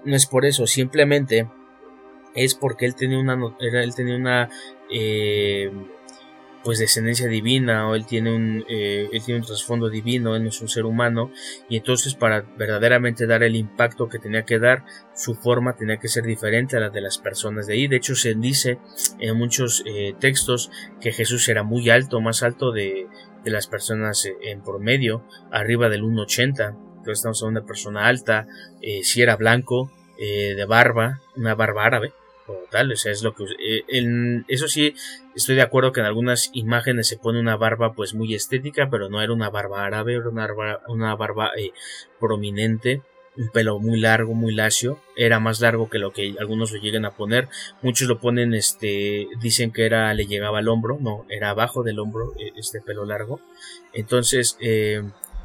no 0.04 0.16
es 0.16 0.26
por 0.26 0.46
eso, 0.46 0.66
simplemente 0.66 1.48
es 2.34 2.56
porque 2.56 2.86
él 2.86 2.96
tenía 2.96 3.20
una, 3.20 3.38
él 3.60 3.94
tenía 3.94 4.16
una 4.16 4.50
pues 6.68 6.80
descendencia 6.80 7.28
divina 7.28 7.88
o 7.88 7.94
él 7.94 8.04
tiene 8.04 8.30
un 8.30 8.62
eh, 8.68 9.08
él 9.10 9.22
tiene 9.24 9.40
un 9.40 9.46
trasfondo 9.46 9.88
divino 9.88 10.36
él 10.36 10.42
no 10.42 10.50
es 10.50 10.60
un 10.60 10.68
ser 10.68 10.84
humano 10.84 11.30
y 11.66 11.78
entonces 11.78 12.14
para 12.14 12.42
verdaderamente 12.58 13.26
dar 13.26 13.42
el 13.42 13.56
impacto 13.56 14.06
que 14.10 14.18
tenía 14.18 14.42
que 14.42 14.58
dar 14.58 14.84
su 15.14 15.34
forma 15.34 15.76
tenía 15.76 15.96
que 15.96 16.08
ser 16.08 16.24
diferente 16.24 16.76
a 16.76 16.80
la 16.80 16.90
de 16.90 17.00
las 17.00 17.16
personas 17.16 17.68
de 17.68 17.72
ahí. 17.72 17.88
De 17.88 17.96
hecho 17.96 18.14
se 18.14 18.34
dice 18.34 18.80
en 19.18 19.38
muchos 19.38 19.82
eh, 19.86 20.14
textos 20.20 20.70
que 21.00 21.10
Jesús 21.10 21.48
era 21.48 21.62
muy 21.62 21.88
alto 21.88 22.20
más 22.20 22.42
alto 22.42 22.70
de, 22.70 23.06
de 23.42 23.50
las 23.50 23.66
personas 23.66 24.26
eh, 24.26 24.36
en 24.42 24.62
promedio 24.62 25.24
arriba 25.50 25.88
del 25.88 26.02
1.80 26.02 26.48
entonces 26.98 27.18
estamos 27.20 27.40
de 27.40 27.46
una 27.46 27.64
persona 27.64 28.06
alta 28.08 28.46
si 29.00 29.22
era 29.22 29.36
blanco 29.36 29.90
de 30.18 30.66
barba 30.66 31.22
una 31.34 31.54
barba 31.54 31.86
árabe 31.86 32.12
tal, 32.70 32.92
o 32.92 32.96
sea, 32.96 33.12
es 33.12 33.22
lo 33.22 33.34
que 33.34 33.44
eh, 33.44 34.44
eso 34.48 34.68
sí 34.68 34.94
estoy 35.34 35.56
de 35.56 35.62
acuerdo 35.62 35.92
que 35.92 36.00
en 36.00 36.06
algunas 36.06 36.50
imágenes 36.52 37.08
se 37.08 37.18
pone 37.18 37.40
una 37.40 37.56
barba 37.56 37.92
pues 37.94 38.14
muy 38.14 38.34
estética, 38.34 38.88
pero 38.90 39.08
no 39.08 39.22
era 39.22 39.32
una 39.32 39.50
barba 39.50 39.84
árabe, 39.84 40.14
era 40.14 40.28
una 40.28 40.46
barba, 40.46 40.80
una 40.88 41.14
barba 41.14 41.50
eh, 41.56 41.72
prominente, 42.20 43.02
un 43.36 43.48
pelo 43.50 43.78
muy 43.78 44.00
largo, 44.00 44.34
muy 44.34 44.54
lacio, 44.54 45.00
era 45.16 45.40
más 45.40 45.60
largo 45.60 45.88
que 45.88 45.98
lo 45.98 46.12
que 46.12 46.34
algunos 46.40 46.72
lo 46.72 46.80
lleguen 46.80 47.04
a 47.04 47.14
poner, 47.16 47.48
muchos 47.82 48.08
lo 48.08 48.20
ponen 48.20 48.54
este 48.54 49.28
dicen 49.40 49.72
que 49.72 49.86
era 49.86 50.12
le 50.14 50.26
llegaba 50.26 50.58
al 50.58 50.68
hombro, 50.68 50.98
no, 51.00 51.24
era 51.28 51.50
abajo 51.50 51.82
del 51.82 52.00
hombro 52.00 52.34
eh, 52.38 52.52
este 52.56 52.80
pelo 52.80 53.04
largo. 53.04 53.40
Entonces, 53.92 54.58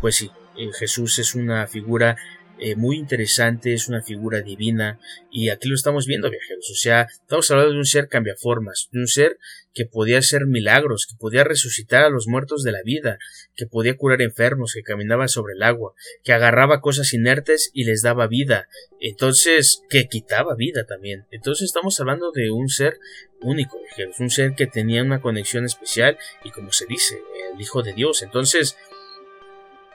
pues 0.01 0.15
sí, 0.15 0.31
Jesús 0.77 1.17
es 1.19 1.35
una 1.35 1.65
figura 1.67 2.17
eh, 2.59 2.75
muy 2.75 2.97
interesante, 2.97 3.73
es 3.73 3.87
una 3.87 4.01
figura 4.01 4.41
divina 4.41 4.99
y 5.31 5.49
aquí 5.49 5.67
lo 5.67 5.75
estamos 5.75 6.05
viendo 6.05 6.29
viajeros, 6.29 6.69
o 6.69 6.75
sea, 6.75 7.07
estamos 7.11 7.49
hablando 7.51 7.73
de 7.73 7.79
un 7.79 7.85
ser 7.85 8.07
cambiaformas, 8.07 8.89
de 8.91 8.99
un 8.99 9.07
ser 9.07 9.39
que 9.73 9.85
podía 9.85 10.19
hacer 10.19 10.45
milagros, 10.45 11.07
que 11.09 11.17
podía 11.17 11.43
resucitar 11.43 12.03
a 12.03 12.09
los 12.09 12.27
muertos 12.27 12.63
de 12.63 12.71
la 12.71 12.83
vida, 12.83 13.17
que 13.55 13.65
podía 13.65 13.97
curar 13.97 14.21
enfermos, 14.21 14.73
que 14.73 14.83
caminaba 14.83 15.27
sobre 15.27 15.53
el 15.53 15.63
agua, 15.63 15.93
que 16.23 16.31
agarraba 16.31 16.79
cosas 16.79 17.13
inertes 17.13 17.71
y 17.73 17.85
les 17.85 18.01
daba 18.03 18.27
vida, 18.27 18.69
entonces 18.99 19.81
que 19.89 20.07
quitaba 20.07 20.55
vida 20.55 20.85
también. 20.85 21.25
Entonces 21.31 21.65
estamos 21.65 21.99
hablando 21.99 22.31
de 22.31 22.51
un 22.51 22.69
ser 22.69 22.99
único, 23.41 23.79
viajeros, 23.81 24.19
un 24.19 24.29
ser 24.29 24.53
que 24.55 24.67
tenía 24.67 25.01
una 25.01 25.21
conexión 25.21 25.65
especial 25.65 26.17
y 26.43 26.51
como 26.51 26.71
se 26.71 26.85
dice, 26.85 27.19
el 27.53 27.59
Hijo 27.59 27.81
de 27.81 27.93
Dios. 27.93 28.21
Entonces, 28.21 28.77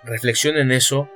reflexionen 0.04 0.72
eso, 0.72 1.11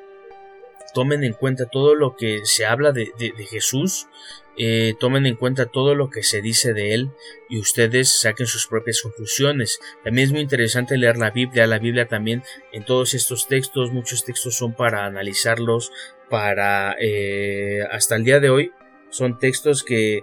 tomen 0.95 1.24
en 1.24 1.32
cuenta 1.32 1.66
todo 1.66 1.95
lo 1.95 2.16
que 2.16 2.40
se 2.45 2.66
habla 2.66 2.93
de, 2.93 3.12
Jesús, 3.51 4.09
eh, 4.57 4.95
tomen 5.01 5.26
en 5.26 5.36
cuenta 5.36 5.66
todo 5.66 5.95
lo 5.95 6.11
que 6.11 6.22
se 6.22 6.43
dice 6.43 6.74
de 6.74 6.95
él 6.95 7.11
y 7.49 7.59
ustedes 7.59 8.20
saquen 8.20 8.47
sus 8.47 8.66
propias 8.66 9.01
conclusiones. 9.03 9.80
También 10.05 10.26
es 10.26 10.32
muy 10.32 10.40
interesante 10.43 10.99
leer 10.99 11.16
la 11.16 11.30
Biblia. 11.30 11.66
La 11.66 11.78
Biblia 11.78 12.07
también 12.07 12.43
en 12.72 12.84
todos 12.84 13.14
estos 13.14 13.49
textos, 13.49 13.93
muchos 13.93 14.24
textos 14.24 14.57
son 14.57 14.74
para 14.74 15.07
analizarlos, 15.07 15.90
para 16.28 16.97
eh, 17.01 17.80
hasta 17.90 18.16
el 18.16 18.24
día 18.24 18.40
de 18.40 18.51
hoy 18.51 18.72
son 19.11 19.38
textos 19.38 19.82
que 19.82 20.22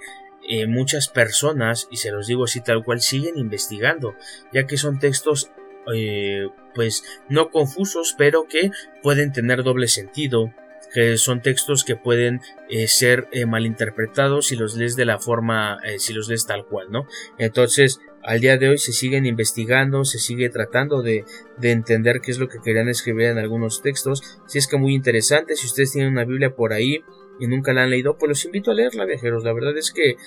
eh, 0.52 0.66
muchas 0.66 1.10
personas, 1.10 1.88
y 1.92 1.98
se 1.98 2.12
los 2.12 2.26
digo 2.26 2.46
así 2.46 2.62
tal 2.62 2.84
cual, 2.84 3.02
siguen 3.02 3.38
investigando, 3.38 4.16
ya 4.52 4.66
que 4.66 4.78
son 4.78 4.98
textos 4.98 5.52
eh, 5.94 6.48
pues 6.76 7.04
no 7.30 7.50
confusos, 7.50 8.16
pero 8.18 8.48
que 8.48 8.72
pueden 9.02 9.32
tener 9.32 9.64
doble 9.64 9.88
sentido, 9.88 10.54
que 10.94 11.18
son 11.18 11.42
textos 11.42 11.84
que 11.84 11.96
pueden 11.96 12.42
eh, 12.70 12.88
ser 12.88 13.28
eh, 13.32 13.46
malinterpretados 13.46 14.48
si 14.48 14.56
los 14.56 14.76
lees 14.76 14.96
de 14.96 15.06
la 15.06 15.20
forma, 15.20 15.78
si 15.98 16.14
los 16.14 16.28
lees 16.30 16.46
tal 16.46 16.66
cual, 16.66 16.88
¿no? 16.92 17.06
Entonces, 17.38 18.00
al 18.24 18.40
día 18.40 18.58
de 18.58 18.70
hoy 18.70 18.78
se 18.78 18.92
siguen 18.92 19.26
investigando, 19.26 20.04
se 20.04 20.20
sigue 20.20 20.50
tratando 20.50 21.02
de, 21.02 21.26
de, 21.58 21.72
entender 21.72 22.22
qué 22.22 22.32
es 22.32 22.40
lo 22.40 22.50
que 22.50 22.60
querían 22.60 22.90
escribir 22.90 23.28
en 23.28 23.38
algunos 23.38 23.82
textos. 23.82 24.40
Si 24.46 24.58
es 24.58 24.68
que 24.68 24.78
muy 24.78 24.94
interesante, 24.94 25.56
si 25.56 25.68
ustedes 25.68 25.92
tienen 25.92 26.12
una 26.12 26.26
Biblia 26.26 26.56
por 26.56 26.74
ahí 26.74 27.04
y 27.40 27.48
nunca 27.48 27.74
la 27.74 27.84
han 27.84 27.90
leído, 27.90 28.18
pues 28.18 28.30
los 28.30 28.46
invito 28.46 28.72
a 28.72 28.74
leerla, 28.74 29.06
viajeros. 29.06 29.44
La 29.44 29.54
verdad 29.54 29.78
es 29.78 29.92
que 29.92 30.18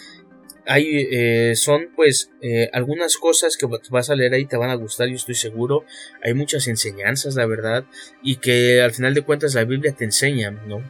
hay, 0.67 1.09
eh, 1.11 1.55
son 1.57 1.89
pues 1.95 2.31
eh, 2.41 2.69
algunas 2.73 3.17
cosas 3.17 3.57
que 3.57 3.67
vas 3.91 4.11
a 4.11 4.15
leer 4.15 4.35
ahí 4.35 4.47
te 4.47 4.57
van 4.57 4.71
a 4.71 4.75
gustar, 4.75 5.09
yo 5.09 5.17
estoy 5.17 5.35
seguro. 5.35 5.85
Hay 6.23 6.35
muchas 6.35 6.69
enseñanzas, 6.69 7.35
la 7.35 7.47
verdad, 7.47 7.85
y 8.23 8.37
que 8.37 8.81
al 8.81 8.93
final 8.93 9.15
de 9.15 9.23
cuentas 9.23 9.55
la 9.55 9.65
Biblia 9.65 9.93
te 9.93 10.05
enseña, 10.05 10.51
¿no? 10.51 10.83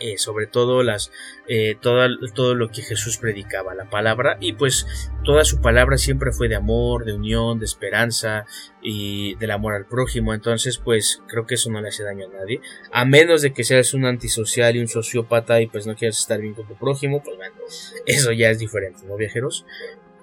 Eh, 0.00 0.16
sobre 0.16 0.46
todo 0.46 0.82
las 0.82 1.12
eh, 1.46 1.76
todo, 1.78 2.08
todo 2.34 2.54
lo 2.54 2.70
que 2.70 2.80
Jesús 2.80 3.18
predicaba 3.18 3.74
la 3.74 3.90
palabra 3.90 4.38
y 4.40 4.54
pues 4.54 4.86
toda 5.24 5.44
su 5.44 5.60
palabra 5.60 5.98
siempre 5.98 6.32
fue 6.32 6.48
de 6.48 6.56
amor 6.56 7.04
de 7.04 7.12
unión 7.12 7.58
de 7.58 7.66
esperanza 7.66 8.46
y 8.80 9.34
del 9.34 9.50
amor 9.50 9.74
al 9.74 9.84
prójimo 9.84 10.32
entonces 10.32 10.78
pues 10.78 11.22
creo 11.28 11.46
que 11.46 11.56
eso 11.56 11.70
no 11.70 11.82
le 11.82 11.88
hace 11.88 12.02
daño 12.02 12.28
a 12.28 12.38
nadie 12.38 12.62
a 12.90 13.04
menos 13.04 13.42
de 13.42 13.52
que 13.52 13.62
seas 13.62 13.92
un 13.92 14.06
antisocial 14.06 14.74
y 14.74 14.80
un 14.80 14.88
sociópata 14.88 15.60
y 15.60 15.66
pues 15.66 15.86
no 15.86 15.94
quieras 15.94 16.18
estar 16.18 16.40
bien 16.40 16.54
con 16.54 16.66
tu 16.66 16.76
prójimo 16.76 17.22
pues 17.22 17.36
bueno 17.36 17.56
eso 18.06 18.32
ya 18.32 18.48
es 18.48 18.58
diferente 18.58 19.04
no 19.06 19.16
viajeros 19.16 19.66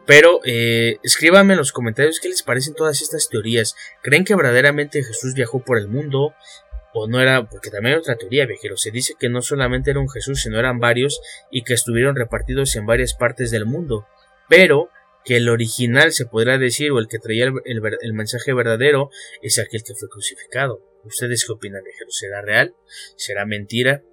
pero 0.07 0.39
eh, 0.45 0.97
escríbanme 1.03 1.53
en 1.53 1.59
los 1.59 1.73
comentarios 1.73 2.19
qué 2.21 2.30
les 2.30 2.41
parecen 2.41 2.73
todas 2.73 3.01
estas 3.01 3.28
teorías. 3.28 3.75
¿Creen 4.01 4.23
que 4.23 4.36
verdaderamente 4.36 5.03
Jesús 5.03 5.34
viajó 5.34 5.59
por 5.59 5.78
el 5.78 5.89
mundo? 5.89 6.34
O 6.93 7.07
no 7.07 7.19
era, 7.19 7.47
porque 7.47 7.69
también 7.69 7.95
hay 7.95 7.99
otra 7.99 8.15
teoría, 8.15 8.45
viajero, 8.45 8.77
se 8.77 8.91
dice 8.91 9.13
que 9.19 9.29
no 9.29 9.41
solamente 9.41 9.91
era 9.91 9.99
un 9.99 10.09
Jesús, 10.09 10.41
sino 10.41 10.57
eran 10.59 10.79
varios 10.79 11.21
y 11.51 11.63
que 11.63 11.73
estuvieron 11.73 12.15
repartidos 12.15 12.75
en 12.75 12.85
varias 12.85 13.13
partes 13.13 13.51
del 13.51 13.65
mundo, 13.65 14.07
pero 14.49 14.89
que 15.27 15.38
el 15.38 15.49
original 15.49 16.13
se 16.13 16.25
podrá 16.25 16.57
decir 16.57 16.91
o 16.91 16.99
el 16.99 17.09
que 17.09 17.19
traía 17.19 17.51
el, 17.65 18.13
mensaje 18.13 18.53
verdadero 18.53 19.09
es 19.41 19.59
aquel 19.59 19.83
que 19.83 19.93
fue 19.93 20.07
crucificado. 20.07 20.81
¿Ustedes 21.03 21.45
qué 21.45 21.51
opinan, 21.51 21.83
viajero? 21.83 22.09
¿Será 22.11 22.41
real? 22.41 22.75
¿Será 23.17 23.45
mentira? 23.45 24.03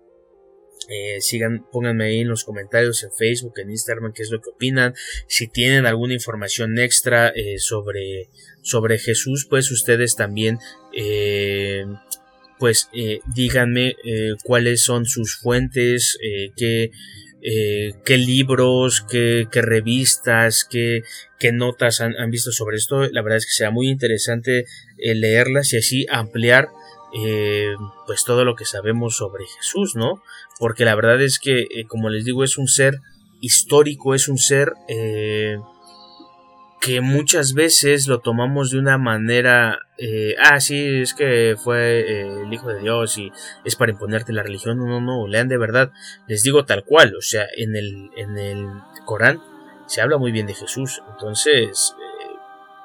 Eh, 0.89 1.21
sigan, 1.21 1.67
pónganme 1.71 2.07
ahí 2.07 2.21
en 2.21 2.29
los 2.29 2.45
comentarios 2.45 3.03
en 3.05 3.13
Facebook, 3.13 3.55
en 3.59 3.71
Instagram, 3.71 4.13
qué 4.13 4.23
es 4.23 4.31
lo 4.31 4.41
que 4.41 4.51
opinan. 4.51 4.95
Si 5.29 5.47
tienen 5.49 5.87
alguna 5.87 6.15
información 6.15 6.79
extra 6.79 7.29
eh, 7.29 7.59
sobre, 7.59 8.29
sobre 8.63 8.99
Jesús, 8.99 9.47
pues 9.49 9.71
ustedes 9.71 10.17
también 10.17 10.59
eh, 10.93 11.85
pues 12.59 12.89
eh, 12.93 13.21
díganme 13.35 13.97
eh, 14.05 14.35
cuáles 14.45 14.83
son 14.83 15.07
sus 15.07 15.37
fuentes, 15.37 16.19
eh, 16.23 16.53
qué, 16.57 16.91
qué, 18.05 18.17
libros, 18.17 19.05
qué, 19.11 19.49
qué 19.53 19.61
revistas, 19.61 20.65
qué, 20.65 21.03
qué 21.39 21.53
notas 21.53 22.01
han, 22.01 22.17
han, 22.17 22.31
visto 22.31 22.53
sobre 22.53 22.77
esto. 22.77 23.03
La 23.11 23.23
verdad 23.23 23.39
es 23.39 23.47
que 23.47 23.53
será 23.53 23.71
muy 23.71 23.89
interesante 23.89 24.65
leerlas 24.97 25.73
y 25.73 25.77
así 25.77 26.07
ampliar 26.09 26.69
pues 28.07 28.25
todo 28.25 28.45
lo 28.45 28.57
que 28.57 28.65
sabemos 28.65 29.17
sobre 29.17 29.45
Jesús, 29.45 29.95
¿no? 29.95 30.23
Porque 30.59 30.85
la 30.85 30.97
verdad 30.97 31.23
es 31.23 31.39
que, 31.39 31.67
como 31.87 32.09
les 32.09 32.25
digo, 32.25 32.43
es 32.43 32.59
un 32.59 32.67
ser 32.67 32.99
histórico, 33.41 34.15
es 34.15 34.29
un 34.29 34.39
ser 34.39 34.73
que 36.85 37.01
muchas 37.01 37.55
veces 37.55 38.09
lo 38.09 38.21
tomamos 38.21 38.71
de 38.71 38.79
una 38.79 38.99
manera, 38.99 39.79
eh, 39.97 40.35
ah, 40.39 40.61
sí, 40.61 41.01
es 41.01 41.15
que 41.15 41.57
fue 41.57 42.01
eh, 42.01 42.43
el 42.43 42.53
Hijo 42.53 42.69
de 42.69 42.81
Dios 42.81 43.17
y 43.17 43.33
es 43.65 43.75
para 43.75 43.93
imponerte 43.93 44.35
la 44.35 44.43
religión, 44.43 44.77
no, 44.77 44.87
no, 44.87 45.01
no, 45.01 45.27
lean 45.27 45.49
de 45.49 45.57
verdad, 45.57 45.93
les 46.27 46.43
digo 46.43 46.67
tal 46.67 46.85
cual, 46.85 47.17
o 47.17 47.23
sea, 47.23 47.47
en 47.57 47.75
el, 47.75 48.11
en 48.17 48.37
el 48.37 48.69
Corán 49.07 49.43
se 49.87 50.03
habla 50.03 50.19
muy 50.19 50.31
bien 50.31 50.47
de 50.47 50.53
Jesús, 50.53 51.03
entonces, 51.11 51.95
eh, 51.99 52.37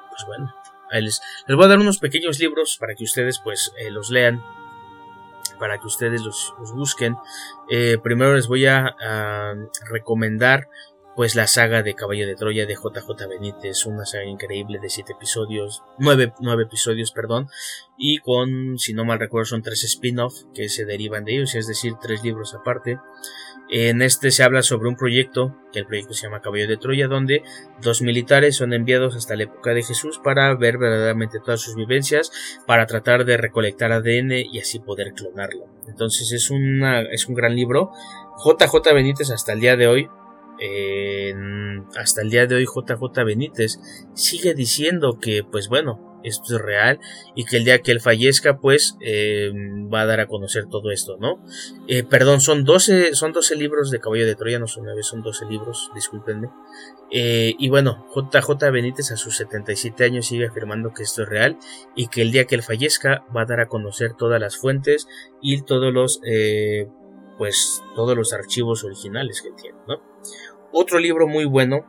pues 0.08 0.24
bueno, 0.26 0.54
les, 0.92 1.20
les, 1.46 1.56
voy 1.56 1.66
a 1.66 1.68
dar 1.68 1.78
unos 1.78 1.98
pequeños 1.98 2.38
libros 2.38 2.78
para 2.80 2.94
que 2.94 3.04
ustedes 3.04 3.38
pues 3.44 3.70
eh, 3.78 3.90
los 3.90 4.10
lean, 4.10 4.42
para 5.58 5.78
que 5.78 5.86
ustedes 5.86 6.22
los, 6.22 6.54
busquen. 6.74 7.16
primero 8.02 8.34
les 8.34 8.46
voy 8.46 8.64
a 8.64 8.96
recomendar 9.90 10.68
pues 11.20 11.34
la 11.34 11.46
saga 11.46 11.82
de 11.82 11.92
Caballo 11.92 12.26
de 12.26 12.34
Troya 12.34 12.64
de 12.64 12.76
JJ 12.76 13.28
Benítez, 13.28 13.84
una 13.84 14.06
saga 14.06 14.24
increíble 14.24 14.78
de 14.78 14.88
siete 14.88 15.12
episodios, 15.12 15.82
nueve, 15.98 16.32
nueve 16.40 16.62
episodios, 16.62 17.12
perdón, 17.12 17.50
y 17.98 18.20
con, 18.20 18.78
si 18.78 18.94
no 18.94 19.04
mal 19.04 19.18
recuerdo, 19.18 19.44
son 19.44 19.60
tres 19.60 19.84
spin-off 19.84 20.44
que 20.54 20.70
se 20.70 20.86
derivan 20.86 21.26
de 21.26 21.34
ellos, 21.34 21.54
es 21.56 21.66
decir, 21.66 21.92
tres 22.00 22.24
libros 22.24 22.54
aparte. 22.54 22.98
En 23.68 24.00
este 24.00 24.30
se 24.30 24.42
habla 24.44 24.62
sobre 24.62 24.88
un 24.88 24.96
proyecto, 24.96 25.54
que 25.74 25.80
el 25.80 25.86
proyecto 25.86 26.14
se 26.14 26.22
llama 26.22 26.40
Caballo 26.40 26.66
de 26.66 26.78
Troya, 26.78 27.06
donde 27.06 27.42
dos 27.82 28.00
militares 28.00 28.56
son 28.56 28.72
enviados 28.72 29.14
hasta 29.14 29.36
la 29.36 29.42
época 29.42 29.74
de 29.74 29.82
Jesús 29.82 30.18
para 30.24 30.54
ver 30.54 30.78
verdaderamente 30.78 31.38
todas 31.38 31.60
sus 31.60 31.74
vivencias, 31.74 32.32
para 32.66 32.86
tratar 32.86 33.26
de 33.26 33.36
recolectar 33.36 33.92
ADN 33.92 34.32
y 34.50 34.58
así 34.58 34.78
poder 34.78 35.12
clonarlo. 35.12 35.66
Entonces 35.86 36.32
es, 36.32 36.50
una, 36.50 37.02
es 37.02 37.26
un 37.26 37.34
gran 37.34 37.54
libro. 37.54 37.92
JJ 38.42 38.94
Benítez 38.94 39.30
hasta 39.30 39.52
el 39.52 39.60
día 39.60 39.76
de 39.76 39.86
hoy 39.86 40.08
hasta 41.96 42.22
el 42.22 42.30
día 42.30 42.46
de 42.46 42.56
hoy 42.56 42.66
JJ 42.66 43.24
Benítez 43.24 43.78
sigue 44.14 44.54
diciendo 44.54 45.18
que 45.20 45.42
pues 45.44 45.68
bueno 45.68 46.10
esto 46.22 46.56
es 46.56 46.62
real 46.62 47.00
y 47.34 47.44
que 47.44 47.56
el 47.56 47.64
día 47.64 47.80
que 47.80 47.92
él 47.92 48.00
fallezca 48.00 48.58
pues 48.58 48.96
eh, 49.00 49.50
va 49.92 50.02
a 50.02 50.06
dar 50.06 50.20
a 50.20 50.26
conocer 50.26 50.66
todo 50.66 50.90
esto, 50.90 51.16
¿no? 51.18 51.42
Eh, 51.88 52.04
perdón, 52.04 52.40
son 52.40 52.64
12, 52.64 53.14
son 53.14 53.32
12 53.32 53.56
libros 53.56 53.90
de 53.90 54.00
Caballo 54.00 54.26
de 54.26 54.34
Troya, 54.34 54.58
no 54.58 54.66
son 54.66 54.84
9, 54.84 55.02
son 55.02 55.22
12 55.22 55.46
libros, 55.46 55.90
discúlpenme. 55.94 56.48
Eh, 57.10 57.54
y 57.58 57.68
bueno, 57.68 58.06
JJ 58.14 58.70
Benítez 58.70 59.10
a 59.12 59.16
sus 59.16 59.36
77 59.36 60.04
años 60.04 60.26
sigue 60.26 60.46
afirmando 60.46 60.92
que 60.92 61.02
esto 61.02 61.22
es 61.22 61.28
real 61.28 61.58
y 61.96 62.08
que 62.08 62.22
el 62.22 62.32
día 62.32 62.44
que 62.44 62.54
él 62.54 62.62
fallezca 62.62 63.24
va 63.34 63.42
a 63.42 63.46
dar 63.46 63.60
a 63.60 63.68
conocer 63.68 64.14
todas 64.14 64.40
las 64.40 64.56
fuentes 64.56 65.08
y 65.40 65.62
todos 65.62 65.92
los, 65.92 66.20
pues, 67.38 67.82
todos 67.94 68.16
los 68.16 68.32
archivos 68.32 68.84
originales 68.84 69.42
que 69.42 69.50
tiene, 69.60 69.78
¿no? 69.88 70.09
Otro 70.72 70.98
libro 70.98 71.26
muy 71.26 71.44
bueno 71.44 71.84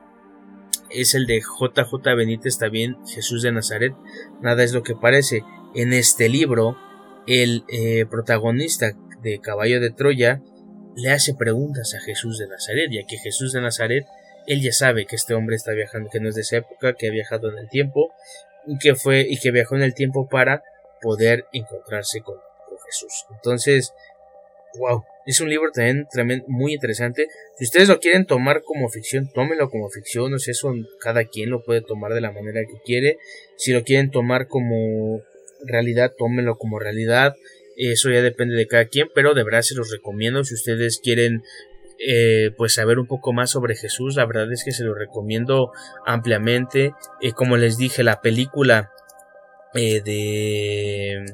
es 0.89 1.13
el 1.13 1.25
de 1.25 1.39
JJ 1.39 2.15
Benítez 2.15 2.57
también, 2.57 2.97
Jesús 3.07 3.43
de 3.43 3.51
Nazaret, 3.51 3.93
nada 4.41 4.63
es 4.63 4.73
lo 4.73 4.83
que 4.83 4.95
parece. 4.95 5.43
En 5.73 5.93
este 5.93 6.29
libro, 6.29 6.77
el 7.27 7.63
eh, 7.69 8.05
protagonista 8.09 8.91
de 9.21 9.39
Caballo 9.39 9.79
de 9.79 9.91
Troya 9.91 10.41
le 10.95 11.11
hace 11.11 11.33
preguntas 11.33 11.93
a 11.93 12.01
Jesús 12.01 12.39
de 12.39 12.47
Nazaret, 12.47 12.89
ya 12.91 13.05
que 13.07 13.17
Jesús 13.17 13.53
de 13.53 13.61
Nazaret, 13.61 14.05
él 14.47 14.61
ya 14.61 14.73
sabe 14.73 15.05
que 15.05 15.15
este 15.15 15.33
hombre 15.33 15.55
está 15.55 15.71
viajando, 15.71 16.09
que 16.09 16.19
no 16.19 16.27
es 16.27 16.35
de 16.35 16.41
esa 16.41 16.57
época, 16.57 16.95
que 16.95 17.07
ha 17.07 17.11
viajado 17.11 17.49
en 17.51 17.59
el 17.59 17.69
tiempo, 17.69 18.11
y 18.65 18.77
que 18.79 18.95
fue, 18.95 19.25
y 19.29 19.39
que 19.39 19.51
viajó 19.51 19.75
en 19.75 19.83
el 19.83 19.93
tiempo 19.93 20.27
para 20.27 20.63
poder 21.01 21.45
encontrarse 21.53 22.21
con, 22.21 22.35
con 22.35 22.77
Jesús. 22.85 23.25
Entonces, 23.31 23.93
wow, 24.77 25.03
es 25.25 25.39
un 25.39 25.49
libro 25.49 25.71
también 25.71 26.07
tremendo, 26.11 26.45
muy 26.47 26.73
interesante. 26.73 27.27
Si 27.57 27.65
ustedes 27.65 27.87
lo 27.87 27.99
quieren 27.99 28.25
tomar 28.25 28.63
como 28.63 28.89
ficción, 28.89 29.29
tómenlo 29.33 29.69
como 29.69 29.89
ficción. 29.89 30.31
No 30.31 30.37
eso 30.37 30.73
cada 30.99 31.25
quien 31.25 31.49
lo 31.49 31.63
puede 31.63 31.81
tomar 31.81 32.13
de 32.13 32.21
la 32.21 32.31
manera 32.31 32.61
que 32.61 32.81
quiere. 32.83 33.17
Si 33.57 33.71
lo 33.71 33.83
quieren 33.83 34.09
tomar 34.09 34.47
como 34.47 35.21
realidad, 35.65 36.13
tómenlo 36.17 36.57
como 36.57 36.79
realidad. 36.79 37.35
Eso 37.77 38.09
ya 38.09 38.21
depende 38.21 38.55
de 38.55 38.67
cada 38.67 38.85
quien, 38.85 39.07
pero 39.13 39.33
de 39.33 39.43
verdad 39.43 39.61
se 39.61 39.75
los 39.75 39.91
recomiendo. 39.91 40.43
Si 40.43 40.55
ustedes 40.55 40.99
quieren 41.03 41.43
eh, 41.99 42.49
pues 42.57 42.73
saber 42.73 42.97
un 42.97 43.05
poco 43.05 43.31
más 43.31 43.51
sobre 43.51 43.75
Jesús, 43.75 44.15
la 44.15 44.25
verdad 44.25 44.51
es 44.51 44.63
que 44.63 44.71
se 44.71 44.83
lo 44.83 44.95
recomiendo 44.95 45.71
ampliamente. 46.05 46.93
Eh, 47.21 47.33
como 47.33 47.57
les 47.57 47.77
dije, 47.77 48.03
la 48.03 48.21
película 48.21 48.91
eh, 49.75 50.01
de 50.01 51.25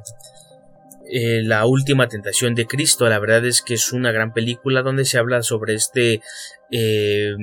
eh, 1.12 1.42
la 1.44 1.66
última 1.66 2.08
tentación 2.08 2.56
de 2.56 2.68
Cristo. 2.68 3.08
La 3.08 3.20
verdad 3.20 3.46
es 3.46 3.62
que 3.62 3.76
es 3.76 3.94
una 3.94 4.12
gran 4.12 4.34
película 4.34 4.82
donde 4.82 5.06
se 5.06 5.18
habla 5.18 5.42
sobre 5.42 5.74
este, 5.76 6.22
eh, 6.72 7.34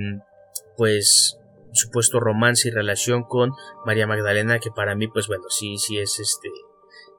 pues, 0.76 1.38
supuesto 1.72 2.20
romance 2.20 2.68
y 2.68 2.70
relación 2.70 3.24
con 3.24 3.52
María 3.84 4.06
Magdalena, 4.06 4.58
que 4.58 4.70
para 4.70 4.94
mí, 4.94 5.08
pues 5.08 5.26
bueno, 5.26 5.44
sí, 5.48 5.76
sí 5.78 5.98
es 5.98 6.18
este, 6.20 6.48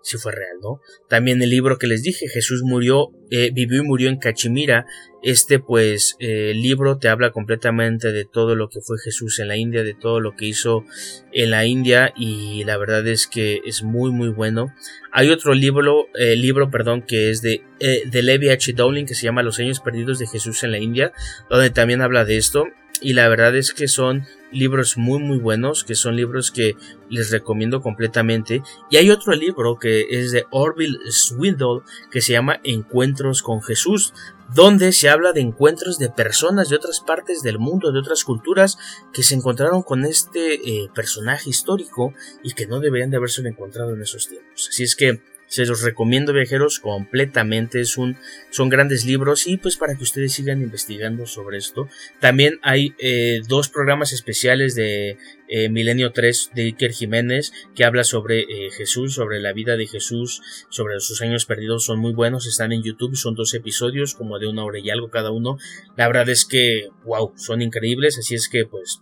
si 0.06 0.18
fue 0.18 0.32
real, 0.32 0.58
¿no? 0.62 0.82
También 1.10 1.42
el 1.42 1.50
libro 1.50 1.80
que 1.80 1.88
les 1.88 2.04
dije, 2.04 2.28
Jesús 2.28 2.62
murió, 2.64 3.10
eh, 3.32 3.50
vivió 3.52 3.82
y 3.82 3.86
murió 3.86 4.10
en 4.10 4.20
Cachemira. 4.20 4.86
Este, 5.24 5.58
pues, 5.58 6.16
eh, 6.20 6.54
libro 6.54 7.00
te 7.00 7.08
habla 7.10 7.32
completamente 7.32 8.12
de 8.12 8.26
todo 8.26 8.56
lo 8.56 8.70
que 8.70 8.82
fue 8.82 8.98
Jesús 9.04 9.40
en 9.40 9.48
la 9.48 9.58
India, 9.58 9.84
de 9.84 9.96
todo 9.96 10.20
lo 10.20 10.36
que 10.36 10.46
hizo 10.46 10.86
en 11.34 11.50
la 11.50 11.66
India, 11.66 12.14
y 12.16 12.64
la 12.66 12.78
verdad 12.78 13.08
es 13.08 13.26
que 13.26 13.62
es 13.66 13.82
muy, 13.82 14.12
muy 14.12 14.30
bueno. 14.30 14.72
Hay 15.12 15.32
otro 15.32 15.56
libro, 15.56 16.06
eh, 16.14 16.36
libro, 16.36 16.70
perdón, 16.70 17.02
que 17.02 17.32
es 17.32 17.42
de, 17.42 17.64
de 17.80 18.22
Levi 18.22 18.50
H. 18.50 18.74
Dowling, 18.74 19.08
que 19.08 19.16
se 19.16 19.24
llama 19.24 19.42
Los 19.42 19.58
años 19.58 19.80
perdidos 19.80 20.20
de 20.20 20.28
Jesús 20.28 20.64
en 20.64 20.72
la 20.72 20.78
India, 20.78 21.14
donde 21.50 21.72
también 21.72 22.04
habla 22.04 22.26
de 22.26 22.38
esto 22.38 22.66
y 23.02 23.14
la 23.14 23.28
verdad 23.28 23.56
es 23.56 23.74
que 23.74 23.88
son 23.88 24.26
libros 24.56 24.98
muy 24.98 25.20
muy 25.20 25.38
buenos, 25.38 25.84
que 25.84 25.96
son 25.96 26.16
libros 26.16 26.52
que 26.52 26.76
les 27.10 27.30
recomiendo 27.32 27.82
completamente. 27.82 28.64
Y 28.90 28.98
hay 28.98 29.12
otro 29.12 29.34
libro 29.34 29.78
que 29.78 30.06
es 30.10 30.32
de 30.32 30.46
Orville 30.50 30.98
Swindle 31.10 31.82
que 32.10 32.22
se 32.22 32.34
llama 32.34 32.60
Encuentros 32.64 33.44
con 33.44 33.62
Jesús, 33.62 34.14
donde 34.54 34.92
se 34.92 35.10
habla 35.10 35.34
de 35.34 35.42
encuentros 35.42 35.98
de 35.98 36.10
personas 36.10 36.70
de 36.70 36.78
otras 36.78 37.00
partes 37.00 37.42
del 37.42 37.60
mundo, 37.60 37.92
de 37.92 38.00
otras 38.00 38.24
culturas, 38.24 38.78
que 39.14 39.24
se 39.24 39.36
encontraron 39.36 39.84
con 39.84 40.06
este 40.06 40.56
eh, 40.56 40.90
personaje 40.94 41.50
histórico 41.50 42.14
y 42.44 42.54
que 42.54 42.68
no 42.68 42.80
deberían 42.80 43.10
de 43.10 43.18
haberse 43.18 43.42
encontrado 43.48 43.94
en 43.94 44.02
esos 44.02 44.28
tiempos. 44.28 44.70
Así 44.70 44.84
es 44.84 44.96
que 44.96 45.22
se 45.48 45.66
los 45.66 45.82
recomiendo 45.82 46.34
viajeros 46.34 46.80
completamente, 46.80 47.82
es 47.82 47.98
un, 47.98 48.18
son 48.50 48.70
grandes 48.70 49.06
libros 49.06 49.48
y 49.48 49.58
pues 49.58 49.78
para 49.78 49.96
que 49.96 50.04
ustedes 50.04 50.34
sigan 50.34 50.62
investigando 50.62 51.26
sobre 51.26 51.58
esto. 51.58 51.88
También 52.20 52.60
hay 52.62 52.94
eh, 53.00 53.42
dos 53.48 53.70
programas 53.70 54.14
especiales 54.14 54.76
de 54.76 55.18
eh, 55.48 55.70
Milenio 55.70 56.12
3 56.12 56.52
de 56.56 56.64
Iker 56.64 56.92
Jiménez 56.92 57.54
que 57.76 57.86
habla 57.86 58.04
sobre 58.04 58.42
eh, 58.42 58.72
Jesús, 58.72 59.14
sobre 59.14 59.40
la 59.40 59.54
vida 59.54 59.78
de 59.78 59.88
Jesús, 59.88 60.42
sobre 60.70 61.00
sus 61.00 61.22
años 61.22 61.46
perdidos, 61.46 61.86
son 61.86 62.00
muy 62.00 62.14
buenos, 62.14 62.48
están 62.48 62.72
en 62.72 62.84
YouTube, 62.84 63.16
son 63.16 63.36
dos 63.36 63.54
episodios 63.54 64.16
como 64.16 64.40
de 64.40 64.48
una 64.48 64.64
hora 64.64 64.80
y 64.80 64.90
algo 64.90 65.10
cada 65.10 65.32
uno. 65.32 65.58
La 65.96 66.08
verdad 66.08 66.30
es 66.30 66.46
que, 66.46 66.90
wow, 67.04 67.34
son 67.36 67.62
increíbles, 67.62 68.18
así 68.18 68.36
es 68.36 68.50
que 68.50 68.66
pues 68.66 69.02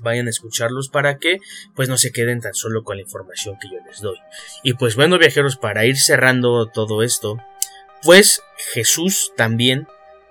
vayan 0.00 0.26
a 0.26 0.30
escucharlos 0.30 0.88
para 0.88 1.18
que 1.18 1.38
pues 1.74 1.88
no 1.88 1.96
se 1.96 2.12
queden 2.12 2.40
tan 2.40 2.54
solo 2.54 2.84
con 2.84 2.96
la 2.96 3.02
información 3.02 3.56
que 3.60 3.68
yo 3.68 3.78
les 3.86 4.00
doy. 4.00 4.18
Y 4.62 4.74
pues 4.74 4.96
bueno 4.96 5.18
viajeros, 5.18 5.56
para 5.56 5.86
ir 5.86 5.98
cerrando 5.98 6.66
todo 6.66 7.02
esto, 7.02 7.38
pues 8.02 8.42
Jesús 8.72 9.32
también 9.36 9.86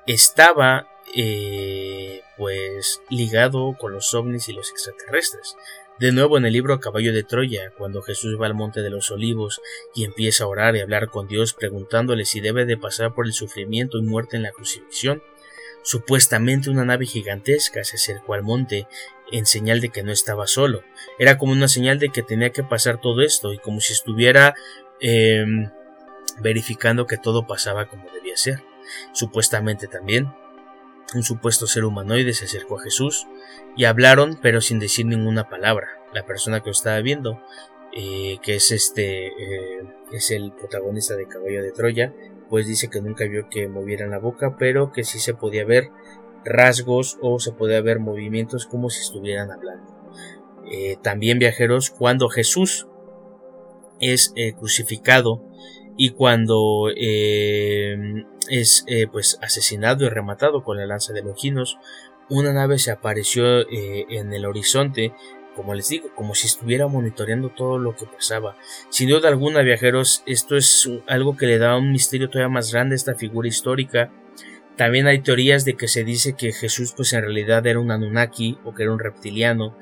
estaba 0.07 0.87
eh, 1.15 2.21
pues 2.37 3.01
ligado 3.09 3.75
con 3.79 3.93
los 3.93 4.13
ovnis 4.13 4.49
y 4.49 4.53
los 4.53 4.69
extraterrestres. 4.71 5.55
De 5.99 6.13
nuevo 6.13 6.37
en 6.37 6.45
el 6.45 6.53
libro 6.53 6.79
Caballo 6.79 7.11
de 7.11 7.23
Troya, 7.23 7.73
cuando 7.77 8.01
Jesús 8.01 8.39
va 8.39 8.45
al 8.45 8.53
monte 8.53 8.81
de 8.81 8.89
los 8.89 9.11
olivos 9.11 9.59
y 9.93 10.05
empieza 10.05 10.45
a 10.45 10.47
orar 10.47 10.75
y 10.77 10.79
hablar 10.79 11.09
con 11.09 11.27
Dios 11.27 11.53
preguntándole 11.53 12.23
si 12.23 12.39
debe 12.39 12.65
de 12.65 12.77
pasar 12.77 13.13
por 13.13 13.25
el 13.25 13.33
sufrimiento 13.33 13.97
y 13.97 14.03
muerte 14.03 14.37
en 14.37 14.43
la 14.43 14.51
crucifixión, 14.51 15.21
Supuestamente 15.81 16.69
una 16.69 16.85
nave 16.85 17.05
gigantesca 17.05 17.83
se 17.83 17.95
acercó 17.95 18.33
al 18.33 18.43
monte 18.43 18.87
en 19.31 19.45
señal 19.45 19.81
de 19.81 19.89
que 19.89 20.03
no 20.03 20.11
estaba 20.11 20.47
solo. 20.47 20.83
Era 21.17 21.37
como 21.37 21.51
una 21.51 21.67
señal 21.67 21.99
de 21.99 22.09
que 22.09 22.23
tenía 22.23 22.51
que 22.51 22.63
pasar 22.63 22.99
todo 22.99 23.21
esto 23.21 23.53
y 23.53 23.57
como 23.57 23.79
si 23.79 23.93
estuviera 23.93 24.55
em, 24.99 25.69
verificando 26.41 27.05
que 27.05 27.17
todo 27.17 27.47
pasaba 27.47 27.87
como 27.87 28.09
debía 28.11 28.37
ser. 28.37 28.63
Supuestamente 29.13 29.87
también 29.87 30.33
un 31.15 31.23
supuesto 31.23 31.65
ser 31.65 31.85
humanoide 31.85 32.33
se 32.33 32.45
acercó 32.45 32.79
a 32.79 32.83
Jesús 32.83 33.27
y 33.75 33.85
hablaron 33.85 34.39
pero 34.41 34.61
sin 34.61 34.79
decir 34.79 35.05
ninguna 35.05 35.49
palabra. 35.49 35.87
La 36.13 36.25
persona 36.25 36.61
que 36.61 36.67
lo 36.67 36.71
estaba 36.71 36.99
viendo, 37.01 37.41
eh, 37.93 38.37
que 38.41 38.55
es 38.55 38.71
este, 38.71 39.27
eh, 39.27 39.83
es 40.11 40.31
el 40.31 40.51
protagonista 40.51 41.15
de 41.15 41.27
Caballo 41.27 41.63
de 41.63 41.71
Troya, 41.71 42.13
pues 42.49 42.65
dice 42.67 42.89
que 42.89 43.01
nunca 43.01 43.25
vio 43.25 43.47
que 43.49 43.67
movieran 43.67 44.11
la 44.11 44.17
boca, 44.17 44.55
pero 44.57 44.91
que 44.91 45.03
sí 45.03 45.19
se 45.19 45.35
podía 45.35 45.65
ver 45.65 45.89
rasgos 46.45 47.17
o 47.21 47.39
se 47.39 47.51
podía 47.51 47.81
ver 47.81 47.99
movimientos 47.99 48.65
como 48.65 48.89
si 48.89 49.01
estuvieran 49.01 49.51
hablando. 49.51 49.99
Eh, 50.71 50.97
también 51.01 51.39
viajeros, 51.39 51.89
cuando 51.89 52.29
Jesús 52.29 52.87
es 53.99 54.33
eh, 54.35 54.53
crucificado 54.53 55.43
y 55.97 56.11
cuando 56.11 56.89
eh, 56.95 58.23
es 58.49 58.85
pues 59.11 59.37
asesinado 59.41 60.05
y 60.05 60.09
rematado 60.09 60.63
con 60.63 60.77
la 60.77 60.85
lanza 60.85 61.11
de 61.13 61.23
Longinos, 61.23 61.77
una 62.29 62.53
nave 62.53 62.77
se 62.77 62.91
apareció 62.91 63.67
en 63.69 64.31
el 64.33 64.45
horizonte 64.45 65.13
como 65.59 65.73
les 65.73 65.89
digo, 65.89 66.09
como 66.15 66.35
si 66.35 66.47
estuviera 66.47 66.87
monitoreando 66.87 67.49
todo 67.49 67.79
lo 67.79 67.93
que 67.93 68.05
pasaba. 68.05 68.55
Sin 68.87 69.09
duda 69.09 69.27
alguna, 69.27 69.61
viajeros, 69.61 70.23
esto 70.25 70.55
es 70.55 70.89
algo 71.05 71.35
que 71.35 71.47
le 71.47 71.57
da 71.57 71.75
un 71.75 71.91
misterio 71.91 72.29
todavía 72.29 72.47
más 72.47 72.71
grande 72.71 72.93
a 72.93 72.95
esta 72.95 73.15
figura 73.15 73.49
histórica. 73.49 74.09
También 74.79 75.07
hay 75.07 75.19
teorías 75.19 75.65
de 75.65 75.73
que 75.75 75.89
se 75.89 76.05
dice 76.05 76.37
que 76.37 76.53
Jesús 76.53 76.93
pues 76.95 77.11
en 77.11 77.23
realidad 77.23 77.67
era 77.67 77.81
un 77.81 77.91
Anunnaki 77.91 78.59
o 78.63 78.73
que 78.73 78.83
era 78.83 78.93
un 78.93 78.99
reptiliano. 78.99 79.75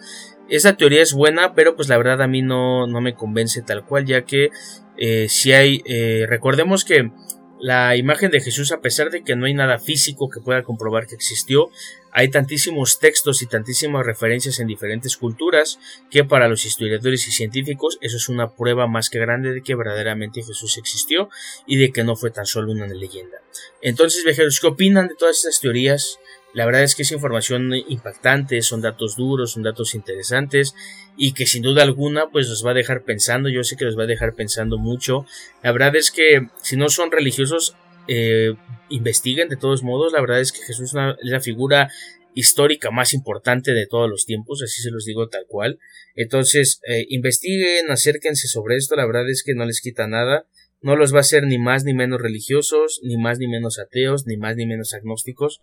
Esa 0.49 0.75
teoría 0.75 1.03
es 1.03 1.13
buena, 1.13 1.53
pero 1.53 1.75
pues 1.75 1.87
la 1.87 1.99
verdad 1.99 2.23
a 2.23 2.27
mí 2.27 2.41
no, 2.41 2.87
no 2.87 2.99
me 2.99 3.13
convence 3.13 3.61
tal 3.61 3.85
cual, 3.85 4.05
ya 4.05 4.23
que 4.23 4.49
eh, 4.97 5.27
si 5.29 5.51
hay, 5.51 5.83
eh, 5.85 6.25
recordemos 6.27 6.83
que 6.83 7.11
la 7.59 7.95
imagen 7.95 8.31
de 8.31 8.41
Jesús, 8.41 8.71
a 8.71 8.81
pesar 8.81 9.09
de 9.09 9.23
que 9.23 9.35
no 9.35 9.45
hay 9.45 9.53
nada 9.53 9.79
físico 9.79 10.29
que 10.29 10.41
pueda 10.41 10.63
comprobar 10.63 11.07
que 11.07 11.15
existió, 11.15 11.69
hay 12.11 12.29
tantísimos 12.29 12.99
textos 12.99 13.41
y 13.41 13.47
tantísimas 13.47 14.05
referencias 14.05 14.59
en 14.59 14.67
diferentes 14.67 15.17
culturas 15.17 15.79
que 16.09 16.23
para 16.23 16.47
los 16.47 16.65
historiadores 16.65 17.27
y 17.27 17.31
científicos 17.31 17.97
eso 18.01 18.17
es 18.17 18.29
una 18.29 18.55
prueba 18.55 18.87
más 18.87 19.09
que 19.09 19.19
grande 19.19 19.53
de 19.53 19.61
que 19.61 19.75
verdaderamente 19.75 20.43
Jesús 20.43 20.77
existió 20.77 21.29
y 21.65 21.77
de 21.77 21.91
que 21.91 22.03
no 22.03 22.15
fue 22.15 22.31
tan 22.31 22.45
solo 22.45 22.71
una 22.71 22.87
leyenda. 22.87 23.37
Entonces, 23.81 24.23
viajeros, 24.23 24.59
¿qué 24.59 24.67
opinan 24.67 25.07
de 25.07 25.15
todas 25.15 25.37
estas 25.37 25.59
teorías? 25.59 26.19
La 26.53 26.65
verdad 26.65 26.83
es 26.83 26.95
que 26.95 27.03
es 27.03 27.11
información 27.11 27.73
impactante, 27.87 28.61
son 28.61 28.81
datos 28.81 29.15
duros, 29.15 29.51
son 29.51 29.63
datos 29.63 29.93
interesantes 29.93 30.73
y 31.17 31.33
que 31.33 31.47
sin 31.47 31.63
duda 31.63 31.83
alguna 31.83 32.29
pues 32.29 32.47
los 32.47 32.65
va 32.65 32.71
a 32.71 32.75
dejar 32.75 33.03
pensando, 33.03 33.49
yo 33.49 33.63
sé 33.63 33.75
que 33.75 33.85
los 33.85 33.97
va 33.97 34.03
a 34.03 34.07
dejar 34.07 34.35
pensando 34.35 34.77
mucho. 34.77 35.25
La 35.63 35.71
verdad 35.71 35.95
es 35.95 36.11
que 36.11 36.47
si 36.61 36.77
no 36.77 36.89
son 36.89 37.11
religiosos, 37.11 37.75
eh, 38.07 38.53
investiguen 38.89 39.49
de 39.49 39.57
todos 39.57 39.83
modos, 39.83 40.13
la 40.13 40.21
verdad 40.21 40.39
es 40.39 40.51
que 40.51 40.59
Jesús 40.59 40.89
es 40.89 40.93
una, 40.93 41.39
figura 41.41 41.89
histórica 42.33 42.91
más 42.91 43.13
importante 43.13 43.73
de 43.73 43.87
todos 43.87 44.09
los 44.09 44.25
tiempos, 44.25 44.61
así 44.61 44.81
se 44.81 44.91
los 44.91 45.05
digo 45.05 45.27
tal 45.27 45.45
cual. 45.47 45.79
Entonces, 46.15 46.79
eh, 46.87 47.05
investiguen, 47.09 47.89
acérquense 47.89 48.47
sobre 48.47 48.77
esto, 48.77 48.95
la 48.95 49.05
verdad 49.05 49.29
es 49.29 49.43
que 49.43 49.55
no 49.55 49.65
les 49.65 49.81
quita 49.81 50.07
nada, 50.07 50.45
no 50.81 50.95
los 50.95 51.13
va 51.13 51.17
a 51.17 51.21
hacer 51.21 51.43
ni 51.43 51.57
más 51.57 51.83
ni 51.83 51.93
menos 51.93 52.21
religiosos, 52.21 52.99
ni 53.03 53.17
más 53.17 53.39
ni 53.39 53.47
menos 53.47 53.79
ateos, 53.79 54.25
ni 54.27 54.37
más 54.37 54.55
ni 54.55 54.65
menos 54.65 54.93
agnósticos. 54.93 55.61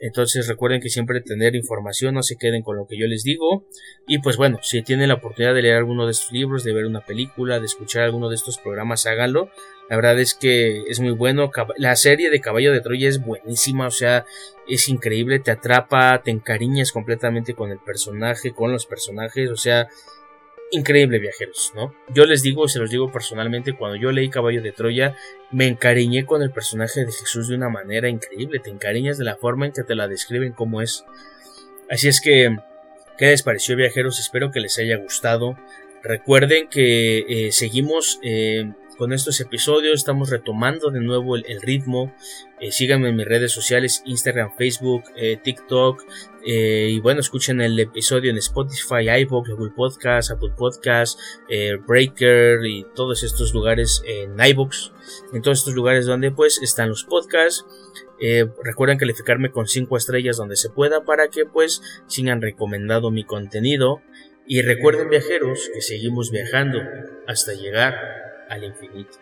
Entonces 0.00 0.46
recuerden 0.46 0.80
que 0.80 0.90
siempre 0.90 1.20
tener 1.20 1.56
información, 1.56 2.14
no 2.14 2.22
se 2.22 2.36
queden 2.36 2.62
con 2.62 2.76
lo 2.76 2.86
que 2.86 2.98
yo 2.98 3.06
les 3.06 3.24
digo. 3.24 3.66
Y 4.06 4.18
pues 4.18 4.36
bueno, 4.36 4.58
si 4.62 4.82
tienen 4.82 5.08
la 5.08 5.14
oportunidad 5.14 5.54
de 5.54 5.62
leer 5.62 5.76
alguno 5.76 6.06
de 6.06 6.12
estos 6.12 6.32
libros, 6.32 6.62
de 6.62 6.72
ver 6.72 6.86
una 6.86 7.04
película, 7.04 7.58
de 7.58 7.66
escuchar 7.66 8.02
alguno 8.02 8.28
de 8.28 8.36
estos 8.36 8.58
programas, 8.58 9.06
háganlo. 9.06 9.50
La 9.88 9.96
verdad 9.96 10.20
es 10.20 10.34
que 10.34 10.82
es 10.88 11.00
muy 11.00 11.12
bueno. 11.12 11.50
La 11.76 11.96
serie 11.96 12.30
de 12.30 12.40
Caballo 12.40 12.72
de 12.72 12.80
Troya 12.80 13.08
es 13.08 13.24
buenísima, 13.24 13.86
o 13.86 13.90
sea, 13.90 14.24
es 14.68 14.88
increíble, 14.88 15.40
te 15.40 15.50
atrapa, 15.50 16.22
te 16.22 16.30
encariñas 16.30 16.92
completamente 16.92 17.54
con 17.54 17.70
el 17.70 17.78
personaje, 17.78 18.52
con 18.52 18.70
los 18.70 18.86
personajes, 18.86 19.50
o 19.50 19.56
sea, 19.56 19.88
increíble 20.70 21.18
viajeros, 21.18 21.72
¿no? 21.74 21.94
Yo 22.14 22.24
les 22.24 22.42
digo, 22.42 22.68
se 22.68 22.78
los 22.78 22.90
digo 22.90 23.10
personalmente, 23.10 23.72
cuando 23.72 23.96
yo 23.96 24.12
leí 24.12 24.28
Caballo 24.28 24.62
de 24.62 24.72
Troya, 24.72 25.14
me 25.50 25.66
encariñé 25.66 26.26
con 26.26 26.42
el 26.42 26.50
personaje 26.50 27.04
de 27.04 27.12
Jesús 27.12 27.48
de 27.48 27.56
una 27.56 27.68
manera 27.68 28.08
increíble, 28.08 28.58
te 28.58 28.70
encariñas 28.70 29.18
de 29.18 29.24
la 29.24 29.36
forma 29.36 29.66
en 29.66 29.72
que 29.72 29.82
te 29.82 29.94
la 29.94 30.08
describen 30.08 30.52
como 30.52 30.82
es. 30.82 31.04
Así 31.90 32.08
es 32.08 32.20
que, 32.20 32.56
¿qué 33.16 33.26
les 33.26 33.42
pareció 33.42 33.76
viajeros? 33.76 34.20
Espero 34.20 34.50
que 34.50 34.60
les 34.60 34.78
haya 34.78 34.96
gustado. 34.96 35.56
Recuerden 36.02 36.68
que 36.68 37.24
eh, 37.28 37.52
seguimos 37.52 38.20
eh, 38.22 38.72
con 38.98 39.12
estos 39.12 39.40
episodios 39.40 39.94
estamos 39.94 40.28
retomando 40.28 40.90
de 40.90 41.00
nuevo 41.00 41.36
el, 41.36 41.62
ritmo. 41.62 42.12
Eh, 42.60 42.72
síganme 42.72 43.10
en 43.10 43.16
mis 43.16 43.26
redes 43.26 43.52
sociales, 43.52 44.02
Instagram, 44.04 44.50
Facebook, 44.58 45.04
eh, 45.16 45.38
TikTok. 45.42 46.04
Eh, 46.44 46.88
y 46.90 47.00
bueno, 47.00 47.20
escuchen 47.20 47.60
el 47.60 47.78
episodio 47.78 48.30
en 48.30 48.38
Spotify, 48.38 49.08
iVoox, 49.22 49.50
Google 49.50 49.72
Podcast, 49.74 50.32
Apple 50.32 50.52
Podcast, 50.56 51.18
Breaker 51.86 52.66
y 52.66 52.84
todos 52.94 53.22
estos 53.22 53.54
lugares 53.54 54.02
en 54.04 54.34
iVoox. 54.38 54.90
En 55.32 55.42
todos 55.42 55.60
estos 55.60 55.74
lugares 55.74 56.04
donde 56.04 56.32
pues 56.32 56.60
están 56.60 56.88
los 56.88 57.04
podcasts. 57.04 57.64
recuerden 58.64 58.98
calificarme 58.98 59.52
con 59.52 59.68
5 59.68 59.96
estrellas 59.96 60.36
donde 60.36 60.56
se 60.56 60.70
pueda 60.70 61.04
para 61.04 61.28
que 61.28 61.46
pues 61.46 61.82
sigan 62.08 62.42
recomendado 62.42 63.12
mi 63.12 63.24
contenido. 63.24 64.02
Y 64.50 64.62
recuerden 64.62 65.10
viajeros 65.10 65.70
que 65.72 65.82
seguimos 65.82 66.30
viajando 66.30 66.80
hasta 67.26 67.52
llegar 67.52 68.27
al 68.48 68.64
infinito. 68.64 69.18